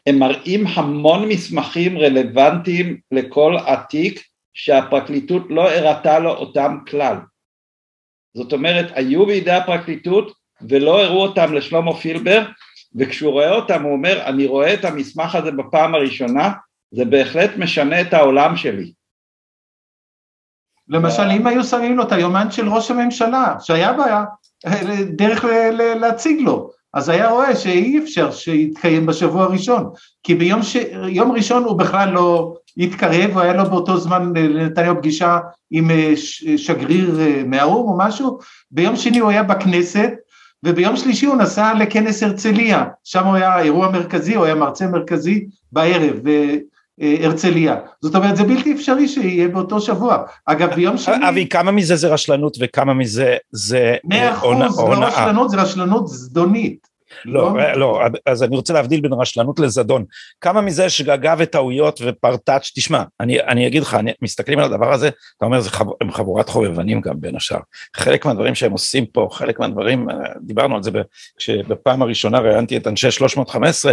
הם 0.06 0.18
מראים 0.18 0.66
המון 0.66 1.28
מסמכים 1.28 1.98
רלוונטיים 1.98 3.00
לכל 3.12 3.56
התיק 3.66 4.22
שהפרקליטות 4.54 5.42
לא 5.50 5.70
הראתה 5.70 6.18
לו 6.18 6.30
אותם 6.30 6.78
כלל. 6.88 7.16
זאת 8.36 8.52
אומרת, 8.52 8.86
היו 8.94 9.26
בידי 9.26 9.50
הפרקליטות 9.50 10.32
ולא 10.68 11.02
הראו 11.04 11.22
אותם 11.22 11.54
לשלמה 11.54 11.96
פילבר, 11.96 12.46
וכשהוא 12.94 13.32
רואה 13.32 13.50
אותם 13.50 13.82
הוא 13.82 13.92
אומר, 13.92 14.22
אני 14.26 14.46
רואה 14.46 14.74
את 14.74 14.84
המסמך 14.84 15.34
הזה 15.34 15.50
בפעם 15.50 15.94
הראשונה, 15.94 16.52
זה 16.90 17.04
בהחלט 17.04 17.50
משנה 17.58 18.00
את 18.00 18.14
העולם 18.14 18.56
שלי. 18.56 18.92
למשל, 20.88 21.22
אם 21.22 21.46
היו 21.46 21.64
שמים 21.64 21.96
לו 21.96 22.02
את 22.02 22.12
היומן 22.12 22.50
של 22.50 22.68
ראש 22.68 22.90
הממשלה, 22.90 23.54
שהיה 23.60 23.92
בעיה, 23.92 24.24
דרך 25.16 25.44
להציג 26.00 26.40
לו, 26.40 26.70
אז 26.96 27.08
היה 27.08 27.30
רואה 27.30 27.56
שאי 27.56 27.98
אפשר 27.98 28.30
שיתקיים 28.30 29.06
בשבוע 29.06 29.42
הראשון, 29.42 29.90
כי 30.22 30.34
ביום 30.34 30.62
ש... 30.62 30.76
יום 31.08 31.32
ראשון 31.32 31.64
הוא 31.64 31.78
בכלל 31.78 32.08
לא 32.10 32.54
התקרב, 32.76 33.38
היה 33.38 33.52
לו 33.52 33.70
באותו 33.70 33.96
זמן 33.96 34.32
לנתניהו 34.36 34.96
פגישה 34.96 35.38
עם 35.70 35.90
שגריר 36.56 37.18
מהאו"ם 37.46 37.88
או 37.88 37.98
משהו, 37.98 38.38
ביום 38.70 38.96
שני 38.96 39.18
הוא 39.18 39.30
היה 39.30 39.42
בכנסת, 39.42 40.10
וביום 40.64 40.96
שלישי 40.96 41.26
הוא 41.26 41.36
נסע 41.36 41.74
לכנס 41.74 42.22
הרצליה, 42.22 42.84
שם 43.04 43.24
הוא 43.24 43.34
היה 43.34 43.60
אירוע 43.60 43.90
מרכזי, 43.90 44.34
הוא 44.34 44.44
היה 44.44 44.54
מרצה 44.54 44.86
מרכזי 44.86 45.46
בערב, 45.72 46.16
הרצליה. 47.00 47.76
זאת 48.02 48.14
אומרת, 48.14 48.36
זה 48.36 48.44
בלתי 48.44 48.72
אפשרי 48.72 49.08
שיהיה 49.08 49.48
באותו 49.48 49.80
שבוע. 49.80 50.22
אגב, 50.46 50.74
ביום 50.74 50.98
שני... 50.98 51.28
אבי, 51.28 51.48
כמה 51.48 51.70
מזה 51.70 51.96
זה 51.96 52.08
רשלנות 52.08 52.56
וכמה 52.60 52.94
מזה 52.94 53.36
זה 53.50 53.96
מאה 54.04 54.32
אחוז, 54.32 54.78
לא 54.78 55.04
רשלנות, 55.04 55.50
זה 55.50 55.56
רשלנות 55.56 56.08
זדונית. 56.08 56.95
לא, 57.24 57.56
לא, 57.56 57.72
לא, 57.72 58.00
אז 58.26 58.42
אני 58.42 58.56
רוצה 58.56 58.72
להבדיל 58.72 59.00
בין 59.00 59.12
רשלנות 59.12 59.58
לזדון. 59.58 60.04
כמה 60.40 60.60
מזה 60.60 60.90
שגגה 60.90 61.34
וטעויות 61.38 62.00
ופרטאץ', 62.04 62.70
תשמע, 62.74 63.02
אני, 63.20 63.40
אני 63.40 63.66
אגיד 63.66 63.82
לך, 63.82 63.94
אני, 63.94 64.12
מסתכלים 64.22 64.58
על 64.58 64.64
הדבר 64.64 64.92
הזה, 64.92 65.10
אתה 65.36 65.46
אומר, 65.46 65.60
זה 65.60 65.70
חב, 65.70 65.86
הם 66.00 66.12
חבורת 66.12 66.48
חובבנים 66.48 67.00
גם 67.00 67.14
בין 67.20 67.36
השאר. 67.36 67.58
חלק 67.96 68.26
מהדברים 68.26 68.54
שהם 68.54 68.72
עושים 68.72 69.06
פה, 69.06 69.28
חלק 69.32 69.60
מהדברים, 69.60 70.06
דיברנו 70.40 70.76
על 70.76 70.82
זה 70.82 70.90
כשבפעם 71.38 72.02
הראשונה 72.02 72.38
ראיינתי 72.38 72.76
את 72.76 72.86
אנשי 72.86 73.10
315, 73.10 73.92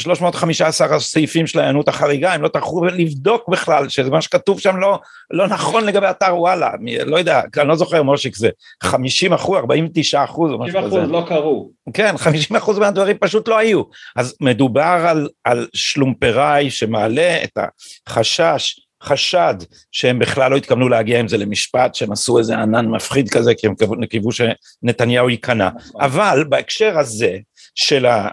315 0.00 0.96
הסעיפים 0.96 1.46
של 1.46 1.58
ההיענות 1.58 1.88
החריגה, 1.88 2.34
הם 2.34 2.42
לא 2.42 2.48
טרחו 2.48 2.84
לבדוק 2.84 3.48
בכלל, 3.48 3.88
שמה 3.88 4.20
שכתוב 4.20 4.60
שם 4.60 4.76
לא, 4.76 4.98
לא 5.30 5.46
נכון 5.46 5.84
לגבי 5.84 6.10
אתר 6.10 6.36
וואלה, 6.36 6.70
לא 7.06 7.16
יודע, 7.16 7.40
אני 7.58 7.68
לא 7.68 7.76
זוכר 7.76 8.02
מושיק, 8.02 8.36
זה 8.36 8.48
50 8.82 9.32
אחוז, 9.32 9.58
49 9.58 10.24
אחוז 10.24 10.52
או 10.52 10.58
משהו 10.58 10.78
כזה. 10.78 10.88
50 10.88 11.00
אחוז 11.00 11.10
לא 11.10 11.24
קרו. 11.28 11.70
כן, 11.94 12.16
50 12.16 12.51
אחוז 12.56 12.78
מהדברים 12.78 13.18
פשוט 13.18 13.48
לא 13.48 13.58
היו. 13.58 13.82
אז 14.16 14.36
מדובר 14.40 15.04
על, 15.08 15.28
על 15.44 15.68
שלומפראי 15.74 16.70
שמעלה 16.70 17.44
את 17.44 17.58
החשש, 18.06 18.80
חשד 19.02 19.54
שהם 19.92 20.18
בכלל 20.18 20.50
לא 20.50 20.56
התכוונו 20.56 20.88
להגיע 20.88 21.20
עם 21.20 21.28
זה 21.28 21.36
למשפט, 21.36 21.94
שהם 21.94 22.12
עשו 22.12 22.38
איזה 22.38 22.58
ענן 22.58 22.86
מפחיד 22.86 23.30
כזה, 23.30 23.54
כי 23.54 23.66
הם 23.66 23.74
קיוו 24.10 24.30
שנתניהו 24.32 25.30
ייכנע. 25.30 25.68
אבל 26.00 26.44
בהקשר 26.48 26.98
הזה 26.98 27.38
של 27.74 28.06
ה... 28.06 28.28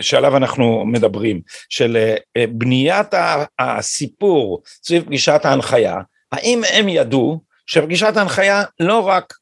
שעליו 0.00 0.36
אנחנו 0.36 0.84
מדברים, 0.86 1.40
של 1.68 2.14
בניית 2.48 3.14
הסיפור 3.58 4.62
סביב 4.84 5.04
פגישת 5.04 5.40
ההנחיה, 5.44 5.96
האם 6.32 6.62
הם 6.72 6.88
ידעו 6.88 7.40
שפגישת 7.66 8.16
ההנחיה 8.16 8.62
לא 8.80 8.98
רק 8.98 9.34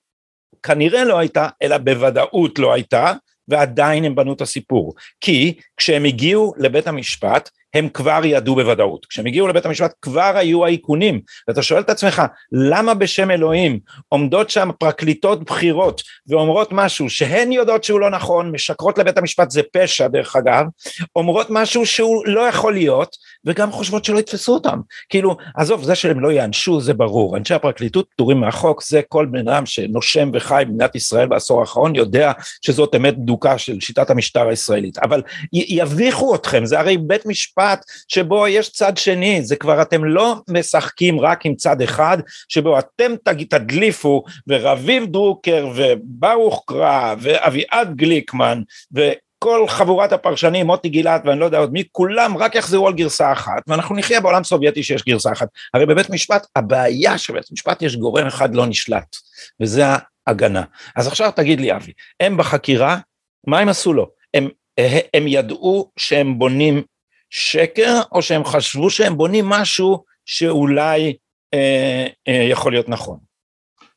כנראה 0.62 1.04
לא 1.04 1.18
הייתה, 1.18 1.48
אלא 1.62 1.78
בוודאות 1.78 2.58
לא 2.58 2.72
הייתה, 2.72 3.12
ועדיין 3.50 4.04
הם 4.04 4.14
בנו 4.14 4.32
את 4.32 4.40
הסיפור. 4.40 4.94
כי 5.20 5.54
כשהם 5.76 6.04
הגיעו 6.04 6.54
לבית 6.58 6.86
המשפט, 6.86 7.50
הם 7.74 7.88
כבר 7.88 8.20
ידעו 8.24 8.54
בוודאות. 8.54 9.06
כשהם 9.06 9.26
הגיעו 9.26 9.48
לבית 9.48 9.66
המשפט 9.66 9.94
כבר 10.02 10.32
היו 10.34 10.64
האיכונים, 10.64 11.20
ואתה 11.48 11.62
שואל 11.62 11.80
את 11.80 11.90
עצמך, 11.90 12.22
למה 12.52 12.94
בשם 12.94 13.30
אלוהים 13.30 13.78
עומדות 14.08 14.50
שם 14.50 14.70
פרקליטות 14.78 15.44
בכירות 15.44 16.02
ואומרות 16.26 16.68
משהו 16.72 17.10
שהן 17.10 17.52
יודעות 17.52 17.84
שהוא 17.84 18.00
לא 18.00 18.10
נכון, 18.10 18.50
משקרות 18.50 18.98
לבית 18.98 19.18
המשפט, 19.18 19.50
זה 19.50 19.62
פשע 19.72 20.08
דרך 20.08 20.36
אגב, 20.36 20.64
אומרות 21.16 21.46
משהו 21.50 21.86
שהוא 21.86 22.26
לא 22.26 22.40
יכול 22.40 22.72
להיות, 22.72 23.16
וגם 23.44 23.72
חושבות 23.72 24.04
שלא 24.04 24.18
יתפסו 24.18 24.54
אותם. 24.54 24.78
כאילו, 25.08 25.36
עזוב, 25.56 25.84
זה 25.84 25.94
שהם 25.94 26.20
לא 26.20 26.32
יענשו 26.32 26.80
זה 26.80 26.94
ברור, 26.94 27.36
אנשי 27.36 27.54
הפרקליטות 27.54 28.06
פטורים 28.10 28.40
מהחוק, 28.40 28.82
זה 28.82 29.00
כל 29.08 29.26
בן 29.26 29.48
אדם 29.48 29.66
שנושם 29.66 30.30
וחי 30.34 30.64
במדינת 30.66 30.94
ישראל 30.94 31.28
בעשור 31.28 31.60
האחרון 31.60 31.94
יודע 31.94 32.32
שזאת 32.62 32.94
אמת 32.94 33.18
בדוקה 33.18 33.58
של 33.58 33.80
שיטת 33.80 34.10
המשטר 34.10 34.48
הישראלית, 34.48 34.98
אבל 34.98 35.22
יביכו 35.52 36.34
אתכם, 36.34 36.66
זה 36.66 36.80
הרי 36.80 36.98
בית 36.98 37.26
משפט 37.26 37.59
משפט 37.60 37.84
שבו 38.08 38.48
יש 38.48 38.70
צד 38.70 38.96
שני, 38.96 39.42
זה 39.42 39.56
כבר 39.56 39.82
אתם 39.82 40.04
לא 40.04 40.36
משחקים 40.48 41.20
רק 41.20 41.46
עם 41.46 41.54
צד 41.54 41.82
אחד, 41.82 42.18
שבו 42.48 42.78
אתם 42.78 43.12
תדליפו 43.50 44.24
ורביב 44.48 45.06
דרוקר 45.06 45.68
וברוך 45.74 46.64
קרא 46.66 47.14
ואביעד 47.20 47.96
גליקמן 47.96 48.62
וכל 48.92 49.68
חבורת 49.68 50.12
הפרשנים, 50.12 50.66
מוטי 50.66 50.88
גילת 50.88 51.22
ואני 51.24 51.40
לא 51.40 51.44
יודע 51.44 51.58
עוד 51.58 51.72
מי, 51.72 51.84
כולם 51.92 52.36
רק 52.36 52.54
יחזרו 52.54 52.86
על 52.86 52.94
גרסה 52.94 53.32
אחת, 53.32 53.62
ואנחנו 53.66 53.96
נחיה 53.96 54.20
בעולם 54.20 54.44
סובייטי 54.44 54.82
שיש 54.82 55.04
גרסה 55.04 55.32
אחת. 55.32 55.48
הרי 55.74 55.86
בבית 55.86 56.10
משפט, 56.10 56.46
הבעיה 56.56 57.18
שבבית 57.18 57.52
משפט 57.52 57.82
יש 57.82 57.96
גורם 57.96 58.26
אחד 58.26 58.54
לא 58.54 58.66
נשלט, 58.66 59.16
וזה 59.60 59.84
ההגנה. 60.26 60.62
אז 60.96 61.06
עכשיו 61.06 61.30
תגיד 61.36 61.60
לי 61.60 61.72
אבי, 61.76 61.92
הם 62.20 62.36
בחקירה, 62.36 62.98
מה 63.46 63.58
הם 63.58 63.68
עשו 63.68 63.92
לו? 63.92 64.06
הם, 64.34 64.48
הם 65.14 65.28
ידעו 65.28 65.90
שהם 65.96 66.38
בונים 66.38 66.82
שקר, 67.30 68.00
או 68.12 68.22
שהם 68.22 68.44
חשבו 68.44 68.90
שהם 68.90 69.16
בונים 69.16 69.48
משהו 69.48 70.04
שאולי 70.24 71.16
אה, 71.54 72.06
אה, 72.28 72.46
יכול 72.50 72.72
להיות 72.72 72.88
נכון? 72.88 73.18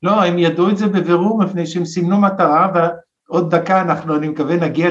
לא, 0.03 0.23
הם 0.23 0.39
ידעו 0.39 0.69
את 0.69 0.77
זה 0.77 0.87
בבירור 0.87 1.39
מפני 1.39 1.65
שהם 1.65 1.85
סימנו 1.85 2.21
מטרה, 2.21 2.67
ועוד 2.75 3.55
דקה 3.55 3.81
אנחנו, 3.81 4.15
אני 4.15 4.27
מקווה, 4.27 4.55
נגיע 4.55 4.89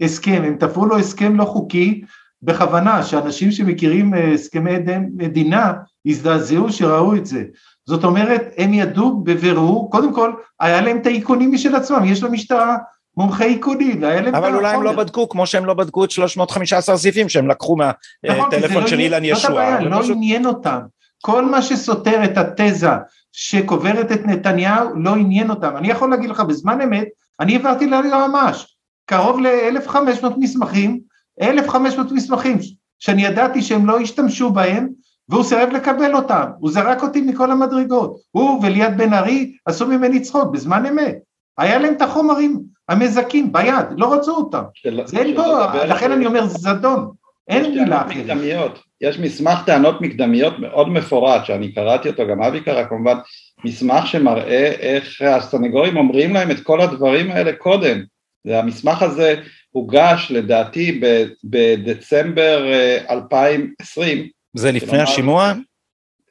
להסכם. 0.00 0.42
הם 0.46 0.56
תפרו 0.60 0.86
לו 0.86 0.98
הסכם 0.98 1.36
לא 1.36 1.44
חוקי 1.44 2.02
בכוונה, 2.42 3.02
שאנשים 3.02 3.50
שמכירים 3.50 4.14
אה, 4.14 4.32
הסכמי 4.32 4.72
מדינה 5.14 5.72
הזדעזעו 6.06 6.72
שראו 6.72 7.16
את 7.16 7.26
זה. 7.26 7.44
זאת 7.86 8.04
אומרת, 8.04 8.42
הם 8.56 8.74
ידעו 8.74 9.20
בבירור, 9.24 9.90
קודם 9.90 10.14
כל, 10.14 10.32
היה 10.60 10.80
להם 10.80 10.96
את 10.96 11.06
האיכונים 11.06 11.52
משל 11.52 11.74
עצמם, 11.74 12.04
יש 12.04 12.22
למשטרה 12.22 12.76
מומחי 13.16 13.44
איכונים, 13.44 14.04
אבל 14.34 14.54
אולי 14.54 14.74
הם 14.74 14.82
לא 14.82 14.92
בדקו, 14.92 15.28
כמו 15.28 15.46
שהם 15.46 15.64
לא 15.64 15.74
בדקו 15.74 16.04
את 16.04 16.10
315 16.10 16.96
סעיפים 16.96 17.28
שהם 17.28 17.48
לקחו 17.48 17.76
מהטלפון 17.76 18.70
נכון, 18.70 18.86
של 18.86 18.96
לא 18.96 19.02
אילן 19.02 19.24
ישועה. 19.24 19.40
זאת 19.40 19.50
הבעיה, 19.50 19.80
לא 19.80 20.02
עניין 20.12 20.46
אותם. 20.46 20.78
כל 21.22 21.44
מה 21.44 21.62
שסותר 21.62 22.24
את 22.24 22.38
התזה 22.38 22.90
שקוברת 23.32 24.12
את 24.12 24.26
נתניהו 24.26 24.88
לא 24.94 25.14
עניין 25.14 25.50
אותם. 25.50 25.76
אני 25.76 25.88
יכול 25.88 26.10
להגיד 26.10 26.30
לך 26.30 26.40
בזמן 26.40 26.80
אמת, 26.80 27.08
אני 27.40 27.52
העברתי 27.52 27.86
ליועמ"ש 27.86 28.76
קרוב 29.06 29.40
ל-1,500 29.40 30.26
מסמכים, 30.38 31.00
1,500 31.42 32.12
מסמכים 32.12 32.58
שאני 32.98 33.24
ידעתי 33.24 33.62
שהם 33.62 33.86
לא 33.86 34.00
השתמשו 34.00 34.50
בהם, 34.50 34.88
והוא 35.28 35.44
סירב 35.44 35.68
לקבל 35.72 36.14
אותם, 36.14 36.44
הוא 36.58 36.70
זרק 36.72 37.02
אותי 37.02 37.20
מכל 37.20 37.50
המדרגות. 37.50 38.16
הוא 38.30 38.64
וליאת 38.64 38.96
בן 38.96 39.14
ארי 39.14 39.52
עשו 39.66 39.86
ממני 39.86 40.20
צחוק 40.20 40.52
בזמן 40.52 40.86
אמת. 40.86 41.16
היה 41.58 41.78
להם 41.78 41.94
את 41.96 42.02
החומרים 42.02 42.62
המזכים 42.88 43.52
ביד, 43.52 43.86
לא 43.96 44.14
רצו 44.14 44.36
אותם. 44.36 44.62
של, 44.74 45.00
זה 45.04 45.18
אין 45.18 45.36
בו, 45.36 45.42
לכן 45.88 46.12
אני 46.12 46.26
אומר 46.26 46.46
זדון, 46.46 47.10
אין 47.48 47.70
מילה 47.70 48.02
אחרת. 48.06 48.78
יש 49.00 49.18
מסמך 49.18 49.58
טענות 49.66 50.00
מקדמיות 50.00 50.58
מאוד 50.58 50.88
מפורט, 50.88 51.44
שאני 51.44 51.72
קראתי 51.72 52.08
אותו, 52.08 52.26
גם 52.26 52.42
אבי 52.42 52.60
קרא 52.60 52.84
כמובן, 52.84 53.16
מסמך 53.64 54.06
שמראה 54.06 54.66
איך 54.66 55.22
הסנגורים 55.22 55.96
אומרים 55.96 56.34
להם 56.34 56.50
את 56.50 56.60
כל 56.60 56.80
הדברים 56.80 57.30
האלה 57.30 57.52
קודם. 57.52 58.02
המסמך 58.46 59.02
הזה 59.02 59.34
הוגש 59.70 60.30
לדעתי 60.30 61.00
בדצמבר 61.44 62.64
2020. 63.10 64.18
אה, 64.18 64.24
זה 64.56 64.72
לפני 64.72 64.98
השימוע? 64.98 65.52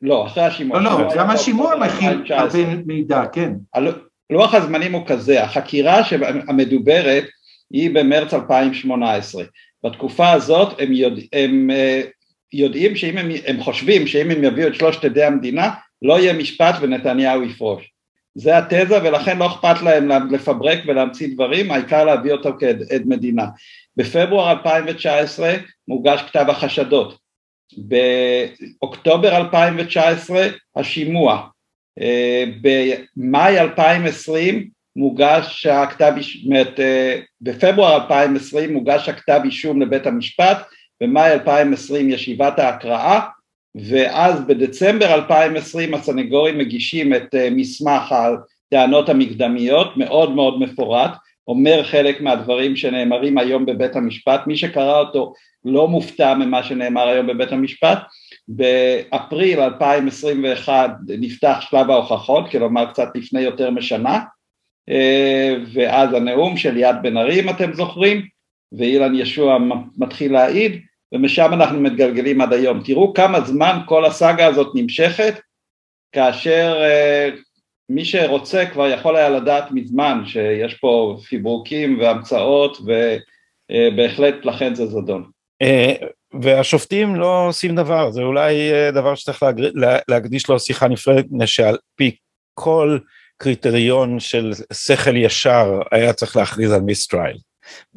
לא, 0.01 0.25
אחרי 0.25 0.43
השימוע. 0.43 0.79
לא, 0.79 1.01
לא, 1.01 1.15
גם 1.15 1.29
השימוע 1.29 1.75
מכיל 1.75 2.23
הרבה 2.29 2.59
מידע, 2.85 3.23
כן. 3.31 3.53
לוח 4.29 4.53
הזמנים 4.53 4.93
הוא 4.93 5.07
כזה, 5.07 5.43
החקירה 5.43 6.01
המדוברת 6.47 7.23
היא 7.71 7.89
במרץ 7.95 8.33
2018, 8.33 9.43
בתקופה 9.83 10.31
הזאת 10.31 10.79
הם, 10.79 10.93
יודע, 10.93 11.21
הם 11.33 11.69
יודעים 12.53 12.95
שאם 12.95 13.17
הם, 13.17 13.29
הם 13.45 13.63
חושבים 13.63 14.07
שאם 14.07 14.31
הם 14.31 14.43
יביאו 14.43 14.67
את 14.67 14.75
שלושת 14.75 15.05
עדי 15.05 15.23
המדינה 15.23 15.71
לא 16.01 16.19
יהיה 16.19 16.33
משפט 16.33 16.75
ונתניהו 16.81 17.43
יפרוש. 17.43 17.91
זה 18.35 18.57
התזה 18.57 19.03
ולכן 19.03 19.37
לא 19.37 19.47
אכפת 19.47 19.81
להם 19.81 20.31
לפברק 20.31 20.79
ולהמציא 20.87 21.33
דברים, 21.33 21.71
העיקר 21.71 22.05
להביא 22.05 22.31
אותו 22.31 22.49
כעד 22.59 23.03
מדינה. 23.05 23.45
בפברואר 23.97 24.51
2019 24.51 25.55
מוגש 25.87 26.21
כתב 26.21 26.45
החשדות, 26.47 27.17
באוקטובר 27.77 29.37
2019 29.37 30.47
השימוע, 30.75 31.33
אה, 31.33 31.47
במאי 32.61 33.59
2020 33.59 34.69
מוגש 34.95 35.65
הכתב, 35.65 36.13
אה, 36.79 37.19
בפברואר 37.41 37.95
2020 37.95 38.73
מוגש 38.73 39.09
הכתב 39.09 39.39
אישום 39.43 39.81
לבית 39.81 40.07
המשפט, 40.07 40.57
במאי 41.01 41.33
2020 41.33 42.09
ישיבת 42.09 42.59
ההקראה 42.59 43.19
ואז 43.75 44.41
בדצמבר 44.47 45.13
2020 45.13 45.93
הסנגורים 45.93 46.57
מגישים 46.57 47.13
את 47.13 47.35
אה, 47.35 47.49
מסמך 47.51 48.15
הטענות 48.71 49.09
המקדמיות 49.09 49.97
מאוד 49.97 50.31
מאוד 50.31 50.59
מפורט, 50.59 51.11
אומר 51.47 51.83
חלק 51.83 52.21
מהדברים 52.21 52.75
שנאמרים 52.75 53.37
היום 53.37 53.65
בבית 53.65 53.95
המשפט, 53.95 54.47
מי 54.47 54.57
שקרא 54.57 54.99
אותו 54.99 55.33
לא 55.65 55.87
מופתע 55.87 56.33
ממה 56.33 56.63
שנאמר 56.63 57.07
היום 57.07 57.27
בבית 57.27 57.51
המשפט, 57.51 57.99
באפריל 58.47 59.59
2021 59.59 60.91
נפתח 61.07 61.57
שלב 61.61 61.89
ההוכחות, 61.89 62.49
כלומר 62.51 62.85
קצת 62.85 63.07
לפני 63.15 63.41
יותר 63.41 63.69
משנה, 63.71 64.19
אה, 64.89 65.55
ואז 65.73 66.13
הנאום 66.13 66.57
של 66.57 66.71
ליאת 66.71 66.95
בן 67.01 67.17
ארי 67.17 67.41
אם 67.41 67.49
אתם 67.49 67.73
זוכרים, 67.73 68.25
ואילן 68.77 69.15
ישוע 69.15 69.57
מתחיל 69.97 70.33
להעיד, 70.33 70.81
ומשם 71.13 71.53
אנחנו 71.53 71.81
מתגלגלים 71.81 72.41
עד 72.41 72.53
היום. 72.53 72.81
תראו 72.85 73.13
כמה 73.13 73.41
זמן 73.41 73.79
כל 73.85 74.05
הסאגה 74.05 74.45
הזאת 74.45 74.71
נמשכת, 74.75 75.39
כאשר 76.11 76.77
אה, 76.81 77.29
מי 77.89 78.05
שרוצה 78.05 78.65
כבר 78.65 78.87
יכול 78.87 79.15
היה 79.15 79.29
לדעת 79.29 79.71
מזמן 79.71 80.23
שיש 80.25 80.73
פה 80.73 81.17
פיברוקים 81.27 81.99
והמצאות, 81.99 82.77
ובהחלט 83.71 84.45
לכן 84.45 84.75
זה 84.75 84.85
זדון. 84.85 85.29
והשופטים 86.41 87.15
לא 87.15 87.47
עושים 87.47 87.75
דבר, 87.75 88.11
זה 88.11 88.21
אולי 88.21 88.73
אה, 88.73 88.91
דבר 88.91 89.15
שצריך 89.15 89.43
להקדיש 90.07 90.49
לו 90.49 90.59
שיחה 90.59 90.87
נפרדת, 90.87 91.25
מפני 91.31 91.47
שעל 91.47 91.77
פי 91.95 92.15
כל 92.53 92.97
קריטריון 93.37 94.19
של 94.19 94.53
שכל 94.73 95.15
ישר 95.15 95.81
היה 95.91 96.13
צריך 96.13 96.35
להכריז 96.35 96.71
על 96.71 96.81
מיסטרייל. 96.81 97.37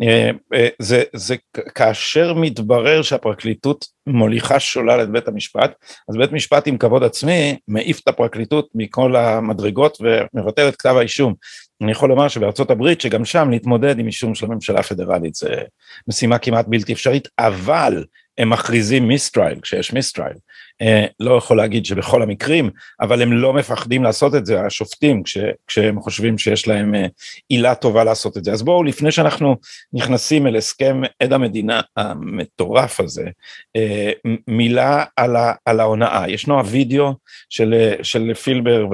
אה, 0.03 0.31
אה, 0.55 0.69
זה, 0.79 1.03
זה 1.17 1.37
כאשר 1.75 2.35
מתברר 2.35 3.03
שהפרקליטות 3.03 3.87
מוליכה 4.07 4.61
שולל 4.61 5.03
את 5.03 5.11
בית 5.11 5.29
המשפט, 5.29 5.75
אז 6.09 6.17
בית 6.17 6.33
משפט 6.33 6.67
עם 6.67 6.79
כבוד 6.79 7.03
עצמי 7.03 7.59
מעיף 7.69 8.01
את 8.01 8.09
הפרקליטות 8.09 8.69
מכל 8.75 9.17
המדרגות 9.17 9.99
ומבטל 10.01 10.69
את 10.69 10.77
כתב 10.77 10.95
האישום. 10.99 11.35
אני 11.83 11.93
יכול 11.93 12.09
לומר 12.09 12.29
שבארצות 12.29 12.71
הברית, 12.71 13.01
שגם 13.01 13.25
שם 13.25 13.51
להתמודד 13.51 13.99
עם 13.99 14.07
אישום 14.07 14.35
של 14.35 14.47
הממשלה 14.47 14.81
הפדרלית 14.81 15.35
זה 15.35 15.55
משימה 16.09 16.39
כמעט 16.39 16.67
בלתי 16.69 16.93
אפשרית, 16.93 17.29
אבל 17.39 18.05
הם 18.39 18.51
מכריזים 18.51 19.09
mistrial 19.09 19.61
כשיש 19.61 19.93
mistrial. 19.93 20.37
אה, 20.83 21.07
לא 21.21 21.37
יכול 21.37 21.57
להגיד 21.57 21.87
שבכל 21.87 22.23
המקרים, 22.23 22.71
אבל 23.01 23.23
הם 23.23 23.33
לא 23.33 23.53
מפחדים 23.53 24.03
לעשות 24.03 24.35
את 24.35 24.47
זה, 24.47 24.61
השופטים, 24.61 25.23
כש, 25.23 25.39
כשהם 25.67 26.01
חושבים 26.01 26.39
שיש 26.39 26.69
להם 26.69 26.95
אה, 26.95 27.07
עילה 27.49 27.75
טובה 27.75 28.05
לעשות 28.05 28.37
את 28.37 28.45
זה. 28.45 28.53
אז 28.53 28.63
בואו, 28.63 28.85
לפני 28.85 29.13
שאנחנו 29.13 29.57
נכנסים 29.93 30.47
אל 30.47 30.57
הסכם 30.57 31.01
עד 31.21 31.33
המדינה 31.33 31.81
המטורף 31.97 33.01
הזה, 33.01 33.27
אה, 33.77 34.13
מילה 34.49 35.05
על, 35.17 35.37
ה, 35.37 35.53
על 35.65 35.81
ההונאה. 35.81 36.25
ישנו 36.29 36.59
הווידאו 36.59 37.15
של, 37.49 37.95
של 38.03 38.35
פילבר 38.35 38.87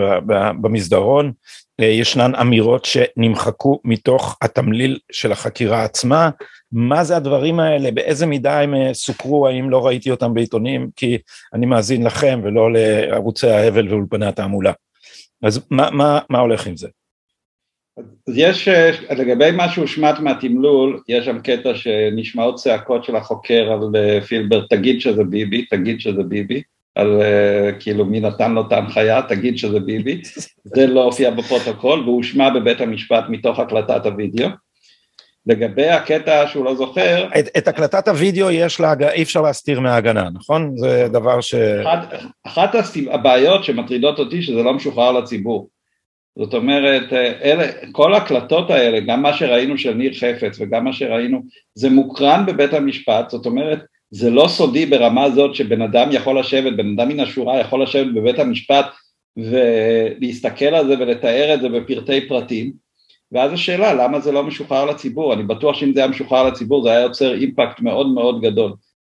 במסדרון, 0.60 1.32
ישנן 1.78 2.34
אמירות 2.34 2.84
שנמחקו 2.84 3.80
מתוך 3.84 4.38
התמליל 4.42 4.98
של 5.12 5.32
החקירה 5.32 5.84
עצמה, 5.84 6.30
מה 6.72 7.04
זה 7.04 7.16
הדברים 7.16 7.60
האלה, 7.60 7.90
באיזה 7.90 8.26
מידה 8.26 8.60
הם 8.60 8.74
אה, 8.74 8.94
סוקרו, 8.94 9.48
האם 9.48 9.70
לא 9.70 9.86
ראיתי 9.86 10.10
אותם 10.10 10.34
בעיתונים, 10.34 10.90
כי 10.96 11.18
אני 11.54 11.66
מאזין 11.66 12.04
לכם 12.04 12.40
ולא 12.44 12.72
לערוצי 12.72 13.46
ההבל 13.46 13.88
ואולפני 13.88 14.26
התעמולה. 14.26 14.72
אז 15.42 15.66
מה, 15.70 15.90
מה, 15.90 16.18
מה 16.30 16.38
הולך 16.38 16.66
עם 16.66 16.76
זה? 16.76 16.88
יש, 18.34 18.68
אה, 18.68 18.90
לגבי 19.10 19.50
מה 19.50 19.68
שהושמט 19.68 20.18
מהתמלול, 20.18 21.00
יש 21.08 21.24
שם 21.24 21.38
קטע 21.38 21.74
שנשמעות 21.74 22.54
צעקות 22.54 23.04
של 23.04 23.16
החוקר 23.16 23.72
על 23.72 23.96
אה, 23.96 24.20
פילבר, 24.20 24.66
תגיד 24.66 25.00
שזה 25.00 25.24
ביבי, 25.24 25.64
תגיד 25.64 26.00
שזה 26.00 26.22
ביבי, 26.22 26.62
על 26.94 27.22
כאילו 27.80 28.04
מי 28.04 28.20
נתן 28.20 28.52
לו 28.52 28.66
את 28.66 28.72
ההנחיה, 28.72 29.22
תגיד 29.22 29.58
שזה 29.58 29.80
ביבי, 29.80 30.20
זה 30.64 30.86
לא 30.86 31.04
הופיע 31.04 31.30
בפרוטוקול 31.30 32.00
והוא 32.00 32.16
הושמע 32.16 32.50
בבית 32.50 32.80
המשפט 32.80 33.24
מתוך 33.28 33.58
הקלטת 33.58 34.06
הוידאו. 34.06 34.48
לגבי 35.46 35.88
הקטע 35.88 36.46
שהוא 36.48 36.64
לא 36.64 36.74
זוכר... 36.74 37.28
את, 37.38 37.48
את 37.56 37.68
הקלטת 37.68 38.08
הוידאו 38.08 38.50
יש 38.50 38.80
לה, 38.80 38.94
אי 39.12 39.22
אפשר 39.22 39.42
להסתיר 39.42 39.80
מההגנה, 39.80 40.28
נכון? 40.34 40.76
זה 40.76 41.08
דבר 41.12 41.40
ש... 41.40 41.54
אחת, 41.54 42.14
אחת 42.46 42.74
הבעיות 43.10 43.64
שמטרידות 43.64 44.18
אותי 44.18 44.42
שזה 44.42 44.62
לא 44.62 44.74
משוחרר 44.74 45.12
לציבור. 45.12 45.68
זאת 46.38 46.54
אומרת, 46.54 47.12
אלה, 47.42 47.66
כל 47.92 48.14
ההקלטות 48.14 48.70
האלה, 48.70 49.00
גם 49.00 49.22
מה 49.22 49.32
שראינו 49.32 49.78
של 49.78 49.94
ניר 49.94 50.12
חפץ 50.14 50.56
וגם 50.60 50.84
מה 50.84 50.92
שראינו, 50.92 51.42
זה 51.74 51.90
מוקרן 51.90 52.46
בבית 52.46 52.72
המשפט, 52.72 53.30
זאת 53.30 53.46
אומרת, 53.46 53.78
זה 54.14 54.30
לא 54.30 54.48
סודי 54.48 54.86
ברמה 54.86 55.30
זאת 55.30 55.54
שבן 55.54 55.82
אדם 55.82 56.08
יכול 56.12 56.38
לשבת, 56.38 56.72
בן 56.76 56.92
אדם 56.98 57.08
מן 57.08 57.20
השורה 57.20 57.60
יכול 57.60 57.82
לשבת 57.82 58.14
בבית 58.14 58.38
המשפט 58.38 58.86
ולהסתכל 59.36 60.64
על 60.64 60.86
זה 60.86 60.94
ולתאר 60.98 61.54
את 61.54 61.60
זה 61.60 61.68
בפרטי 61.68 62.28
פרטים, 62.28 62.72
ואז 63.32 63.52
השאלה 63.52 63.94
למה 63.94 64.20
זה 64.20 64.32
לא 64.32 64.42
משוחרר 64.42 64.84
לציבור, 64.84 65.34
אני 65.34 65.42
בטוח 65.42 65.76
שאם 65.76 65.92
זה 65.94 66.00
היה 66.00 66.08
משוחרר 66.08 66.42
לציבור 66.48 66.82
זה 66.82 66.90
היה 66.90 67.00
יוצר 67.00 67.34
אימפקט 67.34 67.80
מאוד 67.80 68.08
מאוד 68.08 68.40
גדול. 68.40 68.72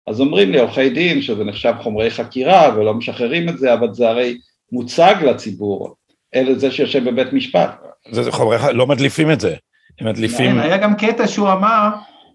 אז 0.08 0.22
אומרים 0.22 0.52
לי 0.52 0.60
עורכי 0.60 0.90
דין 0.90 1.22
שזה 1.22 1.44
נחשב 1.44 1.74
חומרי 1.82 2.10
חקירה 2.10 2.76
ולא 2.76 2.94
משחררים 2.94 3.50
את 3.50 3.58
זה, 3.58 3.74
אבל 3.74 3.94
זה 3.94 4.10
הרי 4.10 4.38
מוצג 4.72 5.16
לציבור, 5.22 5.96
אלה 6.36 6.56
זה 6.56 6.72
שיושב 6.72 7.10
בבית 7.10 7.34
משפט. 7.34 7.76
זה 8.12 8.32
חומרי, 8.32 8.58
לא 8.74 8.88
מדליפים 8.88 9.32
את 9.32 9.40
זה, 9.40 9.56
הם 10.02 10.08
מדליפים... 10.08 10.60
היה 10.60 10.78
גם 10.78 10.96
קטע 10.96 11.28
שהוא 11.28 11.52
אמר, 11.52 11.90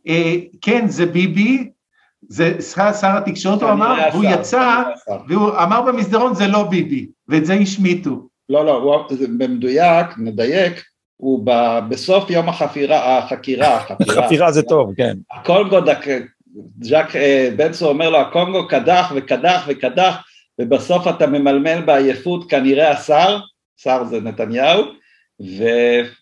אה, 0.08 0.34
כן 0.62 0.88
זה 0.88 1.06
ביבי, 1.06 1.70
זה 2.30 2.62
שר 2.62 3.16
התקשורת 3.16 3.62
הוא 3.62 3.70
אמר, 3.70 3.94
והוא 4.12 4.24
יצא, 4.24 4.82
והוא 5.28 5.50
אמר 5.62 5.82
במסדרון 5.82 6.34
זה 6.34 6.46
לא 6.46 6.62
ביבי, 6.62 7.06
ואת 7.28 7.46
זה 7.46 7.54
השמיטו. 7.54 8.28
לא, 8.48 8.64
לא, 8.64 8.76
הוא, 8.76 9.16
במדויק, 9.38 10.06
נדייק, 10.18 10.84
הוא 11.16 11.40
ב, 11.44 11.78
בסוף 11.88 12.30
יום 12.30 12.48
החפירה, 12.48 13.18
החקירה, 13.18 13.76
החפירה, 13.76 14.26
חפירה 14.26 14.52
זה 14.52 14.62
טוב, 14.62 14.94
כן. 14.96 15.16
הקונגו, 15.32 15.80
דק, 15.80 16.06
ז'אק 16.80 17.16
אה, 17.16 17.48
בנסו 17.56 17.88
אומר 17.88 18.10
לו, 18.10 18.18
הקונגו 18.18 18.68
קדח 18.68 19.12
וקדח 19.16 19.64
וקדח, 19.68 20.16
ובסוף 20.60 21.08
אתה 21.08 21.26
ממלמל 21.26 21.80
בעייפות 21.80 22.50
כנראה 22.50 22.90
השר, 22.90 23.38
שר 23.76 24.04
זה 24.04 24.20
נתניהו, 24.20 24.82
ו, 25.58 25.64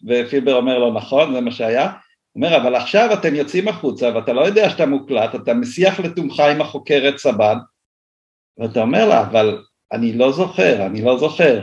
ופילבר 0.09 0.55
אומר 0.55 0.79
לו, 0.79 0.93
נכון, 0.93 1.35
זה 1.35 1.41
מה 1.41 1.51
שהיה. 1.51 1.91
אומר, 2.39 2.57
אבל 2.57 2.75
עכשיו 2.75 3.13
אתם 3.13 3.35
יוצאים 3.35 3.69
החוצה 3.69 4.11
ואתה 4.15 4.33
לא 4.33 4.41
יודע 4.41 4.71
שאתה 4.71 4.87
מוקלט, 4.87 5.35
אתה 5.35 5.55
מסיח 5.55 6.01
לתומך 6.01 6.41
עם 6.41 6.61
החוקרת 6.61 7.19
סבן, 7.19 7.57
ואתה 8.59 8.81
אומר 8.81 9.09
לה, 9.09 9.21
אבל 9.21 9.63
אני 9.93 10.13
לא 10.13 10.33
זוכר, 10.33 10.87
אני 10.87 11.03
לא 11.03 11.19
זוכר. 11.19 11.61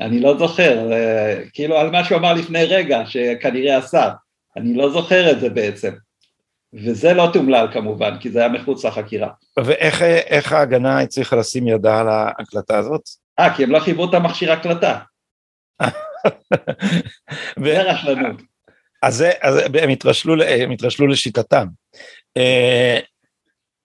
אני 0.00 0.20
לא 0.20 0.38
זוכר, 0.38 0.90
כאילו 1.52 1.78
על 1.78 1.90
מה 1.90 2.04
שהוא 2.04 2.18
אמר 2.18 2.34
לפני 2.34 2.64
רגע, 2.64 3.06
שכנראה 3.06 3.76
עשה, 3.76 4.10
אני 4.56 4.74
לא 4.74 4.90
זוכר 4.90 5.30
את 5.30 5.40
זה 5.40 5.50
בעצם. 5.50 5.92
וזה 6.72 7.14
לא 7.14 7.30
תומלל 7.32 7.66
כמובן, 7.72 8.18
כי 8.20 8.30
זה 8.30 8.38
היה 8.38 8.48
מחוץ 8.48 8.84
לחקירה. 8.84 9.28
ואיך 9.58 10.52
ההגנה 10.52 11.00
הצליחה 11.00 11.36
לשים 11.36 11.68
ידה 11.68 12.00
על 12.00 12.08
ההקלטה 12.08 12.78
הזאת? 12.78 13.02
אה, 13.38 13.56
כי 13.56 13.64
הם 13.64 13.70
לא 13.70 13.80
חיברו 13.80 14.04
את 14.04 14.14
המכשיר 14.14 14.52
הקלטה. 14.52 14.98
זה 17.64 17.82
רשלנות. 17.82 18.42
אז, 19.02 19.24
אז 19.40 19.56
הם, 19.82 19.88
התרשלו, 19.88 20.42
הם 20.44 20.70
התרשלו 20.70 21.06
לשיטתם. 21.06 21.66
אה, 22.36 22.98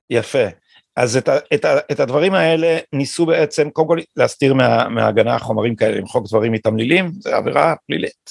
יפה. 0.09 0.47
אז 0.95 1.17
את, 1.17 1.29
את, 1.53 1.65
את 1.91 1.99
הדברים 1.99 2.33
האלה 2.33 2.77
ניסו 2.93 3.25
בעצם 3.25 3.69
קודם 3.69 3.87
כל 3.87 3.99
להסתיר 4.15 4.53
מה, 4.53 4.89
מההגנה 4.89 5.39
חומרים 5.39 5.75
כאלה, 5.75 5.97
למחוק 5.97 6.27
דברים 6.27 6.51
מתמלילים, 6.51 7.11
זה 7.19 7.35
עבירה 7.35 7.75
פלילית. 7.87 8.29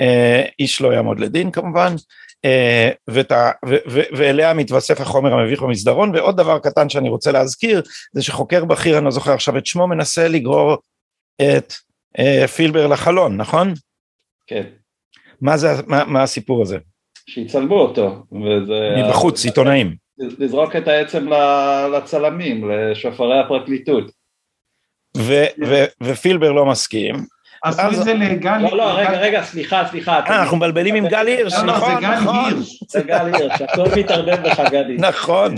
אה, 0.00 0.44
איש 0.58 0.80
לא 0.80 0.94
יעמוד 0.94 1.20
לדין 1.20 1.50
כמובן, 1.50 1.94
אה, 2.44 2.90
ואת 3.08 3.32
ו, 3.66 3.74
ו, 3.90 4.00
ואליה 4.16 4.54
מתווסף 4.54 5.00
החומר 5.00 5.34
המביך 5.34 5.62
במסדרון, 5.62 6.14
ועוד 6.14 6.36
דבר 6.36 6.58
קטן 6.58 6.88
שאני 6.88 7.08
רוצה 7.08 7.32
להזכיר, 7.32 7.82
זה 8.12 8.22
שחוקר 8.22 8.64
בכיר, 8.64 8.96
אני 8.98 9.04
לא 9.04 9.10
זוכר 9.10 9.32
עכשיו 9.32 9.58
את 9.58 9.66
שמו, 9.66 9.86
מנסה 9.86 10.28
לגרור 10.28 10.76
את 11.42 11.72
אה, 12.18 12.48
פילבר 12.48 12.86
לחלון, 12.86 13.36
נכון? 13.36 13.74
כן. 14.46 14.64
מה, 15.40 15.56
זה, 15.56 15.68
מה, 15.86 16.04
מה 16.04 16.22
הסיפור 16.22 16.62
הזה? 16.62 16.78
שיצלמו 17.30 17.80
אותו. 17.80 18.24
וזה... 18.32 18.96
מבחוץ, 19.04 19.44
עיתונאים. 19.44 19.94
לזרוק 20.18 20.76
את 20.76 20.88
העצם 20.88 21.28
לצלמים, 21.96 22.70
לשופרי 22.70 23.40
הפרקליטות. 23.40 24.10
ופילבר 26.02 26.52
לא 26.52 26.66
מסכים. 26.66 27.14
עשו 27.64 28.00
את 28.00 28.04
זה 28.04 28.14
לגל... 28.14 28.58
לא, 28.58 28.76
לא, 28.76 28.92
רגע, 28.98 29.18
רגע, 29.18 29.42
סליחה, 29.42 29.82
סליחה. 29.90 30.12
אה, 30.12 30.42
אנחנו 30.42 30.56
מבלבלים 30.56 30.94
עם 30.94 31.08
גל 31.08 31.26
הירש, 31.26 31.54
נכון, 31.54 32.04
נכון. 32.04 32.62
זה 32.88 33.02
גל 33.02 33.26
הירש, 33.32 33.62
הכל 33.62 33.84
מתערבב 33.96 34.46
לך, 34.46 34.62
גדי. 34.70 34.96
נכון, 34.98 35.54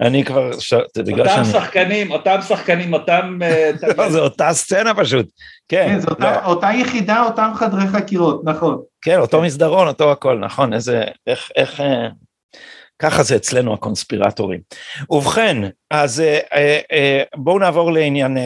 אני 0.00 0.24
כבר, 0.24 0.50
זה 0.94 1.02
בגלל 1.02 1.28
שאני... 1.28 1.38
אותם 1.38 1.50
שחקנים, 1.52 2.10
אותם 2.10 2.38
שחקנים, 2.48 2.92
אותם... 2.92 3.38
אה, 3.42 3.70
לא, 3.98 4.08
זה 4.08 4.20
אותה 4.20 4.52
סצנה 4.52 4.94
פשוט, 4.94 5.26
כן. 5.68 5.86
כן, 5.88 6.00
זו 6.00 6.08
אותה 6.44 6.70
יחידה, 6.74 7.22
אותם 7.22 7.50
חדרי 7.54 7.86
חקירות, 7.86 8.40
נכון. 8.44 8.82
כן, 9.02 9.18
אותו 9.18 9.42
מסדרון, 9.42 9.88
אותו 9.88 10.12
הכל, 10.12 10.38
נכון, 10.38 10.72
איזה, 10.72 11.04
איך. 11.26 11.80
אה, 11.80 12.08
ככה 12.98 13.22
זה 13.22 13.36
אצלנו 13.36 13.74
הקונספירטורים. 13.74 14.60
ובכן, 15.10 15.56
אז 15.90 16.22
בואו 17.36 17.58
נעבור 17.58 17.92
לעניין 17.92 18.36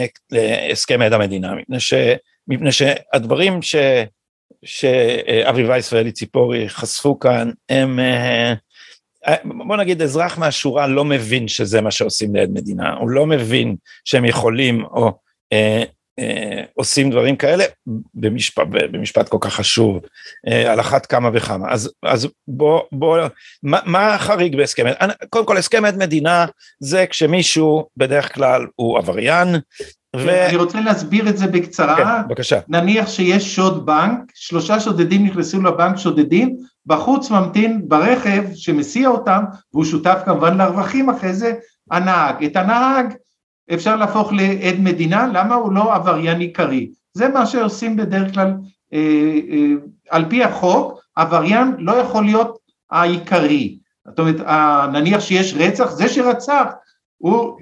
הסכם 0.71 1.01
עד 1.01 1.13
המדינה, 1.13 1.53
מפני 1.55 1.79
ש... 1.79 1.93
מפני 2.49 2.71
שהדברים 2.71 3.61
ש, 3.61 3.75
שאבי 4.65 5.63
וייס 5.63 5.93
ואלי 5.93 6.11
ציפורי 6.11 6.69
חשפו 6.69 7.19
כאן 7.19 7.51
הם, 7.69 7.99
אה, 7.99 8.53
בוא 9.43 9.77
נגיד 9.77 10.01
אזרח 10.01 10.37
מהשורה 10.37 10.87
לא 10.87 11.05
מבין 11.05 11.47
שזה 11.47 11.81
מה 11.81 11.91
שעושים 11.91 12.35
לעד 12.35 12.49
מדינה, 12.49 12.93
הוא 12.93 13.09
לא 13.09 13.25
מבין 13.25 13.75
שהם 14.05 14.25
יכולים 14.25 14.85
או 14.85 15.19
אה, 15.53 15.83
אה, 16.19 16.63
עושים 16.73 17.09
דברים 17.09 17.35
כאלה 17.35 17.63
במשפט, 18.13 18.67
במשפט 18.91 19.29
כל 19.29 19.37
כך 19.41 19.53
חשוב, 19.53 19.99
אה, 20.47 20.71
על 20.71 20.79
אחת 20.79 21.05
כמה 21.05 21.29
וכמה. 21.33 21.71
אז, 21.71 21.91
אז 22.03 22.27
בוא, 22.47 22.81
בוא, 22.91 23.19
מה, 23.63 23.79
מה 23.85 24.13
החריג 24.13 24.55
בהסכם? 24.55 24.85
קודם 25.29 25.45
כל 25.45 25.57
הסכם 25.57 25.85
עד 25.85 25.97
מדינה 25.97 26.45
זה 26.79 27.05
כשמישהו 27.07 27.87
בדרך 27.97 28.35
כלל 28.35 28.65
הוא 28.75 28.97
עבריין, 28.97 29.55
ו... 30.15 30.45
אני 30.47 30.55
רוצה 30.55 30.81
להסביר 30.81 31.29
את 31.29 31.37
זה 31.37 31.47
בקצרה. 31.47 31.95
כן, 31.95 32.27
בבקשה. 32.27 32.59
נניח 32.67 33.09
שיש 33.09 33.55
שוד 33.55 33.85
בנק, 33.85 34.19
שלושה 34.35 34.79
שודדים 34.79 35.25
נכנסו 35.25 35.61
לבנק 35.61 35.97
שודדים, 35.97 36.57
בחוץ 36.85 37.31
ממתין 37.31 37.81
ברכב 37.87 38.43
שמסיע 38.55 39.09
אותם, 39.09 39.43
והוא 39.73 39.85
שותף 39.85 40.21
כמובן 40.25 40.57
לרווחים 40.57 41.09
אחרי 41.09 41.33
זה, 41.33 41.53
הנהג. 41.91 42.43
את 42.43 42.55
הנהג 42.55 43.13
אפשר 43.73 43.95
להפוך 43.95 44.33
לעד 44.33 44.75
מדינה, 44.79 45.27
למה 45.33 45.55
הוא 45.55 45.73
לא 45.73 45.95
עבריין 45.95 46.39
עיקרי? 46.39 46.89
זה 47.13 47.29
מה 47.29 47.45
שעושים 47.45 47.95
בדרך 47.95 48.33
כלל, 48.33 48.53
אה, 48.93 49.39
אה, 49.49 49.73
על 50.09 50.25
פי 50.29 50.43
החוק, 50.43 50.99
עבריין 51.15 51.75
לא 51.79 51.91
יכול 51.91 52.25
להיות 52.25 52.57
העיקרי. 52.91 53.77
זאת 54.07 54.19
אומרת, 54.19 54.41
נניח 54.91 55.19
שיש 55.19 55.53
רצח, 55.57 55.91
זה 55.91 56.09
שרצח, 56.09 56.65
הוא 57.17 57.57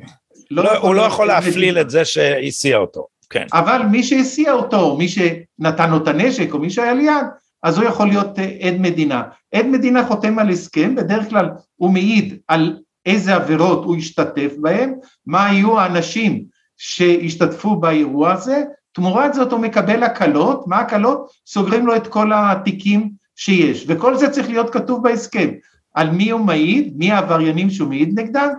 לא, 0.51 0.63
לא 0.63 0.77
הוא 0.77 0.95
לא 0.95 1.01
יכול 1.01 1.27
להפליל 1.27 1.77
את 1.77 1.89
זה 1.89 2.05
שהסיע 2.05 2.77
אותו, 2.77 3.07
כן. 3.29 3.45
אבל 3.53 3.81
מי 3.91 4.03
שהסיע 4.03 4.53
אותו, 4.53 4.97
מי 4.97 5.07
שנתן 5.09 5.89
לו 5.91 5.97
את 5.97 6.07
הנשק, 6.07 6.53
או 6.53 6.59
מי 6.59 6.69
שהיה 6.69 6.93
ליד, 6.93 7.25
אז 7.63 7.77
הוא 7.77 7.85
יכול 7.85 8.07
להיות 8.07 8.39
אה, 8.39 8.57
עד 8.61 8.73
מדינה. 8.79 9.23
עד 9.53 9.65
מדינה 9.65 10.05
חותם 10.05 10.39
על 10.39 10.49
הסכם, 10.49 10.95
בדרך 10.95 11.29
כלל 11.29 11.49
הוא 11.75 11.91
מעיד 11.91 12.37
על 12.47 12.77
איזה 13.05 13.35
עבירות 13.35 13.85
הוא 13.85 13.95
השתתף 13.95 14.51
בהן, 14.57 14.93
מה 15.25 15.45
היו 15.45 15.79
האנשים 15.79 16.43
שהשתתפו 16.77 17.75
באירוע 17.75 18.33
הזה, 18.33 18.63
תמורת 18.91 19.33
זאת 19.33 19.51
הוא 19.51 19.59
מקבל 19.59 20.03
הקלות, 20.03 20.67
מה 20.67 20.79
הקלות? 20.79 21.31
סוגרים 21.47 21.87
לו 21.87 21.95
את 21.95 22.07
כל 22.07 22.31
התיקים 22.35 23.11
שיש, 23.35 23.85
וכל 23.87 24.15
זה 24.15 24.29
צריך 24.29 24.49
להיות 24.49 24.69
כתוב 24.69 25.03
בהסכם, 25.03 25.49
על 25.93 26.09
מי 26.09 26.29
הוא 26.29 26.41
מעיד, 26.41 26.93
מי 26.97 27.11
העבריינים 27.11 27.69
שהוא 27.69 27.89
מעיד 27.89 28.19
נגדם, 28.19 28.49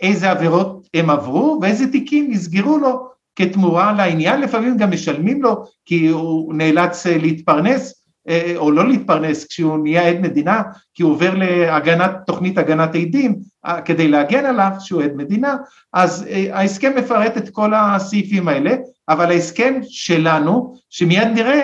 איזה 0.00 0.30
עבירות 0.30 0.79
הם 0.94 1.10
עברו 1.10 1.58
ואיזה 1.62 1.92
תיקים 1.92 2.30
נסגרו 2.30 2.78
לו 2.78 3.10
כתמורה 3.36 3.92
לעניין, 3.92 4.40
לפעמים 4.40 4.76
גם 4.76 4.90
משלמים 4.90 5.42
לו 5.42 5.64
כי 5.84 6.08
הוא 6.08 6.54
נאלץ 6.54 7.06
אה, 7.06 7.18
להתפרנס 7.18 8.04
אה, 8.28 8.52
או 8.56 8.70
לא 8.70 8.88
להתפרנס 8.88 9.46
כשהוא 9.46 9.78
נהיה 9.78 10.08
עד 10.08 10.20
מדינה, 10.20 10.62
כי 10.94 11.02
הוא 11.02 11.12
עובר 11.12 11.34
להגנת, 11.34 12.10
תוכנית 12.26 12.58
הגנת 12.58 12.94
עדים 12.94 13.36
אה, 13.66 13.82
כדי 13.82 14.08
להגן 14.08 14.44
עליו 14.44 14.70
שהוא 14.80 15.02
עד 15.02 15.14
מדינה, 15.14 15.56
אז 15.92 16.26
ההסכם 16.52 16.92
מפרט 16.96 17.36
את 17.36 17.48
כל 17.48 17.74
הסעיפים 17.74 18.48
האלה, 18.48 18.76
אבל 19.08 19.30
ההסכם 19.30 19.80
שלנו, 19.82 20.76
שמיד 20.90 21.28
נראה, 21.28 21.62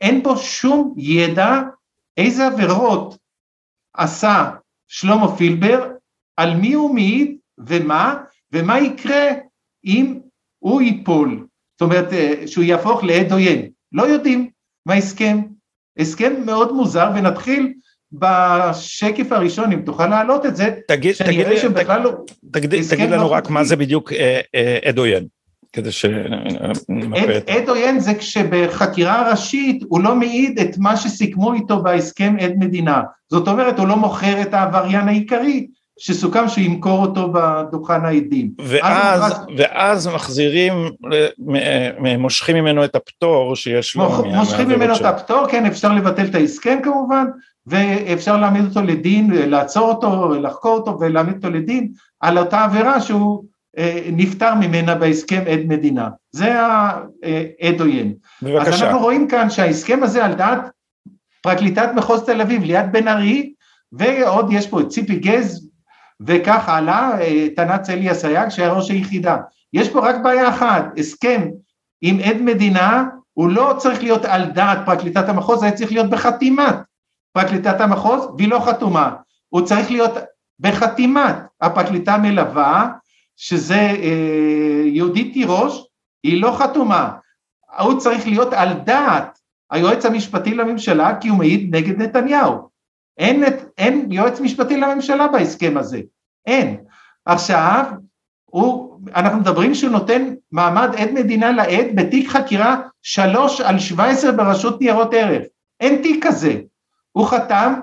אין 0.00 0.22
בו 0.22 0.36
שום 0.36 0.94
ידע 0.96 1.62
איזה 2.16 2.46
עבירות 2.46 3.18
עשה 3.94 4.50
שלמה 4.88 5.36
פילבר 5.36 5.90
על 6.36 6.56
מי 6.56 6.72
הוא 6.72 6.94
מעיד 6.94 7.36
ומה, 7.58 8.14
ומה 8.52 8.80
יקרה 8.80 9.26
אם 9.84 10.18
הוא 10.58 10.82
ייפול, 10.82 11.46
זאת 11.72 11.82
אומרת 11.82 12.12
אה, 12.12 12.46
שהוא 12.46 12.64
יהפוך 12.64 13.04
לעד 13.04 13.32
עוין, 13.32 13.68
לא 13.92 14.02
יודעים 14.02 14.50
מה 14.86 14.94
ההסכם, 14.94 15.38
הסכם 15.98 16.32
מאוד 16.46 16.72
מוזר 16.72 17.10
ונתחיל 17.14 17.72
בשקף 18.12 19.32
הראשון, 19.32 19.72
אם 19.72 19.80
תוכל 19.80 20.06
להעלות 20.06 20.46
את 20.46 20.56
זה, 20.56 20.74
תגיד, 20.88 21.14
תגיד, 21.14 21.46
לי, 21.46 21.56
תגיד, 21.74 21.86
לא, 22.04 22.12
תגיד, 22.52 22.74
תגיד 22.90 23.10
לנו 23.10 23.30
רק 23.30 23.50
מה 23.50 23.64
זה 23.64 23.76
בדיוק 23.76 24.12
אה, 24.12 24.40
אה, 24.54 24.78
עד 24.84 24.98
עוין. 24.98 25.26
כדי 25.72 25.90
את... 27.36 27.48
עד 27.48 27.68
עוין 27.68 28.00
זה 28.00 28.14
כשבחקירה 28.14 29.30
ראשית 29.30 29.82
הוא 29.88 30.00
לא 30.00 30.14
מעיד 30.14 30.58
את 30.58 30.78
מה 30.78 30.96
שסיכמו 30.96 31.54
איתו 31.54 31.82
בהסכם 31.82 32.36
עד 32.40 32.52
מדינה. 32.58 33.02
זאת 33.30 33.48
אומרת, 33.48 33.78
הוא 33.78 33.88
לא 33.88 33.96
מוכר 33.96 34.42
את 34.42 34.54
העבריין 34.54 35.08
העיקרי, 35.08 35.66
שסוכם 35.98 36.48
שימכור 36.48 37.02
אותו 37.02 37.32
בדוכן 37.32 38.04
העדים. 38.04 38.50
ואז, 38.58 39.22
אז 39.32 39.46
ואז 39.56 40.06
מחזירים, 40.06 40.72
מושכים 42.18 42.56
ממנו 42.56 42.84
את 42.84 42.96
הפטור 42.96 43.56
שיש 43.56 43.96
לו. 43.96 44.24
מושכים 44.24 44.68
ממנו 44.68 44.96
את 44.96 45.04
הפטור, 45.04 45.46
כן, 45.48 45.66
אפשר 45.66 45.92
לבטל 45.92 46.24
את 46.24 46.34
ההסכם 46.34 46.78
כמובן, 46.82 47.26
ואפשר 47.66 48.36
להעמיד 48.36 48.64
אותו 48.64 48.82
לדין, 48.82 49.30
לעצור 49.30 49.88
אותו, 49.88 50.34
לחקור 50.34 50.74
אותו 50.74 50.98
ולהעמיד 51.00 51.36
אותו 51.36 51.50
לדין 51.50 51.92
על 52.20 52.38
אותה 52.38 52.64
עבירה 52.64 53.00
שהוא 53.00 53.44
אה, 53.78 54.00
נפטר 54.12 54.54
ממנה 54.54 54.94
בהסכם 54.94 55.42
עד 55.50 55.60
מדינה. 55.68 56.08
זה 56.32 56.60
העד 56.60 57.80
עוין. 57.80 58.14
בבקשה. 58.42 58.74
אז 58.74 58.82
אנחנו 58.82 58.98
רואים 58.98 59.28
כאן 59.28 59.50
שההסכם 59.50 60.02
הזה 60.02 60.24
על 60.24 60.34
דעת 60.34 60.60
פרקליטת 61.42 61.88
מחוז 61.96 62.22
תל 62.22 62.40
אביב, 62.40 62.64
ליאת 62.64 62.92
בן 62.92 63.08
ארי, 63.08 63.52
ועוד 63.92 64.52
יש 64.52 64.66
פה 64.66 64.80
את 64.80 64.88
ציפי 64.88 65.16
גז 65.16 65.65
וכך 66.20 66.68
עלה 66.68 67.20
אה, 67.20 67.48
תנ"צ 67.56 67.90
אלי 67.90 68.12
אסייג 68.12 68.48
שהיה 68.48 68.72
ראש 68.72 68.90
היחידה. 68.90 69.36
יש 69.72 69.88
פה 69.88 70.08
רק 70.08 70.16
בעיה 70.22 70.48
אחת, 70.48 70.84
הסכם 70.98 71.42
עם 72.02 72.18
עד 72.24 72.36
מדינה 72.36 73.04
הוא 73.32 73.50
לא 73.50 73.74
צריך 73.78 74.02
להיות 74.02 74.24
על 74.24 74.44
דעת 74.50 74.78
פרקליטת 74.86 75.28
המחוז, 75.28 75.60
זה 75.60 75.70
צריך 75.70 75.92
להיות 75.92 76.10
בחתימת 76.10 76.76
פרקליטת 77.32 77.80
המחוז 77.80 78.28
והיא 78.36 78.48
לא 78.48 78.58
חתומה, 78.58 79.14
הוא 79.48 79.62
צריך 79.62 79.90
להיות 79.90 80.12
בחתימת. 80.60 81.36
הפרקליטה 81.60 82.18
מלווה 82.18 82.88
שזה 83.36 83.80
אה, 83.80 84.82
יהודית 84.84 85.32
תירוש, 85.32 85.86
היא 86.22 86.42
לא 86.42 86.56
חתומה, 86.58 87.12
הוא 87.78 87.98
צריך 87.98 88.26
להיות 88.26 88.52
על 88.52 88.72
דעת 88.72 89.38
היועץ 89.70 90.04
המשפטי 90.04 90.54
לממשלה 90.54 91.20
כי 91.20 91.28
הוא 91.28 91.38
מעיד 91.38 91.76
נגד 91.76 92.02
נתניהו, 92.02 92.68
אין, 93.18 93.44
אין 93.78 94.12
יועץ 94.12 94.40
משפטי 94.40 94.76
לממשלה 94.76 95.28
בהסכם 95.28 95.76
הזה, 95.76 96.00
אין. 96.46 96.76
עכשיו, 97.24 97.84
הוא, 98.44 99.00
אנחנו 99.14 99.40
מדברים 99.40 99.74
שהוא 99.74 99.90
נותן 99.90 100.34
מעמד 100.52 100.88
עד 100.96 101.10
מדינה 101.10 101.52
לעד 101.52 101.86
בתיק 101.94 102.28
חקירה 102.28 102.76
3 103.02 103.60
על 103.60 103.78
17 103.78 104.32
ברשות 104.32 104.80
ניירות 104.80 105.14
ערך, 105.14 105.42
אין 105.80 106.02
תיק 106.02 106.26
כזה. 106.26 106.60
הוא 107.12 107.26
חתם 107.26 107.74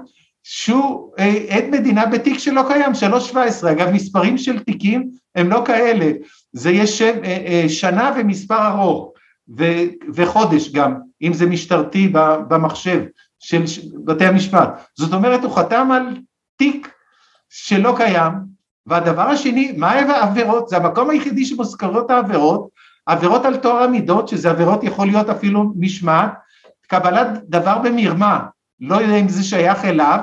שהוא 0.43 1.13
אה, 1.19 1.45
עד 1.49 1.63
מדינה 1.69 2.05
בתיק 2.05 2.39
שלא 2.39 2.61
קיים, 2.67 2.91
3.17, 3.34 3.71
אגב 3.71 3.89
מספרים 3.91 4.38
של 4.38 4.59
תיקים 4.59 5.09
הם 5.36 5.49
לא 5.49 5.63
כאלה, 5.65 6.11
זה 6.53 6.71
יש 6.71 7.01
אה, 7.01 7.11
אה, 7.23 7.65
שנה 7.69 8.15
ומספר 8.17 8.67
ארוך 8.67 9.11
ו, 9.57 9.63
וחודש 10.13 10.71
גם, 10.71 10.95
אם 11.21 11.34
זה 11.34 11.45
משטרתי 11.45 12.07
במחשב, 12.47 13.03
של 13.43 13.63
בתי 14.05 14.25
המשפט. 14.25 14.69
זאת 14.97 15.13
אומרת, 15.13 15.43
הוא 15.43 15.55
חתם 15.55 15.91
על 15.91 16.17
תיק 16.57 16.91
שלא 17.49 17.93
קיים, 17.97 18.31
והדבר 18.85 19.21
השני, 19.21 19.73
מה 19.77 19.91
העבירות? 19.91 20.69
זה 20.69 20.77
המקום 20.77 21.09
היחידי 21.09 21.45
שמוזכרות 21.45 22.11
העבירות, 22.11 22.67
עבירות 23.05 23.45
על 23.45 23.57
טוהר 23.57 23.83
המידות, 23.83 24.27
שזה 24.27 24.49
עבירות 24.49 24.83
יכול 24.83 25.07
להיות 25.07 25.29
אפילו 25.29 25.73
משמעת, 25.79 26.31
קבלת 26.87 27.27
דבר 27.49 27.77
במרמה, 27.77 28.39
לא 28.79 28.95
יודע 28.95 29.15
אם 29.15 29.29
זה 29.29 29.43
שייך 29.43 29.85
אליו, 29.85 30.19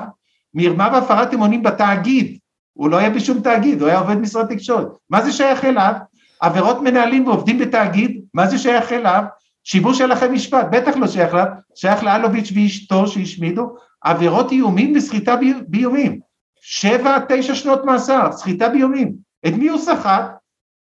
מרמה 0.53 0.89
והפרת 0.93 1.33
אמונים 1.33 1.63
בתאגיד, 1.63 2.37
הוא 2.73 2.89
לא 2.89 2.97
היה 2.97 3.09
בשום 3.09 3.41
תאגיד, 3.41 3.81
הוא 3.81 3.89
היה 3.89 3.99
עובד 3.99 4.15
משרד 4.15 4.45
תקשורת, 4.45 4.87
מה 5.09 5.21
זה 5.21 5.31
שייך 5.31 5.65
אליו? 5.65 5.93
עבירות 6.39 6.81
מנהלים 6.81 7.27
ועובדים 7.27 7.59
בתאגיד, 7.59 8.21
מה 8.33 8.47
זה 8.47 8.57
שייך 8.57 8.91
אליו? 8.91 9.23
שיבוש 9.63 10.01
הלכי 10.01 10.27
משפט, 10.27 10.67
בטח 10.71 10.97
לא 10.97 11.07
שייך 11.07 11.33
לה, 11.33 11.45
שייך 11.75 12.03
לאלוביץ' 12.03 12.51
ואשתו 12.55 13.07
שהשמידו, 13.07 13.75
עבירות 14.01 14.51
איומים 14.51 14.93
וסחיטה 14.95 15.35
באיומים. 15.67 16.19
שבע 16.61 17.17
תשע 17.29 17.55
שנות 17.55 17.85
מאסר, 17.85 18.31
סחיטה 18.31 18.69
באיומים. 18.69 19.13
את 19.47 19.53
מי 19.53 19.67
הוא 19.67 19.79
סחט? 19.79 20.31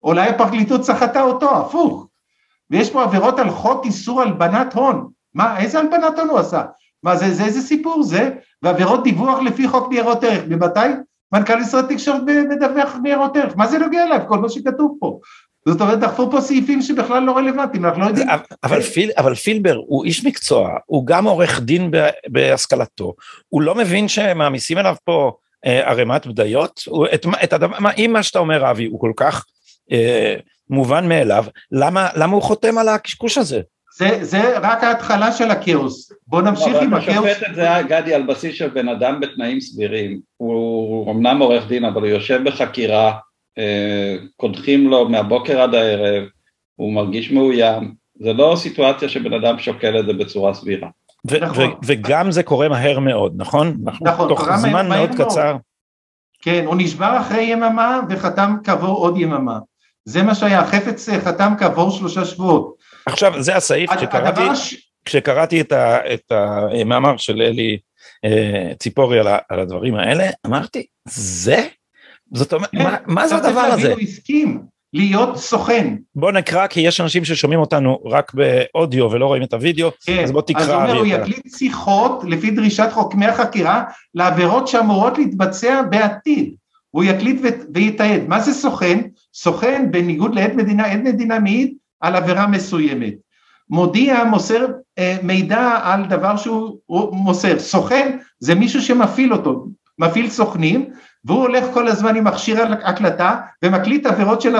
אולי 0.03 0.29
הפרקליטות 0.29 0.83
סחטה 0.83 1.21
אותו, 1.21 1.57
הפוך. 1.57 2.07
ויש 2.69 2.89
פה 2.89 3.03
עבירות 3.03 3.39
על 3.39 3.49
חוק 3.49 3.85
איסור 3.85 4.21
הלבנת 4.21 4.73
הון. 4.73 5.09
מה, 5.33 5.59
איזה 5.59 5.79
הלבנת 5.79 6.19
הון 6.19 6.29
הוא 6.29 6.39
עשה? 6.39 6.63
מה 7.03 7.15
זה, 7.15 7.33
זה 7.33 7.45
איזה 7.45 7.61
סיפור 7.61 8.03
זה? 8.03 8.29
ועבירות 8.61 9.03
דיווח 9.03 9.39
לפי 9.39 9.67
חוק 9.67 9.89
ניירות 9.89 10.23
ערך. 10.23 10.43
ממתי 10.47 10.79
מנכ"ל 11.33 11.55
משרד 11.55 11.85
תקשורת 11.85 12.21
מדווח 12.49 12.95
ניירות 13.03 13.37
ערך? 13.37 13.57
מה 13.57 13.67
זה 13.67 13.79
נוגע 13.79 14.03
אליו, 14.03 14.19
כל 14.27 14.37
מה 14.37 14.49
שכתוב 14.49 14.97
פה? 14.99 15.19
זאת 15.67 15.81
אומרת, 15.81 15.99
דחפו 15.99 16.31
פה 16.31 16.41
סעיפים 16.41 16.81
שבכלל 16.81 17.23
לא 17.23 17.37
רלוונטיים, 17.37 17.85
אנחנו 17.85 18.01
לא 18.01 18.05
יודעים. 18.05 18.27
אבל, 18.63 18.81
פיל, 18.81 19.11
אבל 19.17 19.35
פילבר 19.35 19.75
הוא 19.87 20.05
איש 20.05 20.25
מקצוע, 20.25 20.69
הוא 20.85 21.07
גם 21.07 21.25
עורך 21.25 21.59
דין 21.59 21.91
בהשכלתו, 22.27 23.13
הוא 23.49 23.61
לא 23.61 23.75
מבין 23.75 24.07
שמעמיסים 24.07 24.77
עליו 24.77 24.95
פה 25.03 25.31
אה, 25.65 25.89
ערימת 25.89 26.27
בדיות? 26.27 26.83
את, 27.13 27.25
את 27.43 27.53
הדבר, 27.53 27.79
מה, 27.79 27.91
אם 27.91 28.09
מה 28.13 28.23
שאתה 28.23 28.39
אומר 28.39 28.71
אבי 28.71 28.85
הוא 28.85 28.99
כל 28.99 29.11
כך 29.15 29.45
אה, 29.91 30.35
מובן 30.69 31.09
מאליו, 31.09 31.45
למה, 31.71 32.09
למה 32.15 32.33
הוא 32.33 32.41
חותם 32.41 32.77
על 32.77 32.87
הקשקוש 32.87 33.37
הזה? 33.37 33.61
זה, 33.97 34.19
זה 34.21 34.59
רק 34.59 34.83
ההתחלה 34.83 35.31
של 35.31 35.51
הכאוס, 35.51 36.11
בוא 36.27 36.41
נמשיך 36.41 36.75
עם 36.81 36.93
הכאוס. 36.93 37.17
אבל 37.17 37.31
אתה 37.31 37.39
שופט 37.39 37.49
את 37.49 37.55
זה, 37.55 37.67
גדי, 37.87 38.13
על 38.13 38.23
בסיס 38.23 38.55
של 38.55 38.67
בן 38.67 38.89
אדם 38.89 39.19
בתנאים 39.19 39.61
סבירים, 39.61 40.19
הוא 40.37 41.11
אמנם 41.11 41.41
עורך 41.41 41.67
דין, 41.67 41.85
אבל 41.85 42.01
הוא 42.01 42.09
יושב 42.09 42.41
בחקירה, 42.45 43.13
קודחים 44.35 44.89
לו 44.89 45.09
מהבוקר 45.09 45.61
עד 45.61 45.75
הערב, 45.75 46.23
הוא 46.75 46.93
מרגיש 46.93 47.31
מאוים, 47.31 47.93
זה 48.19 48.33
לא 48.33 48.53
סיטואציה 48.57 49.09
שבן 49.09 49.33
אדם 49.33 49.59
שוקל 49.59 49.99
את 49.99 50.05
זה 50.05 50.13
בצורה 50.13 50.53
סבירה. 50.53 50.89
נכון. 51.41 51.73
וגם 51.85 52.31
זה 52.31 52.43
קורה 52.43 52.69
מהר 52.69 52.99
מאוד, 52.99 53.33
נכון? 53.35 53.77
נכון, 54.01 54.29
תוך 54.29 54.49
זמן 54.55 54.89
מאוד 54.89 55.09
קצר. 55.17 55.55
כן, 56.41 56.63
הוא 56.65 56.75
נשבר 56.77 57.17
אחרי 57.19 57.43
יממה 57.43 57.99
וחתם 58.09 58.55
כעבור 58.63 58.97
עוד 58.97 59.17
יממה. 59.17 59.59
זה 60.05 60.23
מה 60.23 60.35
שהיה, 60.35 60.65
חפץ 60.65 61.09
חתם 61.09 61.53
כעבור 61.59 61.91
שלושה 61.91 62.25
שבועות. 62.25 62.75
עכשיו, 63.05 63.41
זה 63.41 63.55
הסעיף 63.55 63.91
שקראתי, 63.99 64.41
כשקראתי 65.05 65.61
את, 65.61 65.71
ה, 65.71 66.13
את 66.13 66.31
המאמר 66.31 67.17
של 67.17 67.41
אלי 67.41 67.77
אה, 68.25 68.71
ציפורי 68.79 69.19
על, 69.19 69.27
על 69.49 69.59
הדברים 69.59 69.95
האלה, 69.95 70.29
אמרתי, 70.45 70.85
זה? 71.07 71.67
זאת 72.33 72.53
אומרת, 72.53 72.71
כן, 72.71 72.83
מה, 72.83 72.97
מה 73.05 73.27
זה 73.27 73.35
הדבר 73.35 73.59
הזה? 73.59 73.93
הוא 73.93 73.99
הסכים, 73.99 74.61
להיות 74.93 75.37
סוכן. 75.37 75.95
בוא 76.15 76.31
נקרא 76.31 76.67
כי 76.67 76.79
יש 76.79 77.01
אנשים 77.01 77.25
ששומעים 77.25 77.59
אותנו 77.59 77.99
רק 78.05 78.31
באודיו 78.33 79.11
ולא 79.11 79.25
רואים 79.25 79.43
את 79.43 79.53
הוידאו, 79.53 79.89
כן, 80.05 80.23
אז 80.23 80.31
בוא 80.31 80.41
תקרא. 80.41 80.61
אז 80.61 80.69
הוא 80.69 80.75
אומר, 80.75 80.97
הוא 80.97 81.05
יקליט 81.05 81.55
שיחות 81.57 82.23
לפי 82.27 82.51
דרישת 82.51 82.87
חוקמי 82.91 83.25
החקירה 83.25 83.83
לעבירות 84.15 84.67
שאמורות 84.67 85.17
להתבצע 85.17 85.81
בעתיד. 85.81 86.55
הוא 86.91 87.03
יקליט 87.03 87.41
ויתעד. 87.73 88.21
מה 88.27 88.39
זה 88.39 88.53
סוכן? 88.53 88.99
סוכן 89.33 89.91
בניגוד 89.91 90.35
לעד 90.35 90.55
מדינה, 90.55 90.91
עד 90.91 91.01
מדינה 91.01 91.39
מעיד 91.39 91.73
על 91.99 92.15
עבירה 92.15 92.47
מסוימת. 92.47 93.13
מודיע, 93.69 94.23
מוסר 94.23 94.65
אה, 94.99 95.17
מידע 95.23 95.79
על 95.83 96.05
דבר 96.05 96.37
שהוא 96.37 96.77
מוסר. 97.11 97.59
סוכן 97.59 98.17
זה 98.39 98.55
מישהו 98.55 98.81
שמפעיל 98.81 99.33
אותו, 99.33 99.67
מפעיל 99.99 100.29
סוכנים, 100.29 100.89
והוא 101.25 101.39
הולך 101.39 101.65
כל 101.73 101.87
הזמן 101.87 102.15
עם 102.15 102.23
מכשיר 102.23 102.57
הקלטה 102.83 103.35
ומקליט 103.63 104.05
עבירות 104.05 104.41
של 104.41 104.55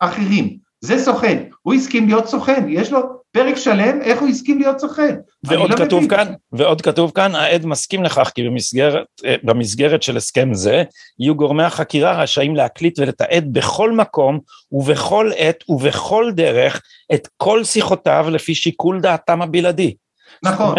אחרים. 0.00 0.56
זה 0.80 0.98
סוכן, 0.98 1.42
הוא 1.62 1.74
הסכים 1.74 2.06
להיות 2.06 2.28
סוכן, 2.28 2.64
יש 2.68 2.92
לו 2.92 3.00
פרק 3.32 3.56
שלם 3.56 4.02
איך 4.02 4.20
הוא 4.20 4.28
הסכים 4.28 4.58
להיות 4.58 4.78
סוכן. 4.78 5.16
ועוד 5.44 5.70
לא 5.70 5.76
כתוב 5.76 6.04
מבין. 6.04 6.10
כאן, 6.10 6.32
ועוד 6.52 6.82
כתוב 6.82 7.12
כאן, 7.14 7.34
העד 7.34 7.66
מסכים 7.66 8.04
לכך 8.04 8.32
כי 8.34 8.42
במסגרת, 8.42 9.04
במסגרת 9.42 10.02
של 10.02 10.16
הסכם 10.16 10.54
זה, 10.54 10.82
יהיו 11.18 11.34
גורמי 11.34 11.62
החקירה 11.62 12.22
רשאים 12.22 12.56
להקליט 12.56 12.98
ולתעד 12.98 13.48
בכל 13.52 13.92
מקום 13.92 14.38
ובכל 14.72 15.30
עת 15.36 15.64
ובכל 15.68 16.30
דרך 16.34 16.82
את 17.14 17.28
כל 17.36 17.64
שיחותיו 17.64 18.26
לפי 18.30 18.54
שיקול 18.54 19.00
דעתם 19.00 19.42
הבלעדי. 19.42 19.94
נכון. 20.42 20.74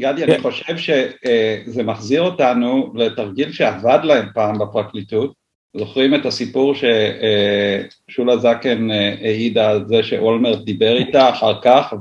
גדי, 0.00 0.24
אני 0.24 0.36
כן. 0.36 0.42
חושב 0.42 0.76
שזה 0.76 1.82
מחזיר 1.82 2.22
אותנו 2.22 2.92
לתרגיל 2.94 3.52
שעבד 3.52 3.98
להם 4.04 4.28
פעם 4.34 4.58
בפרקליטות, 4.58 5.40
זוכרים 5.76 6.14
את 6.14 6.26
הסיפור 6.26 6.74
ששולה 6.74 8.36
זקן 8.36 8.90
אה, 8.90 9.14
העידה 9.20 9.70
על 9.70 9.86
זה 9.86 10.02
שאולמרט 10.02 10.58
דיבר 10.64 10.96
איתה 10.96 11.30
אחר 11.30 11.60
כך 11.62 11.94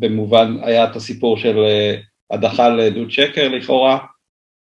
ובמובן 0.00 0.56
אה, 0.62 0.68
היה 0.68 0.84
את 0.84 0.96
הסיפור 0.96 1.36
של 1.36 1.58
אה, 1.58 1.96
הדחה 2.30 2.68
לעדות 2.68 3.10
שקר 3.10 3.48
לכאורה, 3.48 3.98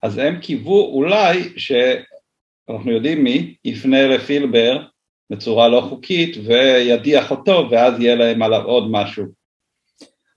אז 0.03 0.19
הם 0.19 0.37
קיוו 0.37 0.87
אולי 0.95 1.43
שאנחנו 1.57 2.93
יודעים 2.93 3.25
מי 3.25 3.55
יפנה 3.65 4.07
לפילבר 4.07 4.83
בצורה 5.31 5.69
לא 5.69 5.81
חוקית 5.89 6.37
וידיח 6.47 7.31
אותו 7.31 7.69
ואז 7.71 8.01
יהיה 8.01 8.15
להם 8.15 8.43
עליו 8.43 8.63
עוד 8.63 8.91
משהו. 8.91 9.42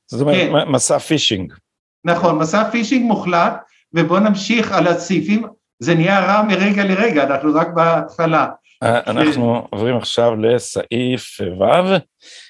זאת 0.08 0.22
אומרת 0.22 0.36
כן. 0.36 0.72
מסע 0.72 1.00
פישינג. 1.00 1.54
נכון, 2.06 2.38
מסע 2.38 2.70
פישינג 2.72 3.06
מוחלט 3.06 3.54
ובואו 3.94 4.20
נמשיך 4.20 4.72
על 4.72 4.88
הסעיפים 4.88 5.44
זה 5.80 5.96
נהיה 5.96 6.20
רע 6.20 6.42
מרגע 6.42 6.84
לרגע, 6.84 7.24
אנחנו 7.24 7.54
רק 7.54 7.68
בהתחלה. 7.74 8.48
אה, 8.84 9.00
אנחנו 9.08 9.68
עוברים 9.70 9.98
עכשיו 9.98 10.36
לסעיף 10.36 11.38
ו', 11.42 11.96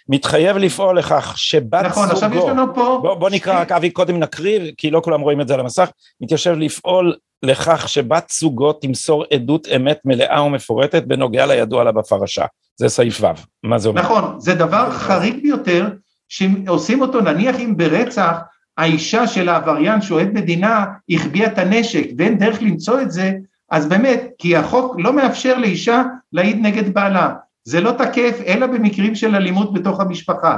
מתחייב 0.09 0.57
לפעול 0.57 0.99
לכך 0.99 1.33
שבת 1.37 1.85
נכון, 1.85 2.03
זוגו, 2.03 2.13
עכשיו 2.13 2.33
יש 2.37 2.43
לנו 2.43 2.75
פה... 2.75 2.99
בוא, 3.01 3.15
בוא 3.15 3.29
נקרא 3.29 3.61
רק 3.61 3.71
אבי 3.71 3.89
קודם 3.89 4.19
נקריא, 4.19 4.71
כי 4.77 4.91
לא 4.91 5.01
כולם 5.03 5.21
רואים 5.21 5.41
את 5.41 5.47
זה 5.47 5.53
על 5.53 5.59
המסך, 5.59 5.89
מתיישב 6.21 6.51
לפעול 6.51 7.15
לכך 7.43 7.89
שבת 7.89 8.33
זוגו 8.39 8.73
תמסור 8.73 9.25
עדות 9.33 9.67
אמת 9.75 9.99
מלאה 10.05 10.43
ומפורטת 10.43 11.03
בנוגע 11.03 11.45
לידוע 11.45 11.83
לה 11.83 11.91
בפרשה, 11.91 12.45
זה 12.75 12.89
סעיף 12.89 13.23
ו', 13.23 13.27
מה 13.63 13.77
זה 13.77 13.89
אומר? 13.89 14.01
נכון, 14.01 14.39
זה 14.39 14.55
דבר 14.55 14.91
חריג 14.91 15.41
ביותר, 15.41 15.87
שעושים 16.30 17.01
אותו 17.01 17.21
נניח 17.21 17.59
אם 17.59 17.78
ברצח 17.78 18.38
האישה 18.78 19.28
של 19.28 19.49
העבריין 19.49 20.01
שאוהד 20.01 20.34
מדינה 20.34 20.86
החביאה 21.09 21.47
את 21.47 21.57
הנשק 21.57 22.07
ואין 22.17 22.38
דרך 22.38 22.61
למצוא 22.61 23.01
את 23.01 23.11
זה, 23.11 23.34
אז 23.71 23.86
באמת, 23.86 24.23
כי 24.38 24.55
החוק 24.55 24.95
לא 24.99 25.13
מאפשר 25.13 25.57
לאישה 25.57 26.03
להעיד 26.34 26.57
נגד 26.61 26.93
בעלה, 26.93 27.34
זה 27.63 27.82
לא 27.82 27.91
תקף 27.91 28.39
אלא 28.45 28.67
במקרים 28.67 29.15
של 29.15 29.36
אלימות 29.36 29.73
בתוך 29.73 29.99
המשפחה, 29.99 30.57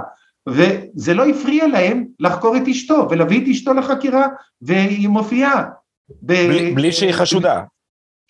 וזה 0.50 1.14
לא 1.14 1.26
הפריע 1.26 1.68
להם 1.68 2.06
לחקור 2.20 2.58
את 2.58 2.68
אשתו 2.68 3.08
ולהביא 3.10 3.44
את 3.44 3.48
אשתו 3.48 3.74
לחקירה 3.74 4.28
והיא 4.62 5.10
מופיעה. 5.10 5.64
ב... 6.22 6.34
בלי, 6.34 6.72
בלי 6.72 6.92
שהיא 6.92 7.12
חשודה. 7.12 7.62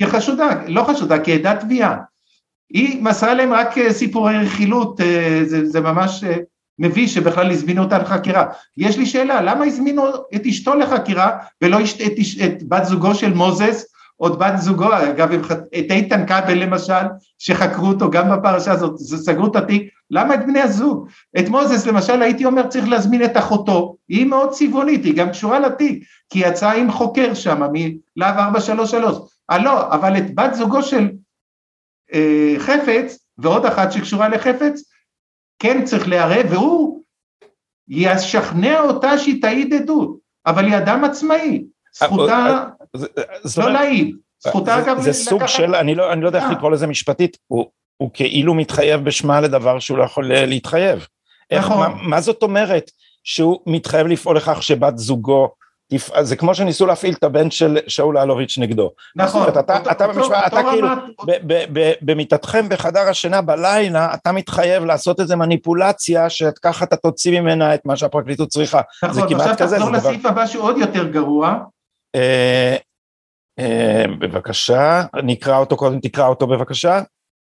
כחשודה, 0.02 0.50
לא 0.68 0.84
חשודה, 0.84 1.20
כעדת 1.24 1.60
תביעה. 1.60 1.98
היא 2.70 3.04
מסרה 3.04 3.34
להם 3.34 3.54
רק 3.54 3.76
סיפורי 3.90 4.38
רכילות, 4.38 5.02
אה, 5.02 5.42
זה, 5.46 5.66
זה 5.66 5.82
ממש 5.82 6.24
אה, 6.24 6.38
מביש 6.80 7.14
שבכלל 7.14 7.52
הזמינו 7.52 7.84
אותה 7.84 7.98
לחקירה. 7.98 8.46
יש 8.78 8.98
לי 8.98 9.06
שאלה, 9.06 9.42
למה 9.42 9.66
הזמינו 9.66 10.04
את 10.36 10.46
אשתו 10.46 10.76
לחקירה 10.76 11.38
ולא 11.62 11.80
את, 11.80 12.02
את, 12.06 12.14
את 12.46 12.64
בת 12.64 12.86
זוגו 12.86 13.16
של 13.16 13.34
מוזס 13.34 13.86
או 14.20 14.28
את 14.28 14.38
בת 14.38 14.58
זוגו, 14.58 14.94
אגב 14.94 15.32
את 15.32 15.92
איתן 15.92 16.26
כבל 16.26 16.54
למשל, 16.54 17.06
שחקרו 17.40 17.88
אותו 17.88 18.10
גם 18.10 18.30
בפרשה 18.32 18.72
הזאת, 18.72 18.98
סגרו 18.98 19.48
את 19.48 19.56
התיק, 19.56 19.90
למה 20.12 20.34
את 20.34 20.46
בני 20.46 20.62
הזוג? 20.62 21.08
את 21.40 21.50
מוזס 21.50 21.86
למשל 21.86 22.22
הייתי 22.22 22.46
אומר 22.46 22.68
צריך 22.68 22.88
להזמין 22.88 23.24
את 23.24 23.38
אחותו, 23.38 23.96
היא 24.10 24.26
מאוד 24.26 24.52
צבעונית, 24.52 25.06
היא 25.06 25.16
גם 25.16 25.30
קשורה 25.30 25.60
לתיק, 25.60 26.04
כי 26.30 26.40
היא 26.40 26.52
יצאה 26.52 26.74
עם 26.74 26.92
חוקר 26.92 27.34
שם 27.34 27.62
מלהב 27.74 28.38
433, 28.38 29.18
אה 29.52 29.58
לא, 29.58 29.94
אבל 29.94 30.18
את 30.18 30.36
בת 30.36 30.54
זוגו 30.54 30.84
של 30.84 31.10
אה, 32.14 32.56
חפץ, 32.58 33.20
ועוד 33.38 33.66
אחת 33.66 33.92
שקשורה 33.92 34.30
לחפץ, 34.30 34.82
כן 35.60 35.86
צריך 35.86 36.08
לערב, 36.08 36.45
והוא 36.49 37.01
ישכנע 37.88 38.80
אותה 38.80 39.18
שהיא 39.18 39.41
תעיד 39.41 39.74
עדות, 39.74 40.18
אבל 40.45 40.66
היא 40.66 40.78
אדם 40.78 41.03
עצמאי, 41.03 41.64
זכותה 41.95 42.66
לא 43.58 43.72
להעיד, 43.72 44.16
זכותה 44.39 44.80
אגב... 44.80 45.01
זה 45.01 45.14
סוג 45.14 45.45
של, 45.45 45.76
אני 45.76 45.95
לא, 45.95 46.14
לא 46.14 46.28
יודע 46.28 46.39
איך 46.39 46.51
לקרוא 46.51 46.72
לזה 46.72 46.88
משפטית, 46.88 47.38
הוא 47.97 48.10
כאילו 48.14 48.53
מתחייב 48.53 49.03
בשמה 49.03 49.41
לדבר 49.41 49.80
שהוא 49.80 49.97
לא 49.97 50.03
יכול 50.03 50.26
להתחייב. 50.34 51.08
נכון. 51.53 51.91
מה 52.01 52.22
זאת 52.22 52.43
אומרת 52.43 52.91
שהוא 53.24 53.60
מתחייב 53.66 54.08
לפעול 54.08 54.38
לכך 54.38 54.64
שבת 54.64 54.97
זוגו 54.97 55.49
זה 56.22 56.36
כמו 56.36 56.56
שניסו 56.56 56.86
להפעיל 56.86 57.14
את 57.14 57.24
הבן 57.24 57.52
של 57.52 57.78
שאול 57.88 58.18
אלוביץ' 58.18 58.58
נגדו. 58.58 58.92
נכון. 59.16 59.48
אתה, 59.48 59.60
אתה, 59.60 59.92
אתה, 59.92 60.08
במשפט, 60.08 60.44
אתה 60.48 60.62
כאילו, 60.72 60.88
במיטתכם 62.02 62.70
בחדר 62.70 63.10
השינה 63.10 63.42
בלילה, 63.42 64.14
אתה 64.14 64.32
מתחייב 64.32 64.86
לעשות 64.86 65.20
איזה 65.20 65.36
מניפולציה, 65.36 66.30
שככה 66.30 66.86
אתה 66.86 66.96
תוציא 66.96 67.40
ממנה 67.40 67.74
את 67.74 67.86
מה 67.86 67.96
שהפרקליטות 67.96 68.50
צריכה. 68.50 68.82
נכון, 69.04 69.34
עכשיו 69.34 69.56
תחזור 69.56 69.92
לסעיף 69.92 70.26
הבא 70.26 70.46
שהוא 70.48 70.64
עוד 70.64 70.78
יותר 70.78 71.08
גרוע. 71.08 71.56
אה, 72.16 72.76
אה, 73.60 74.06
בבקשה, 74.20 75.04
נקרא 75.24 75.58
אותו 75.58 75.78
קודם, 75.78 76.00
תקרא 76.00 76.28
אותו 76.28 76.48
בבקשה. 76.48 77.02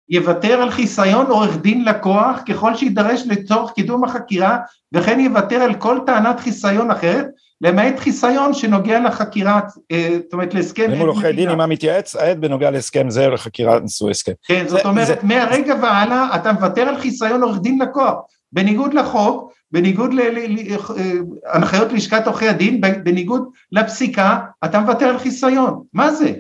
יוותר 0.09 0.63
על 0.63 0.71
חיסיון 0.71 1.27
עורך 1.27 1.57
דין 1.57 1.85
לקוח 1.85 2.41
ככל 2.49 2.77
שידרש 2.77 3.23
לצורך 3.27 3.73
קידום 3.73 4.05
החקירה 4.05 4.59
וכן 4.95 5.21
יוותר 5.21 5.57
על 5.57 5.75
כל 5.75 5.99
טענת 6.07 6.41
חיסיון 6.41 6.91
אחרת 6.91 7.27
למעט 7.63 7.99
חיסיון 7.99 8.55
שנוגע 8.55 9.01
לחקירה, 9.01 9.61
אה, 9.93 10.09
זאת 10.23 10.33
אומרת 10.33 10.55
להסכם... 10.55 10.91
אם 10.91 10.99
הוא 10.99 11.09
עורכי 11.09 11.33
דין 11.33 11.49
עם 11.49 11.61
המתייעץ, 11.61 12.17
העד 12.17 12.41
בנוגע 12.41 12.71
להסכם 12.71 13.11
זה 13.11 13.29
לחקירה 13.29 13.81
נשוא 13.81 14.11
הסכם. 14.11 14.33
כן, 14.47 14.65
זאת 14.69 14.85
אומרת. 14.85 15.25
מהרגע 15.25 15.75
והלאה 15.83 16.37
אתה 16.37 16.53
מוותר 16.53 16.83
על 16.83 16.99
חיסיון 16.99 17.43
עורך 17.43 17.59
דין 17.61 17.83
לקוח, 17.83 18.15
בניגוד 18.53 18.95
לחוק, 18.95 19.53
בניגוד 19.73 20.11
להנחיות 20.15 21.91
אה, 21.91 21.97
לשכת 21.97 22.27
עורכי 22.27 22.49
הדין, 22.49 22.81
בניגוד 22.81 23.49
לפסיקה, 23.73 24.39
אתה 24.65 24.81
מוותר 24.81 25.07
על 25.07 25.19
חיסיון, 25.19 25.83
מה 25.93 26.13
זה? 26.13 26.33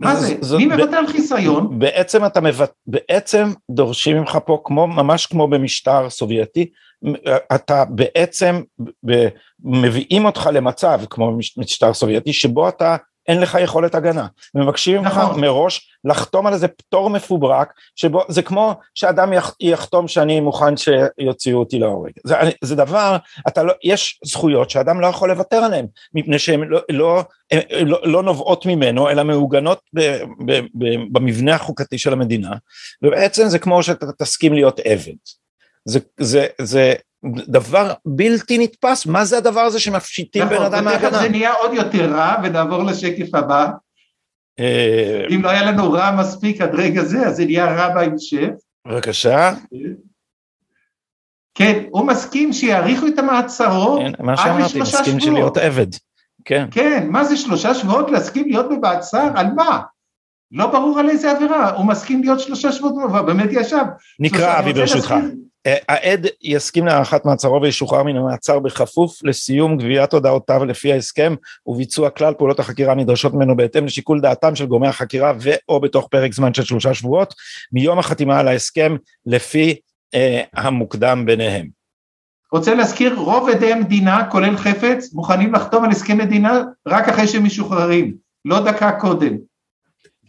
מה 0.00 0.16
זה? 0.16 0.56
מי 0.56 0.66
מוותר 0.66 0.96
על 0.96 1.06
חיסיון? 1.06 1.78
בעצם 1.78 2.26
אתה 2.26 2.40
מבט... 2.40 2.72
בעצם 2.86 3.52
דורשים 3.70 4.16
ממך 4.16 4.38
פה, 4.46 4.60
כמו, 4.64 4.86
ממש 4.86 5.26
כמו 5.26 5.48
במשטר 5.48 6.10
סובייטי, 6.10 6.70
אתה 7.54 7.84
בעצם 7.84 8.62
מביאים 9.64 10.24
אותך 10.24 10.48
למצב 10.52 11.00
כמו 11.10 11.38
משטר 11.56 11.94
סובייטי 11.94 12.32
שבו 12.32 12.68
אתה 12.68 12.96
אין 13.28 13.40
לך 13.40 13.58
יכולת 13.60 13.94
הגנה, 13.94 14.26
מבקשים 14.54 15.02
ממך 15.02 15.16
נכון. 15.16 15.40
מראש 15.40 15.90
לחתום 16.04 16.46
על 16.46 16.52
איזה 16.52 16.68
פטור 16.68 17.10
מפוברק, 17.10 17.72
שבו 17.96 18.22
זה 18.28 18.42
כמו 18.42 18.74
שאדם 18.94 19.32
יחתום 19.60 20.08
שאני 20.08 20.40
מוכן 20.40 20.74
שיוציאו 20.76 21.58
אותי 21.58 21.78
להורג, 21.78 22.12
זה, 22.24 22.36
זה 22.62 22.76
דבר, 22.76 23.16
אתה 23.48 23.62
לא, 23.62 23.72
יש 23.84 24.20
זכויות 24.24 24.70
שאדם 24.70 25.00
לא 25.00 25.06
יכול 25.06 25.30
לוותר 25.30 25.56
עליהן, 25.56 25.86
מפני 26.14 26.38
שהן 26.38 26.60
לא, 26.68 26.80
לא, 26.90 27.22
לא, 27.80 28.00
לא 28.04 28.22
נובעות 28.22 28.66
ממנו, 28.66 29.10
אלא 29.10 29.24
מעוגנות 29.24 29.80
ב, 29.94 30.00
ב, 30.46 30.60
ב, 30.74 30.84
במבנה 31.12 31.54
החוקתי 31.54 31.98
של 31.98 32.12
המדינה, 32.12 32.52
ובעצם 33.02 33.48
זה 33.48 33.58
כמו 33.58 33.82
שאתה 33.82 34.06
תסכים 34.18 34.52
להיות 34.52 34.80
עבד. 34.84 35.39
זה, 35.84 35.98
זה, 36.16 36.46
זה 36.60 36.94
דבר 37.48 37.92
בלתי 38.06 38.58
נתפס, 38.58 39.06
מה 39.06 39.24
זה 39.24 39.38
הדבר 39.38 39.60
הזה 39.60 39.80
שמפשיטים 39.80 40.48
בן 40.48 40.62
אדם 40.62 40.84
מהגנה? 40.84 41.08
נכון, 41.08 41.22
זה 41.22 41.28
נהיה 41.28 41.52
עוד 41.52 41.74
יותר 41.74 42.12
רע, 42.12 42.36
ונעבור 42.44 42.82
לשקף 42.82 43.34
הבא. 43.34 43.70
אה, 44.60 45.26
אם 45.34 45.42
לא 45.42 45.48
היה 45.48 45.64
לנו 45.64 45.92
רע 45.92 46.16
מספיק 46.18 46.60
עד 46.60 46.74
רגע 46.74 47.04
זה, 47.04 47.26
אז 47.26 47.36
זה 47.36 47.44
נהיה 47.44 47.74
רע 47.74 47.94
בהמשך. 47.94 48.48
בבקשה. 48.88 49.54
כן, 51.54 51.82
הוא 51.90 52.06
מסכים 52.06 52.52
שיאריכו 52.52 53.06
את 53.06 53.18
המעצרו 53.18 53.98
כן, 53.98 54.24
מה 54.24 54.36
שאמרתי, 54.36 54.80
מסכים 54.80 55.20
של 55.20 55.32
להיות 55.32 55.56
עבד. 55.56 55.86
כן. 56.44 56.66
כן, 56.70 57.06
מה 57.10 57.24
זה 57.24 57.36
שלושה 57.36 57.74
שבועות 57.74 58.10
להסכים 58.10 58.48
להיות 58.48 58.68
במעצר? 58.68 59.28
על 59.34 59.46
מה? 59.56 59.80
לא 60.52 60.66
ברור 60.66 60.98
על 60.98 61.10
איזה 61.10 61.30
עבירה, 61.30 61.70
הוא 61.70 61.86
מסכים 61.86 62.22
להיות 62.22 62.40
שלושה 62.40 62.72
שבועות, 62.72 62.94
הוא 62.94 63.20
באמת 63.20 63.48
ישב. 63.52 63.84
נקרא 64.20 64.58
אבי 64.58 64.72
ברשותך. 64.72 65.10
אה, 65.12 65.18
העד 65.64 66.26
יסכים 66.42 66.86
להארכת 66.86 67.24
מעצרו 67.24 67.62
וישוחרר 67.62 68.02
מן 68.02 68.16
המעצר 68.16 68.58
בכפוף 68.58 69.24
לסיום 69.24 69.76
גביית 69.76 70.12
הודעותיו 70.12 70.64
לפי 70.64 70.92
ההסכם 70.92 71.34
וביצוע 71.66 72.10
כלל 72.10 72.34
פעולות 72.34 72.60
החקירה 72.60 72.92
הנדרשות 72.92 73.34
ממנו 73.34 73.56
בהתאם 73.56 73.86
לשיקול 73.86 74.20
דעתם 74.20 74.56
של 74.56 74.66
גורמי 74.66 74.88
החקירה 74.88 75.32
ואו 75.40 75.80
בתוך 75.80 76.08
פרק 76.10 76.32
זמן 76.32 76.54
של 76.54 76.64
שלושה 76.64 76.94
שבועות 76.94 77.34
מיום 77.72 77.98
החתימה 77.98 78.38
על 78.38 78.48
ההסכם 78.48 78.96
לפי 79.26 79.74
אה, 80.14 80.42
המוקדם 80.54 81.26
ביניהם. 81.26 81.68
רוצה 82.52 82.74
להזכיר 82.74 83.14
רוב 83.14 83.48
עדי 83.48 83.72
המדינה 83.72 84.30
כולל 84.30 84.56
חפץ 84.56 85.12
מוכנים 85.12 85.54
לחתום 85.54 85.84
על 85.84 85.90
הסכם 85.90 86.18
מדינה 86.18 86.62
רק 86.88 87.08
אחרי 87.08 87.26
שהם 87.26 87.44
משוחררים 87.44 88.14
לא 88.44 88.64
דקה 88.64 88.92
קודם. 88.92 89.36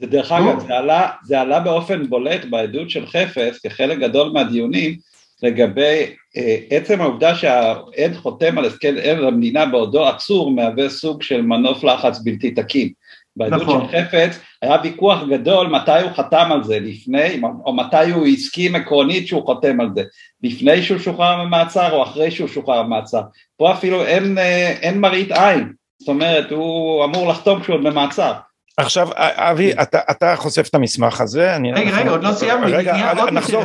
דרך 0.02 0.32
אגב 0.32 0.68
זה 0.68 0.78
עלה, 0.78 1.10
זה 1.24 1.42
עלה 1.42 1.60
באופן 1.60 2.08
בולט 2.10 2.46
בעדות 2.46 2.90
של 2.90 3.06
חפץ 3.06 3.60
כחלק 3.64 4.00
גדול 4.00 4.32
מהדיונים 4.32 4.98
לגבי 5.44 6.06
אה, 6.38 6.58
עצם 6.70 7.02
העובדה 7.02 7.36
שהעד 7.36 8.16
חותם 8.16 8.58
על 8.58 8.66
הסכם 8.66 8.96
עד 9.04 9.24
המדינה 9.24 9.66
בעודו 9.66 10.06
עצור 10.08 10.52
מהווה 10.52 10.90
סוג 10.90 11.24
של 11.24 11.42
מנוף 11.42 11.84
לחץ 11.84 12.20
בלתי 12.24 12.52
תקין. 12.52 12.90
בעדות 13.36 13.62
נכון. 13.62 13.88
של 13.92 13.98
חפץ 13.98 14.40
היה 14.62 14.78
ויכוח 14.84 15.24
גדול 15.30 15.68
מתי 15.68 16.02
הוא 16.02 16.12
חתם 16.12 16.50
על 16.52 16.64
זה, 16.64 16.80
לפני, 16.80 17.42
או 17.66 17.74
מתי 17.74 18.12
הוא 18.12 18.28
הסכים 18.28 18.76
עקרונית 18.76 19.28
שהוא 19.28 19.46
חותם 19.46 19.82
על 19.82 19.90
זה, 19.96 20.04
לפני 20.44 20.84
שהוא 20.84 21.00
שוחרר 21.00 21.44
ממעצר 21.44 21.92
או 21.92 22.04
אחרי 22.04 22.32
שהוא 22.32 22.48
שוחרר 22.48 22.84
ממעצר. 22.84 23.22
פה 23.58 23.74
אפילו 23.74 24.06
אין, 24.06 24.38
אה, 24.38 24.72
אין 24.82 25.00
מראית 25.00 25.32
עין, 25.32 25.74
זאת 26.00 26.10
אומרת 26.10 26.52
הוא 26.52 27.06
אמור 27.06 27.28
לחתום 27.28 27.62
כשהוא 27.62 27.76
עוד 27.76 27.84
במעצר. 27.84 28.34
עכשיו 28.78 29.08
אבי 29.18 29.74
אתה, 29.74 30.00
אתה 30.12 30.36
חושף 30.36 30.68
את 30.70 30.76
המסמך 30.76 31.22
הזה, 31.22 31.56
אני, 31.56 31.74
רגע 31.74 31.98
רגע 31.98 32.12
עוד 32.12 32.24
לא 32.24 32.34
סיימנו, 32.34 32.68
רגע 32.72 33.14
נחזור, 33.32 33.64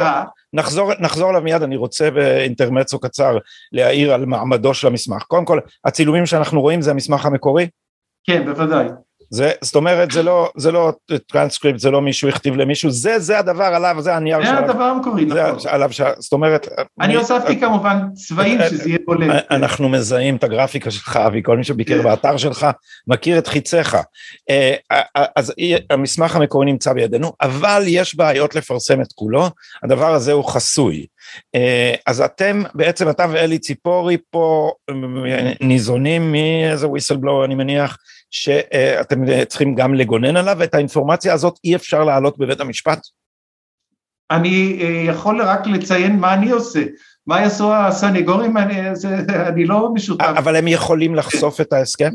נחזור, 0.53 0.93
נחזור 1.01 1.31
אליו 1.31 1.43
מיד, 1.43 1.63
אני 1.63 1.77
רוצה 1.77 2.11
באינטרמצו 2.11 2.99
קצר 2.99 3.39
להעיר 3.73 4.15
על 4.15 4.27
מעמדו 4.27 4.75
של 4.75 4.87
המסמך. 4.87 5.23
קודם 5.23 5.45
כל, 5.45 5.61
הצילומים 5.85 6.27
שאנחנו 6.27 6.61
רואים 6.61 6.83
זה 6.83 6.91
המסמך 6.91 7.27
המקורי? 7.27 7.69
כן, 8.25 8.45
בוודאי. 8.45 8.87
זה, 9.31 9.53
זאת 9.61 9.75
אומרת, 9.75 10.11
זה 10.11 10.23
לא, 10.23 10.51
זה 10.57 10.73
לא 10.73 10.93
טרנסקריפט, 11.27 11.79
זה 11.79 11.91
לא 11.91 12.03
מישהו 12.03 12.29
הכתיב 12.29 12.57
למישהו, 12.57 12.91
זה, 12.91 13.19
זה 13.19 13.39
הדבר 13.39 13.65
עליו, 13.65 13.97
זה 13.99 14.15
הנייר 14.15 14.45
שלו. 14.45 14.53
זה 14.53 14.59
הדבר 14.59 14.85
המקורי, 14.85 15.25
נכון. 15.25 15.59
זה 15.59 15.71
עליו, 15.71 15.91
זאת 16.19 16.33
אומרת... 16.33 16.69
אני 17.01 17.15
הוספתי 17.15 17.61
כמובן 17.61 17.99
צבעים 18.15 18.61
שזה 18.69 18.89
יהיה 18.89 18.99
בולט. 19.07 19.45
אנחנו 19.51 19.89
מזהים 19.89 20.37
את 20.37 20.45
הגרפיקה 20.45 20.91
שלך, 20.91 21.17
אבי, 21.17 21.43
כל 21.43 21.57
מי 21.57 21.65
שביקר 21.65 21.99
כן. 21.99 22.03
באתר 22.03 22.37
שלך 22.37 22.67
מכיר 23.07 23.39
את 23.39 23.47
חיציך. 23.47 23.97
אה, 24.51 24.75
אז 25.37 25.53
המסמך 25.91 26.37
המקורי 26.37 26.67
נמצא 26.67 26.93
בידינו, 26.93 27.33
אבל 27.43 27.83
יש 27.87 28.15
בעיות 28.15 28.55
לפרסם 28.55 29.01
את 29.01 29.13
כולו, 29.15 29.51
הדבר 29.83 30.15
הזה 30.15 30.33
הוא 30.33 30.45
חסוי. 30.45 31.07
אה, 31.55 31.95
אז 32.07 32.21
אתם, 32.21 32.63
בעצם 32.75 33.11
אתה 33.11 33.27
ואלי 33.31 33.59
ציפורי 33.59 34.17
פה 34.31 34.73
אה, 34.91 35.53
ניזונים 35.61 36.33
מאיזה 36.33 36.89
whistleblower, 36.89 37.45
אני 37.45 37.55
מניח, 37.55 37.97
שאתם 38.31 39.45
צריכים 39.49 39.75
גם 39.75 39.95
לגונן 39.95 40.37
עליו, 40.37 40.57
ואת 40.59 40.75
האינפורמציה 40.75 41.33
הזאת 41.33 41.59
אי 41.65 41.77
אפשר 41.77 42.05
להעלות 42.05 42.39
בבית 42.39 42.61
המשפט? 42.61 43.01
אני 44.31 44.79
אה, 44.81 45.03
יכול 45.07 45.43
רק 45.43 45.67
לציין 45.67 46.19
מה 46.19 46.35
אני 46.35 46.51
עושה. 46.51 46.83
מה 47.27 47.41
יעשו 47.41 47.75
הסנגורים, 47.75 48.57
אני, 48.57 48.97
זה, 48.97 49.19
אני 49.49 49.65
לא 49.65 49.91
משותף. 49.95 50.25
אבל 50.25 50.57
הם 50.57 50.69
יכולים 50.69 51.15
לחשוף 51.15 51.61
את 51.61 51.73
ההסכם? 51.73 52.11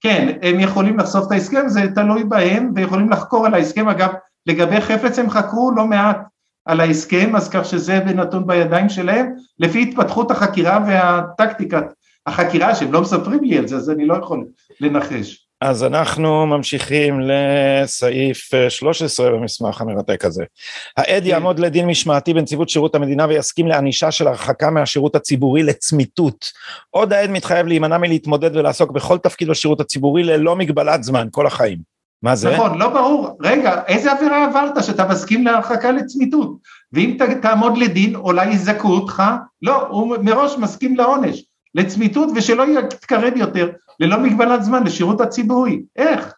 כן, 0.00 0.38
הם 0.42 0.60
יכולים 0.60 0.98
לחשוף 0.98 1.26
את 1.26 1.32
ההסכם, 1.32 1.68
זה 1.68 1.80
תלוי 1.94 2.24
בהם, 2.24 2.72
ויכולים 2.74 3.10
לחקור 3.10 3.46
על 3.46 3.54
ההסכם. 3.54 3.88
אגב, 3.88 4.10
לגבי 4.46 4.80
חפץ 4.80 5.18
הם 5.18 5.30
חקרו 5.30 5.72
לא 5.76 5.86
מעט 5.86 6.18
על 6.64 6.80
ההסכם, 6.80 7.36
אז 7.36 7.48
כך 7.48 7.64
שזה 7.64 7.98
נתון 7.98 8.46
בידיים 8.46 8.88
שלהם, 8.88 9.32
לפי 9.58 9.82
התפתחות 9.82 10.30
החקירה 10.30 10.84
והטקטיקת 10.86 11.84
החקירה, 12.26 12.74
שהם 12.74 12.92
לא 12.92 13.00
מספרים 13.00 13.44
לי 13.44 13.58
על 13.58 13.68
זה, 13.68 13.76
אז 13.76 13.90
אני 13.90 14.06
לא 14.06 14.14
יכול 14.14 14.46
לנחש. 14.80 15.45
אז 15.60 15.84
אנחנו 15.84 16.46
ממשיכים 16.46 17.20
לסעיף 17.20 18.50
13 18.68 19.30
במסמך 19.30 19.80
המרתק 19.80 20.24
הזה. 20.24 20.44
העד 20.96 21.22
כן. 21.22 21.28
יעמוד 21.28 21.58
לדין 21.58 21.86
משמעתי 21.86 22.34
בנציבות 22.34 22.68
שירות 22.68 22.94
המדינה 22.94 23.26
ויסכים 23.26 23.66
לענישה 23.66 24.10
של 24.10 24.28
הרחקה 24.28 24.70
מהשירות 24.70 25.16
הציבורי 25.16 25.62
לצמיתות. 25.62 26.46
עוד 26.90 27.12
העד 27.12 27.30
מתחייב 27.30 27.66
להימנע 27.66 27.98
מלהתמודד 27.98 28.56
ולעסוק 28.56 28.90
בכל 28.90 29.18
תפקיד 29.18 29.48
בשירות 29.48 29.80
הציבורי 29.80 30.22
ללא 30.22 30.56
מגבלת 30.56 31.02
זמן, 31.02 31.28
כל 31.30 31.46
החיים. 31.46 31.96
מה 32.22 32.36
זה? 32.36 32.50
נכון, 32.50 32.78
לא 32.78 32.88
ברור. 32.88 33.38
רגע, 33.42 33.82
איזה 33.86 34.12
עבירה 34.12 34.44
עברת 34.44 34.84
שאתה 34.84 35.08
מסכים 35.08 35.44
להרחקה 35.46 35.90
לצמיתות? 35.90 36.56
ואם 36.92 37.16
תעמוד 37.42 37.78
לדין, 37.78 38.16
אולי 38.16 38.46
יזכו 38.46 38.88
אותך? 38.88 39.22
לא, 39.62 39.86
הוא 39.86 40.16
מראש 40.22 40.58
מסכים 40.58 40.96
לעונש. 40.96 41.42
לצמיתות 41.76 42.28
ושלא 42.36 42.64
יתקרב 42.78 43.36
יותר 43.36 43.70
ללא 44.00 44.18
מגבלת 44.18 44.64
זמן 44.64 44.84
לשירות 44.84 45.20
הציבורי, 45.20 45.82
איך? 45.96 46.34